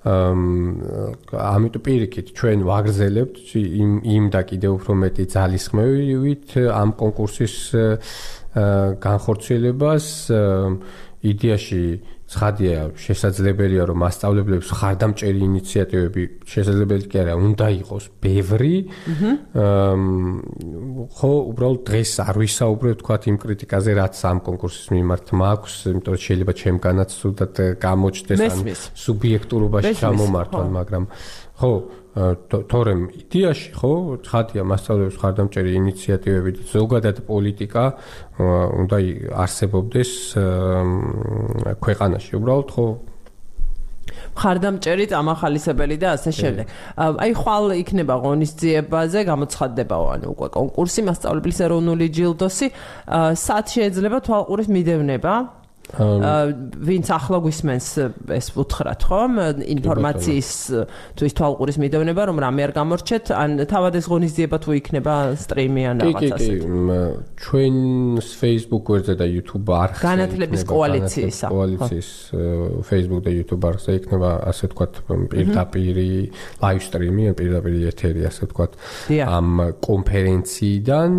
ამიტომ 0.00 1.82
პირიქით 1.84 2.32
ჩვენ 2.32 2.62
ვაგრძელებთ 2.64 3.36
იმ 3.56 3.90
იმ 4.00 4.24
და 4.32 4.40
კიდევ 4.48 4.72
უფრო 4.80 4.92
მეტი 4.96 5.24
ძალისხმევით 5.34 6.56
ამ 6.72 6.94
კონკურსის 6.96 7.56
განხორციელებას 9.04 10.06
იდეაში 11.20 11.84
ცხადია 12.30 12.94
შესაძლებელია 12.94 13.84
რომ 13.90 13.98
მასშტაბლებლებს 14.06 14.68
ხარდამჭერი 14.78 15.40
ინიციატივები 15.50 16.22
შესაძლებელი 16.46 17.06
კი 17.10 17.16
არა 17.26 17.34
უნდა 17.42 17.66
იყოს 17.82 18.04
ბევრი. 18.22 18.76
ხო 21.10 21.32
უბრალოდ 21.50 21.80
დღეს 21.90 22.10
არ 22.22 22.36
ვისაუბრებ 22.38 23.02
თქვა 23.02 23.16
იმ 23.34 23.36
კრიტიკაზე 23.42 23.90
რაც 23.98 24.14
ამ 24.30 24.38
კონკურსის 24.46 24.86
მიმართ 24.94 25.26
მაქვს 25.42 25.74
იმიტომ 25.90 26.14
რომ 26.14 26.22
შეიძლება 26.22 26.52
ჩემგანაც 26.62 27.10
თუდად 27.18 27.54
გამოჩნდეს 27.82 28.40
ან 28.46 28.58
სუბიექტურობაში 28.94 29.94
ჩამომართონ 29.98 30.68
მაგრამ 30.78 31.04
ხო 31.60 31.72
თორემ 32.72 33.02
იდეაში 33.14 33.70
ხო 33.76 33.92
ცხადია 34.26 34.62
მასშტაბლების 34.66 35.16
ხარდამჭერი 35.22 35.70
ინიციატივები 35.80 36.50
და 36.56 36.62
ზოგადად 36.72 37.16
პოლიტიკა 37.28 37.84
უნდა 38.80 38.98
არსებობდეს 39.44 40.10
ქვეყანაში 41.84 42.32
უბრალოდ 42.40 42.68
ხო 42.74 42.86
ხარდამჭერი 44.40 45.06
წამახალისებელი 45.12 45.96
და 46.02 46.08
ასე 46.16 46.30
შემდეგ. 46.40 46.66
აი 46.98 47.30
ხვალ 47.40 47.64
იქნება 47.82 48.14
ღონისძიებაზე 48.24 49.20
გამოცხადდება 49.30 49.96
ანუ 50.14 50.26
უკვე 50.34 50.48
კონკურსი 50.56 51.00
მასშტაბლის 51.06 51.58
ეროვნული 51.66 52.06
ჯილდოსი. 52.16 52.66
სად 53.44 53.64
შეიძლება 53.74 54.18
თვალყურის 54.26 54.68
მიდევნება? 54.74 55.59
ვინც 55.90 57.06
ახლა 57.10 57.38
გვისმენს 57.42 57.86
ეს 58.30 58.46
უთხრათ 58.54 59.02
ხომ? 59.10 59.32
ინფორმაციის 59.74 60.50
თუ 61.18 61.22
ის 61.26 61.34
თვალყურის 61.34 61.78
მიდევნება 61.82 62.22
რომ 62.30 62.38
რამე 62.46 62.60
არ 62.68 62.72
გამორჩეთ 62.78 63.26
ან 63.34 63.50
თავად 63.66 63.98
ეს 63.98 64.06
ღონისძიება 64.06 64.56
თუ 64.62 64.70
იქნება 64.78 65.14
სტრიმი 65.34 65.82
ან 65.90 65.96
რაღაც 66.04 66.30
ასე 66.30 66.46
კი. 66.46 66.58
კი 66.62 67.00
ჩვენს 67.42 68.28
Facebook 68.38 68.82
გვერდზე 68.86 69.14
და 69.18 69.26
YouTube 69.26 69.66
არხზე 69.66 70.04
განათლების 70.06 70.62
კოალიციის 70.70 71.38
კოალიციის 71.50 72.10
Facebook 72.86 73.22
და 73.26 73.30
YouTube 73.34 73.62
არხზე 73.70 73.90
იქნება 74.00 74.30
ასე 74.50 74.62
ვთქვათ 74.70 74.92
პირდაპირი 75.34 76.10
live 76.62 76.82
stream-ი 76.86 77.34
პირდაპირი 77.34 77.80
ეთერი 77.90 78.22
ასე 78.30 78.42
ვთქვათ 78.46 78.72
ამ 79.26 79.48
კონფერენციიდან 79.82 81.10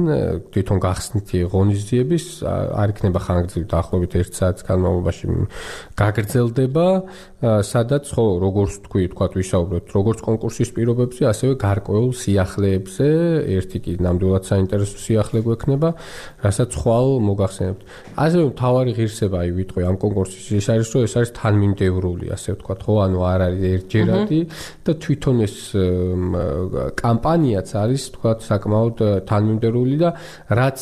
თვითონ 0.55 0.77
გახსნითი 0.87 1.39
ღონისძიების 1.51 2.25
არ 2.47 2.87
იქნება 2.95 3.19
ხანგრძლივი 3.27 3.67
დაახლოებით 3.75 4.11
1 4.21 4.31
საათი 4.39 4.60
განმავლობაში 4.67 5.35
გაგრძელდება, 6.01 6.87
სადაც 7.41 8.05
ხო 8.13 8.37
როგორც 8.37 8.85
თქვი 8.85 9.03
თქვათ 9.17 9.33
ვისაუბრეთ 9.33 9.85
როგორც 9.97 10.19
კონკურსის 10.21 10.69
პირობებზე 10.77 11.25
ასევე 11.25 11.53
გარკვეულ 11.57 12.11
სიახლეებზე 12.13 13.07
ერთი 13.57 13.79
კი 13.81 13.93
ნამდვილად 14.05 14.45
საინტერესო 14.45 15.01
სიახლე 15.01 15.41
გვექნება 15.41 15.89
რასაც 16.45 16.69
ხვალ 16.77 17.17
მოგახსენებთ. 17.25 17.81
ასევე 18.13 18.43
მთავარი 18.53 18.91
ღირსება 18.93 19.37
აი 19.41 19.49
ვიტყვი 19.57 19.81
ამ 19.89 19.97
კონკურსის 19.97 20.45
ის 20.61 20.67
არის 20.69 20.87
რომ 20.93 21.01
ეს 21.09 21.13
არის 21.17 21.31
თანმიმდევრული 21.41 22.25
ასე 22.29 22.49
ვთქვათ 22.61 22.79
ხო? 22.85 22.93
ანუ 23.09 23.19
არ 23.25 23.39
არის 23.41 23.61
ერთჯერადი 23.73 24.39
და 24.85 24.91
თვითონ 25.01 25.37
ეს 25.41 25.55
კამპანიაც 27.01 27.69
არის 27.73 28.01
თქვათ 28.21 28.39
საკმაოდ 28.45 28.97
თანმიმდევრული 29.25 29.97
და 29.97 30.09
რაც 30.53 30.77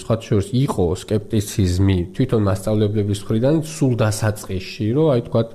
სხვა 0.00 0.14
შორის 0.24 0.48
იყო 0.56 0.84
სკეპტიციზმი 1.04 1.98
თვითონ 2.16 2.40
მასწავლებლების 2.48 3.20
მხრიდან 3.28 3.54
სულ 3.68 3.92
დასაწყისში 4.00 4.86
რომ 4.96 5.06
აი 5.12 5.20
თქვათ 5.28 5.48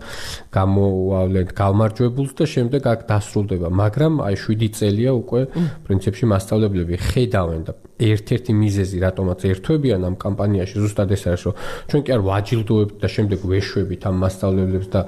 გამოავლენ 0.58 1.48
გამარჯვებულს 1.58 2.32
და 2.38 2.46
შემდეგ 2.54 2.82
აქ 2.94 3.00
დასრულდება, 3.12 3.68
მაგრამ 3.82 4.14
აი 4.28 4.36
7 4.46 4.72
წელია 4.78 5.12
უკვე 5.18 5.42
პრინციპში 5.88 6.26
მასწავლებლები 6.34 6.96
ხედავენ 7.08 7.62
და 7.68 7.74
ერთ-ერთი 7.98 8.52
მიზეზი 8.54 8.98
რატომაც 9.02 9.40
ერთვებიან 9.52 10.02
ამ 10.06 10.16
კამპანიაში 10.22 10.76
ზუსტად 10.84 11.10
ეს 11.18 11.24
არის, 11.28 11.42
რომ 11.48 11.56
ჩვენ 11.90 12.02
კი 12.06 12.10
არ 12.14 12.22
ვაჯილდოებთ 12.30 12.96
და 13.02 13.08
შემდეგ 13.10 13.40
ვეშვებით 13.52 14.02
ამ 14.06 14.16
მასწავლებლებს 14.22 14.88
და 14.94 15.02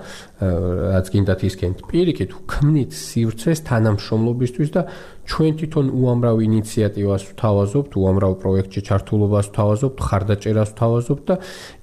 რაც 0.93 1.05
გინდათ 1.13 1.41
ისკენთ. 1.49 1.77
პირიქით, 1.85 2.31
ვქმნით 2.33 2.91
სივრცეს 2.95 3.59
თანამშრომლობისთვის 3.69 4.69
და 4.73 4.81
ჩვენ 5.29 5.53
თვითონ 5.61 5.85
უამრავ 5.93 6.37
ინიციატივას 6.41 7.23
ვთავაზობთ, 7.29 7.91
უამრავ 8.01 8.33
პროექტში 8.41 8.81
ჩართულობას 8.89 9.45
ვთავაზობთ, 9.53 9.97
ხარდაჭერას 10.09 10.69
ვთავაზობთ 10.73 11.23
და 11.29 11.35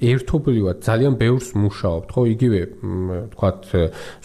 ერთობლივად 0.03 0.77
ძალიან 0.83 1.15
ბევრს 1.15 1.49
მუშაობთ, 1.55 2.09
ხო, 2.11 2.23
იგივე 2.35 2.61
თქვათ 3.37 3.61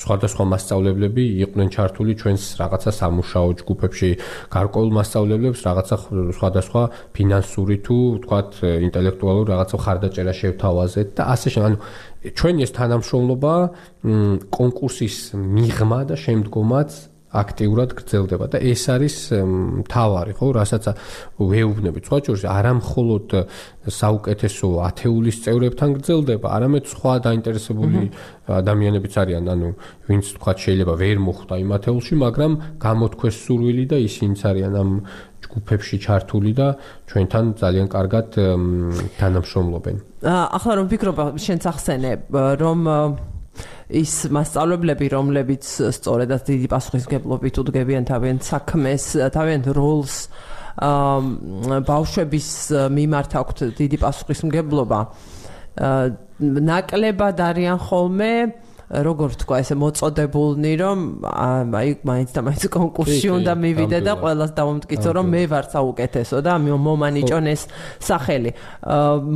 სხვადასხვა 0.01 0.43
მასწავლებლები 0.51 1.23
იყვნენ 1.45 1.69
ჩართული 1.69 2.11
ჩვენს 2.17 2.43
რაღაცა 2.61 2.91
სამუშაო 2.97 3.47
ჯგუფებში, 3.61 4.09
გარკვეულ 4.49 4.89
მასწავლებლებს 4.97 5.59
რაღაცა 5.69 5.95
სხვადასხვა 6.33 6.70
ფინანსური 7.15 7.77
თუ 7.85 7.97
თქვათ 8.23 8.49
ინტელექტუალური 8.87 9.47
რაღაცა 9.51 9.77
ხარდაჭერა 9.83 10.33
შევთავაზეთ 10.41 11.07
და 11.17 11.23
ასე 11.33 11.47
შემდეგ. 11.53 11.67
ანუ 11.67 11.77
ჩვენი 12.37 12.59
ეს 12.65 12.71
თანამშრომლობა 12.77 13.53
კონკურსის 14.57 15.15
მიღმა 15.35 15.99
და 16.09 16.15
შემდგომაც 16.25 16.89
აქტიურად 17.31 17.95
გრძელდება 17.95 18.45
და 18.51 18.57
ეს 18.59 18.83
არის 18.91 19.15
თავარი, 19.87 20.33
ხო, 20.35 20.47
რასაც 20.59 20.83
ვეუბნებით. 21.39 22.03
სხვა 22.07 22.17
შორის 22.27 22.43
არამხოლოდ 22.43 23.27
საუკეთესო 23.87 24.67
ათეულის 24.83 25.37
წევრებთან 25.47 25.89
გრძელდება, 25.95 26.47
არამედ 26.51 26.83
სხვა 26.91 27.13
დაინტერესებული 27.23 28.01
ადამიანებიც 28.51 29.13
არიან, 29.15 29.45
ანუ 29.47 29.67
ვინც 30.11 30.25
თქვა 30.35 30.51
შეიძლება 30.59 30.93
ვერ 30.99 31.17
მოხვდა 31.23 31.55
იმ 31.63 31.69
ათეულში, 31.71 32.15
მაგრამ 32.19 32.51
გამოთქვეს 32.83 33.35
სურვილი 33.47 33.85
და 33.87 33.97
ისინიც 34.03 34.39
არიან 34.51 34.73
ამ 34.75 34.91
ჯგუფებში 35.41 35.97
ჩართული 36.03 36.51
და 36.53 36.67
ჩვენთან 37.09 37.45
ძალიან 37.63 37.87
კარგად 37.95 38.27
თანამშრომლობენ. 39.19 39.95
ახლა 40.27 40.73
რომ 40.77 40.85
ვფიქრობ, 40.91 41.17
შენც 41.39 41.63
ახსენე, 41.71 42.11
რომ 42.59 42.79
ის 43.91 44.13
მასწავლებლები, 44.31 45.07
რომლებიც 45.11 45.67
სწორედაც 45.91 46.47
დიდი 46.47 46.67
პასუხისგებლობით 46.71 47.59
უდგებიან 47.61 48.07
თავიანთ 48.07 48.41
საქმეს, 48.47 49.05
თავიანთ 49.35 49.67
როლს 49.75 50.15
აა 50.81 51.79
ბავშვების 51.85 52.49
მიმართ 52.95 53.31
აქვთ 53.41 53.63
დიდი 53.75 53.97
პასუხისმგებლობა. 54.01 54.99
აა 55.75 56.05
ნაკლებად 56.41 57.37
არიან 57.37 57.79
ხოლმე 57.85 58.33
როგორ 58.91 59.35
თქვა 59.39 59.57
ესე 59.63 59.75
მოწოდებულნი 59.79 60.71
რომ 60.83 60.99
აი 61.23 61.89
მაინც 62.03 62.29
და 62.35 62.41
მაინც 62.43 62.63
კონკურსში 62.75 63.29
უნდა 63.39 63.53
მივიდე 63.55 63.99
და 64.03 64.13
ყველას 64.19 64.51
დავამტკიცო 64.51 65.09
რომ 65.15 65.25
მე 65.31 65.41
ვარ 65.47 65.65
საუკეთესო 65.71 66.37
და 66.43 66.53
მომანიჭონ 66.59 67.45
ეს 67.55 67.61
სახელი. 68.03 68.51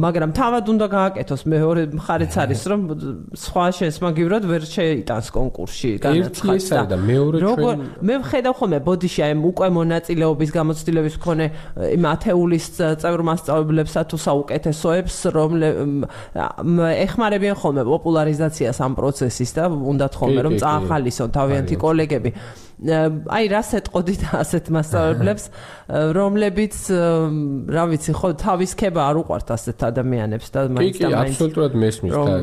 მაგრამ 0.04 0.32
თავად 0.36 0.66
უნდა 0.76 0.88
გააკეთოს. 0.92 1.42
მეორე 1.48 1.82
მხარეც 1.96 2.34
არის 2.36 2.62
რომ 2.68 2.82
სხვა 3.32 3.66
შესმაგივრად 3.80 4.44
ვერ 4.44 4.64
შეიტანს 4.76 5.28
კონკურსში 5.32 5.92
განაცხადს 6.04 6.70
და 6.92 6.98
მეორე 7.00 7.38
ჩვენ 7.40 7.80
მე 8.04 8.16
ვხედავ 8.26 8.54
ხოლმე 8.60 8.80
ბოდიში 8.84 9.22
აი 9.24 9.34
უკვე 9.40 9.68
მონაწილეობის 9.80 10.50
გამოცდილების 10.52 11.16
მქონე 11.22 11.46
იმ 11.96 12.04
ათეულის 12.12 12.66
წევრ 13.00 13.22
მასწავლებლებსა 13.30 14.02
თუ 14.10 14.18
საუკეთესოებს 14.28 15.16
რომ 15.36 15.52
ეხმარებიან 17.08 17.56
ხოლმე 17.56 17.84
პოპულარიზაციას 17.88 18.78
ამ 18.84 18.94
პროცესში 19.00 19.45
ის 19.46 19.52
და 19.56 19.70
უნდათ 19.70 20.14
ხოლმე 20.20 20.42
რომ 20.46 20.56
წაახალისონ 20.62 21.30
თავიანთი 21.38 21.76
კოლეგები. 21.86 22.32
აი 23.32 23.46
რას 23.54 23.70
ეტყოდით 23.80 24.22
ასეთ 24.44 24.66
მასწავლებლებს, 24.76 25.44
რომლებიც 26.18 26.76
რა 27.72 27.84
ვიცი, 27.94 28.12
ხო 28.20 28.30
თავის 28.42 28.72
ქება 28.76 29.06
არ 29.08 29.22
უყვართ 29.24 29.48
ასეთ 29.56 29.78
ადამიანებს 29.96 30.48
და 30.52 30.60
მაინც 30.76 31.00
და 31.00 31.08
მაინც. 31.08 31.32
კი, 31.32 31.40
აბსოლუტურად 31.40 31.74
მესმის 31.80 32.14
და 32.20 32.36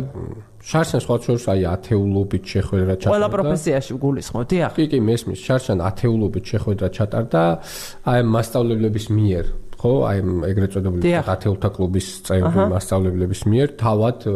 შარშან 0.63 1.01
სხვა 1.03 1.17
შორს 1.27 1.45
აი 1.53 1.63
ათეულობით 1.75 2.45
შეხვედრა 2.55 2.95
ჩატარდა. 3.03 3.13
ყველა 3.13 3.29
პროფესიაში 3.35 3.93
გულისხმობ, 3.99 4.45
დიახ. 4.47 4.71
კი, 4.79 4.85
კი, 4.93 4.99
მესმის. 5.03 5.39
შარშან 5.43 5.79
ათეულობით 5.91 6.45
შეხვედრა 6.53 6.89
ჩატარდა 6.97 7.43
აი 8.07 8.21
მასწავლებლების 8.35 9.07
მიერ. 9.11 9.45
ხო, 9.83 9.93
აი 10.07 10.19
ეგრეთ 10.47 10.75
წოდებული 10.79 11.15
ათეულთა 11.19 11.69
კლუბის 11.75 12.09
წევრი 12.29 12.67
მასწავლებლების 12.71 13.41
მიერ 13.51 13.73
თავად 13.83 14.27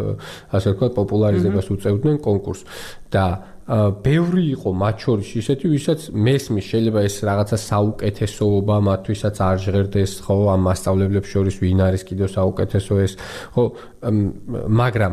ასე 0.50 0.72
ვთქვათ 0.74 0.92
პოპულარიზებას 0.98 1.70
უწევდნენ 1.70 2.18
კონკურს. 2.18 2.66
და 3.14 3.26
ბევრი 3.66 4.42
იყო 4.54 4.70
მათ 4.78 4.96
შორის 5.02 5.30
ისეთი, 5.42 5.66
ვისაც 5.74 6.00
მესმის 6.14 6.66
შეიძლება 6.70 7.00
ეს 7.02 7.16
რაღაცა 7.26 7.56
საუკეთესოობა 7.66 8.76
მათთვისაც 8.86 9.36
არ 9.42 9.56
ჟღერდეს, 9.66 10.12
ხო, 10.22 10.36
ამ 10.54 10.60
მასწავლებლებს 10.70 11.28
შორის 11.34 11.56
ვინ 11.62 11.80
არის 11.86 12.02
კიდევ 12.06 12.28
საუკეთესო 12.30 12.94
ეს, 13.02 13.12
ხო, 13.58 13.64
მაგრამ 14.82 15.12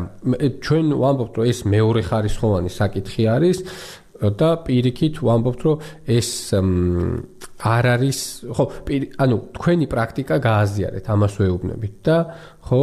ჩვენ 0.62 0.86
ვამბობთ, 1.02 1.34
რომ 1.34 1.44
ეს 1.50 1.58
მეორე 1.66 2.02
ხარისხოვანი 2.06 2.70
საკითხი 2.70 3.24
არის 3.34 3.58
და 4.38 4.50
პირიქით 4.66 5.14
ვამბობთ, 5.18 5.60
რომ 5.66 5.76
ეს 6.06 6.30
არ 7.64 7.84
არის 7.94 8.18
ხო 8.56 8.64
ანუ 9.24 9.36
თქვენი 9.56 9.86
პრაქტიკა 9.92 10.36
გააზიარეთ 10.48 11.06
ამასვე 11.14 11.46
უბნებით 11.56 11.94
და 12.04 12.16
ხო 12.68 12.82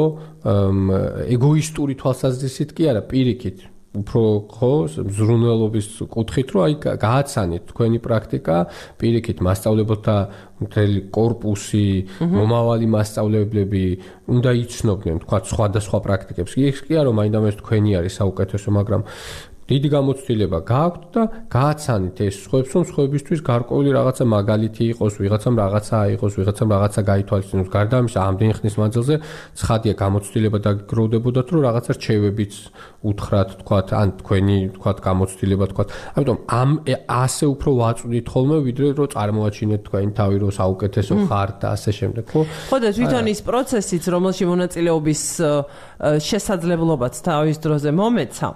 ეგოისტური 1.37 1.93
თვალსაზრისით 2.01 2.73
კი 2.77 2.89
არა 2.89 3.03
პირიქით 3.11 3.67
უფრო 3.91 4.21
ხო 4.47 4.71
ზრუნველობის 4.87 5.87
კუთხით 6.07 6.51
რომ 6.55 6.61
აი 6.63 6.75
გააცანით 6.95 7.63
თქვენი 7.75 7.99
პრაქტიკა 8.05 8.57
პირიქით 9.01 9.43
მასწავლებელთა 9.43 10.15
მთელი 10.63 11.01
корпуსი 11.11 11.87
მომავალი 12.23 12.87
მასწავლებლები 12.87 13.83
უნდა 14.31 14.51
იცნობდნენ 14.63 15.17
თქვა 15.25 15.37
სხვადასხვა 15.51 15.99
პრაქტიკებს. 16.07 16.51
კი 16.55 16.63
ეს 16.71 16.79
კი 16.87 16.93
არა 16.95 17.11
რომ 17.11 17.19
აინდა 17.19 17.39
ეს 17.51 17.57
თქვენი 17.59 17.91
არის 17.99 18.13
საუკეთესო 18.21 18.69
მაგრამ 18.79 19.01
დიდი 19.69 19.89
გამოცდილება 19.93 20.59
გააქვთ 20.67 21.03
და 21.15 21.23
გააცანით 21.53 22.17
ეს 22.27 22.35
სხვებს, 22.43 22.69
რომ 22.75 22.83
სხვებისთვის 22.91 23.39
გარკვეული 23.45 23.89
რაღაცა 23.95 24.23
მაგალითი 24.35 24.83
იყოს, 24.91 25.13
ვიღაცამ 25.21 25.55
რაღაცა 25.61 25.95
აიღოს, 26.05 26.33
ვიღაცამ 26.41 26.69
რაღაცა 26.75 27.01
გაითვალისწინოს. 27.11 27.69
გარდა 27.71 27.95
ამისა, 28.01 28.19
ამდენი 28.29 28.53
ხნის 28.57 28.75
მანძილზე 28.81 29.15
ცხადია 29.59 29.93
გამოცდილება 30.01 30.57
და 30.65 30.71
გროვდებოდათ, 30.91 31.47
რომ 31.53 31.61
რაღაცა 31.67 31.91
რჩევებიც 31.97 32.53
უთხრათ, 33.01 33.49
თქვათ, 33.61 33.87
ან 34.01 34.07
თქვენი, 34.21 34.59
თქვათ, 34.75 34.97
გამოცდილება, 35.07 35.65
თქვათ. 35.71 35.87
ამიტომ 36.17 36.37
ამ 36.61 36.69
ასე 37.07 37.45
უფრო 37.53 37.69
ვაწვდით 37.81 38.25
ხოლმე, 38.33 38.57
ვიდრე 38.67 38.87
რომ 38.97 39.07
წარმოაჩინეთ 39.15 39.81
თქვენი 39.87 40.11
თავი, 40.19 40.35
რომ 40.41 40.51
საუკეთესო 40.59 41.13
ხართ 41.29 41.55
და 41.61 41.67
ასე 41.75 41.91
შემდეგ, 41.99 42.23
ხო? 42.31 42.41
ხო 42.69 42.77
და 42.81 42.89
თვითონ 42.97 43.25
ის 43.33 43.39
პროცესიც, 43.41 44.03
რომელში 44.13 44.43
მონაწილეობის 44.51 45.21
შესაძლებლობაც 46.01 47.13
თავის 47.25 47.57
დროზე 47.61 47.89
მომეცა. 47.95 48.49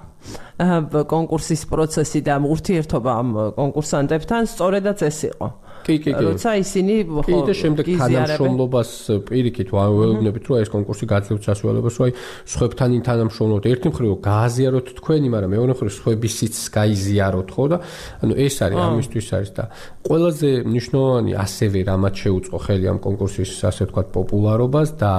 კონკურსის 1.11 1.61
პროცესი 1.67 2.19
და 2.25 2.35
ურთიერთობა 2.39 3.11
ამ 3.21 3.29
კონკურსანტებთან 3.59 4.41
სწორედაც 4.47 4.99
ეს 5.09 5.19
იყო. 5.29 5.47
კი 5.85 5.95
კი 6.01 6.11
კი. 6.17 6.23
როცა 6.25 6.49
ისინი 6.65 6.93
ხო 7.05 7.21
კი 7.25 7.39
და 7.45 7.53
შემდეგ 7.61 7.85
თანამშრომლობას 8.01 8.89
პირიქით 9.29 9.69
ვეუბნებით 9.69 10.43
რომ 10.49 10.57
ეს 10.65 10.69
კონკურსი 10.73 11.05
გაძლევთ 11.13 11.43
სასუალებას 11.45 11.95
რომ 12.01 12.05
აი 12.05 12.11
სხვებთან 12.53 12.89
თანამშრომლობთ. 13.05 13.63
ერთი 13.69 13.87
მხრივ 13.93 14.11
გააზიაროთ 14.25 14.87
თქვენი 14.99 15.27
მაგრამ 15.29 15.51
მეორე 15.55 15.71
მხრივ 15.77 15.91
სხვებისიც 15.99 16.55
გაიზიაროთ 16.73 17.49
ხო 17.53 17.65
და 17.69 17.77
ანუ 18.25 18.33
ეს 18.45 18.55
არის 18.65 18.79
ამისთვის 18.81 19.27
არის 19.37 19.51
და 19.55 19.63
ყველაზე 20.09 20.49
მნიშვნელოვანი 20.65 21.31
ასევე 21.45 21.79
რამაც 21.85 22.15
შეუწყო 22.25 22.57
ხელი 22.65 22.85
ამ 22.89 22.99
კონკურსის 23.05 23.51
ასე 23.69 23.83
ვთქვათ 23.85 24.07
პოპულარობას 24.17 24.89
და 24.97 25.13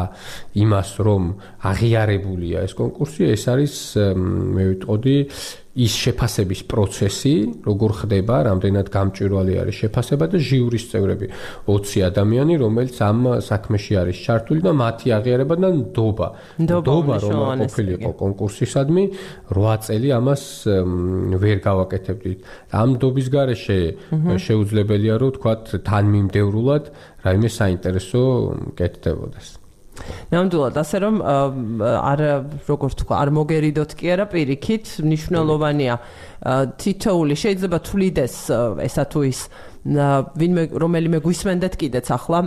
იმას 0.58 0.90
რომ 1.06 1.22
აღიარებულია 1.70 2.58
ეს 2.66 2.74
კონკურსი 2.74 3.22
ეს 3.34 3.44
არის 3.54 3.74
მე 4.26 4.62
ვიტყოდი 4.70 5.16
ის 5.76 5.92
შეფასების 5.92 6.60
პროცესი, 6.72 7.34
როგორ 7.68 7.90
ხდება, 8.00 8.36
რამდენად 8.48 8.86
გამჭვირვალე 8.88 9.54
არის 9.60 9.76
შეფასება 9.84 10.24
და 10.32 10.38
ჟიურის 10.40 10.84
წევრები 10.88 11.26
20 11.68 12.04
ადამიანი, 12.08 12.54
რომელიც 12.64 12.96
ამ 13.04 13.18
საქმეში 13.44 13.92
არის 14.00 14.16
ჩართული 14.24 14.60
და 14.64 14.72
მათი 14.72 15.06
აღიარება 15.18 15.54
და 15.60 15.68
ნდობა. 15.76 16.28
ნდობა 16.64 17.14
რომ 17.20 17.60
ყოფილიყო 17.60 18.10
კონკურსისადმი 18.22 19.04
8 19.52 19.84
წელი 19.84 20.08
ამას 20.16 20.42
ვერ 21.44 21.58
გავაკეთებდით. 21.60 22.38
ამ 22.72 22.88
ნდობის 22.96 23.26
გარეშე 23.36 23.78
შეუძლებელია 24.40 25.14
რომ 25.20 25.30
თქვათ 25.36 25.64
თანმიმდევრულად 25.84 26.84
რაიმე 27.20 27.48
საინტერესო 27.52 28.22
კეთდებოდეს. 28.80 29.65
ნამდვილად 30.32 30.76
ასე 30.82 30.96
რომ 31.04 31.14
არ 31.82 32.20
როგორ 32.68 32.90
თქვა 33.00 33.14
არ 33.22 33.30
მოგერიდოთ 33.38 33.90
კი 33.98 34.06
არა 34.16 34.26
პირიქით 34.34 34.84
მნიშვნელოვანია 35.06 35.94
თითოული 36.80 37.34
შეიძლება 37.42 37.78
თulides 37.86 38.36
ესა 38.86 39.04
თუ 39.12 39.20
ის 39.30 39.40
ვინმე 39.86 40.62
რომელიმე 40.82 41.18
გვისმენდეთ 41.22 41.74
კიდეც 41.78 42.06
ახლა 42.10 42.40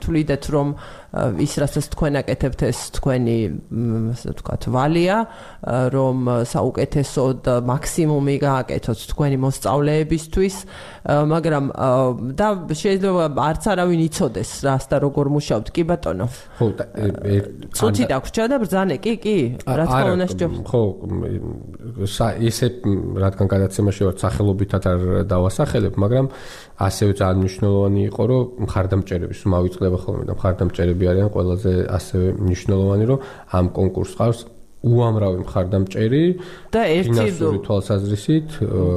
თვლიდეთ 0.00 0.44
რომ 0.54 0.68
ის 1.16 1.52
რასაც 1.56 1.86
თქვენ 1.88 2.20
აკეთებთ 2.20 2.60
ეს 2.68 2.80
თქვენი 3.00 3.36
ასე 4.12 4.32
ვთქვათ 4.36 4.62
ვალია 4.68 5.16
რომ 5.94 6.16
საუკეთესო 6.44 7.24
და 7.48 7.54
მაქსიმუმი 7.64 8.36
გააკეთოთ 8.44 8.98
თქვენი 9.12 9.36
მოსწავლეებისთვის. 9.40 10.56
მაგრამ 11.08 11.64
და 12.36 12.48
შეიძლება 12.68 13.24
არც 13.40 13.64
არავინ 13.72 14.00
იცოდეს 14.04 14.50
რას 14.68 14.84
და 14.92 14.96
როგორ 15.00 15.26
მუშაობთ. 15.32 15.68
კი 15.72 15.82
ბატონო? 15.88 16.26
ხო 16.60 16.66
ცოტი 17.72 18.04
დაგვრჩა 18.12 18.44
და 18.52 18.56
ბრძანე. 18.60 18.96
კი 19.00 19.12
კი 19.16 19.36
რა 19.64 19.84
თქმა 19.88 20.12
უნდა 20.12 20.26
ხო 20.68 20.82
ისე 22.44 22.66
რადგან 23.16 23.46
გადაცემაში 23.48 24.02
ვარ 24.12 24.16
სახელობითად 24.20 24.82
არ 24.92 25.00
დავასახელებ 25.32 25.94
მაგრამ 26.04 26.26
ასევე 26.78 27.12
ძალიან 27.18 27.38
მნიშვნელოვანი 27.42 28.00
იყო 28.12 28.22
რომ 28.28 28.42
მხარდამჭერების 28.68 29.40
მოვიწყდება 29.50 29.98
ხოლმე 30.04 30.24
და 30.28 30.34
მხარდამჭერები 30.98 31.06
არიან 31.12 31.30
ყველაზე 31.32 31.72
ასევე 31.88 32.26
მნიშვნელოვანი 32.42 33.04
რომ 33.08 33.18
ამ 33.54 33.66
კონკურსს 33.78 34.16
ყავს 34.18 34.40
უამრავი 34.78 35.42
მხარდამჭერი 35.42 36.24
და 36.70 36.82
ერთი 36.86 37.24
თვალსაზრისით 37.66 38.48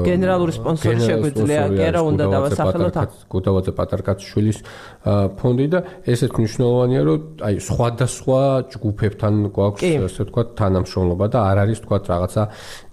გენერალური 0.05 0.53
სპონსორი 0.53 1.01
შეგვიძლია 1.09 1.63
კი 1.73 1.87
რა 1.95 2.01
უნდა 2.05 2.25
დავასახელოთ 2.35 2.97
გუდავაძე 3.33 3.71
პატარკაცშვილის 3.81 4.59
ფონდი 5.41 5.67
და 5.73 5.79
ესეც 6.05 6.37
მნიშვნელოვანია 6.37 7.01
რომ 7.09 7.19
აი 7.49 7.55
სხვადასხვა 7.65 8.41
ჯგუფებთან 8.77 9.33
გვაქვს 9.57 9.89
ასე 10.05 10.21
ვთქვათ 10.29 10.47
თანამშრომლობა 10.61 11.25
და 11.33 11.39
არ 11.49 11.57
არის 11.65 11.81
ვთქვათ 11.81 12.03
რაღაცა 12.13 12.43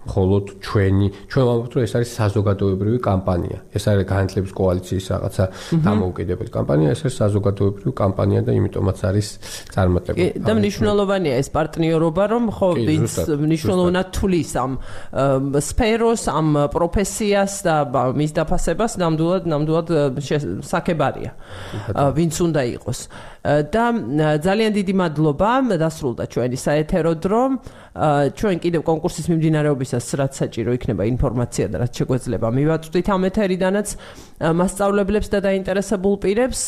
მხოლოდ 0.09 0.45
ჩვენი 0.65 1.07
ჩვენ 1.29 1.45
ვამბობთ 1.49 1.73
რომ 1.77 1.83
ეს 1.85 1.93
არის 1.99 2.11
საზოგადოებრივი 2.19 2.99
კამპანია. 3.05 3.59
ეს 3.77 3.85
არის 3.89 4.05
განათლების 4.09 4.53
კოალიციის 4.57 5.07
რაღაცა 5.13 5.45
დამოუკიდებელი 5.85 6.51
კამპანია 6.57 6.89
ეს 6.97 7.01
არის 7.05 7.17
საზოგადოებრივი 7.23 7.93
კამპანია 8.03 8.41
და 8.49 8.53
იმიტომაც 8.59 8.99
არის 9.09 9.29
წარმატებული 9.75 10.29
და 10.49 10.53
მნიშვნელოვანია 10.59 11.35
ეს 11.43 11.49
პარტნიორობა 11.53 12.25
რომ 12.33 12.45
ხო 12.57 12.69
ვინც 12.89 13.13
მნიშვნელოვნად 13.45 14.09
თulis 14.17 14.51
ამ 14.65 14.73
სფეროს 15.69 16.23
ამ 16.33 16.49
პროფესიას 16.73 17.53
და 17.67 17.77
მის 18.19 18.31
დაფასებას 18.39 18.93
ნამდვილად 19.03 19.45
ნამდვილად 19.53 19.89
საკებარია 20.65 21.33
ვინც 22.17 22.35
უნდა 22.47 22.63
იყოს 22.79 22.99
და 23.49 23.85
ძალიან 24.45 24.73
დიდი 24.77 24.95
მადლობა 25.01 25.51
დასრულდა 25.81 26.25
ჩვენი 26.33 26.57
საეთერო 26.59 27.13
დრო. 27.25 27.43
ჩვენ 28.39 28.57
კიდევ 28.63 28.83
კონკურსის 28.87 29.27
მიმდინარეობისას 29.27 30.07
რაც 30.21 30.33
საჭირო 30.39 30.71
იქნება 30.79 31.03
ინფორმაცია 31.19 31.67
და 31.73 31.77
რაც 31.83 31.93
შეგვეძლება 31.99 32.49
მივაწვდით 32.55 33.07
ამ 33.11 33.23
ეთერიდანაც. 33.27 33.89
მასწავლებლებს 34.39 35.29
და 35.35 35.39
დაინტერესებულ 35.43 36.15
პირებს 36.23 36.61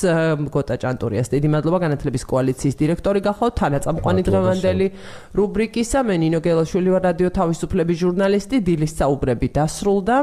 გოტა 0.51 0.75
ჭანტურიას 0.83 1.29
დიდი 1.31 1.49
მადლობა. 1.55 1.79
განათლების 1.87 2.23
კოალიციის 2.27 2.75
დირექტორი 2.83 3.21
გახავთ 3.23 3.55
თანაწამყვანი 3.63 4.23
დღევანდელი 4.27 4.87
რუბრიკისა. 5.39 5.99
მე 6.03 6.15
ნინო 6.19 6.39
გელაშვილი 6.43 6.91
ვარ 6.91 7.03
რადიო 7.15 7.31
თავისუფლების 7.31 7.97
ჟურნალისტი. 8.03 8.57
დილის 8.67 8.93
საუბრები 8.99 9.49
დასრულდა. 9.55 10.17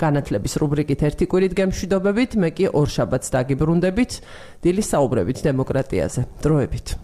განათლების 0.00 0.52
რუბრიკით 0.64 1.00
ერთი 1.04 1.24
კვირით 1.28 1.52
გემშვიდობებით 1.60 2.30
მე 2.40 2.48
კი 2.56 2.64
ორ 2.72 2.88
შაბათს 2.88 3.28
დაგიბრუნდებით. 3.36 4.12
დილის 4.64 4.86
საუბრებით 4.96 5.38
დემოკრატიაზე 6.04 6.24
დროებით 6.44 6.94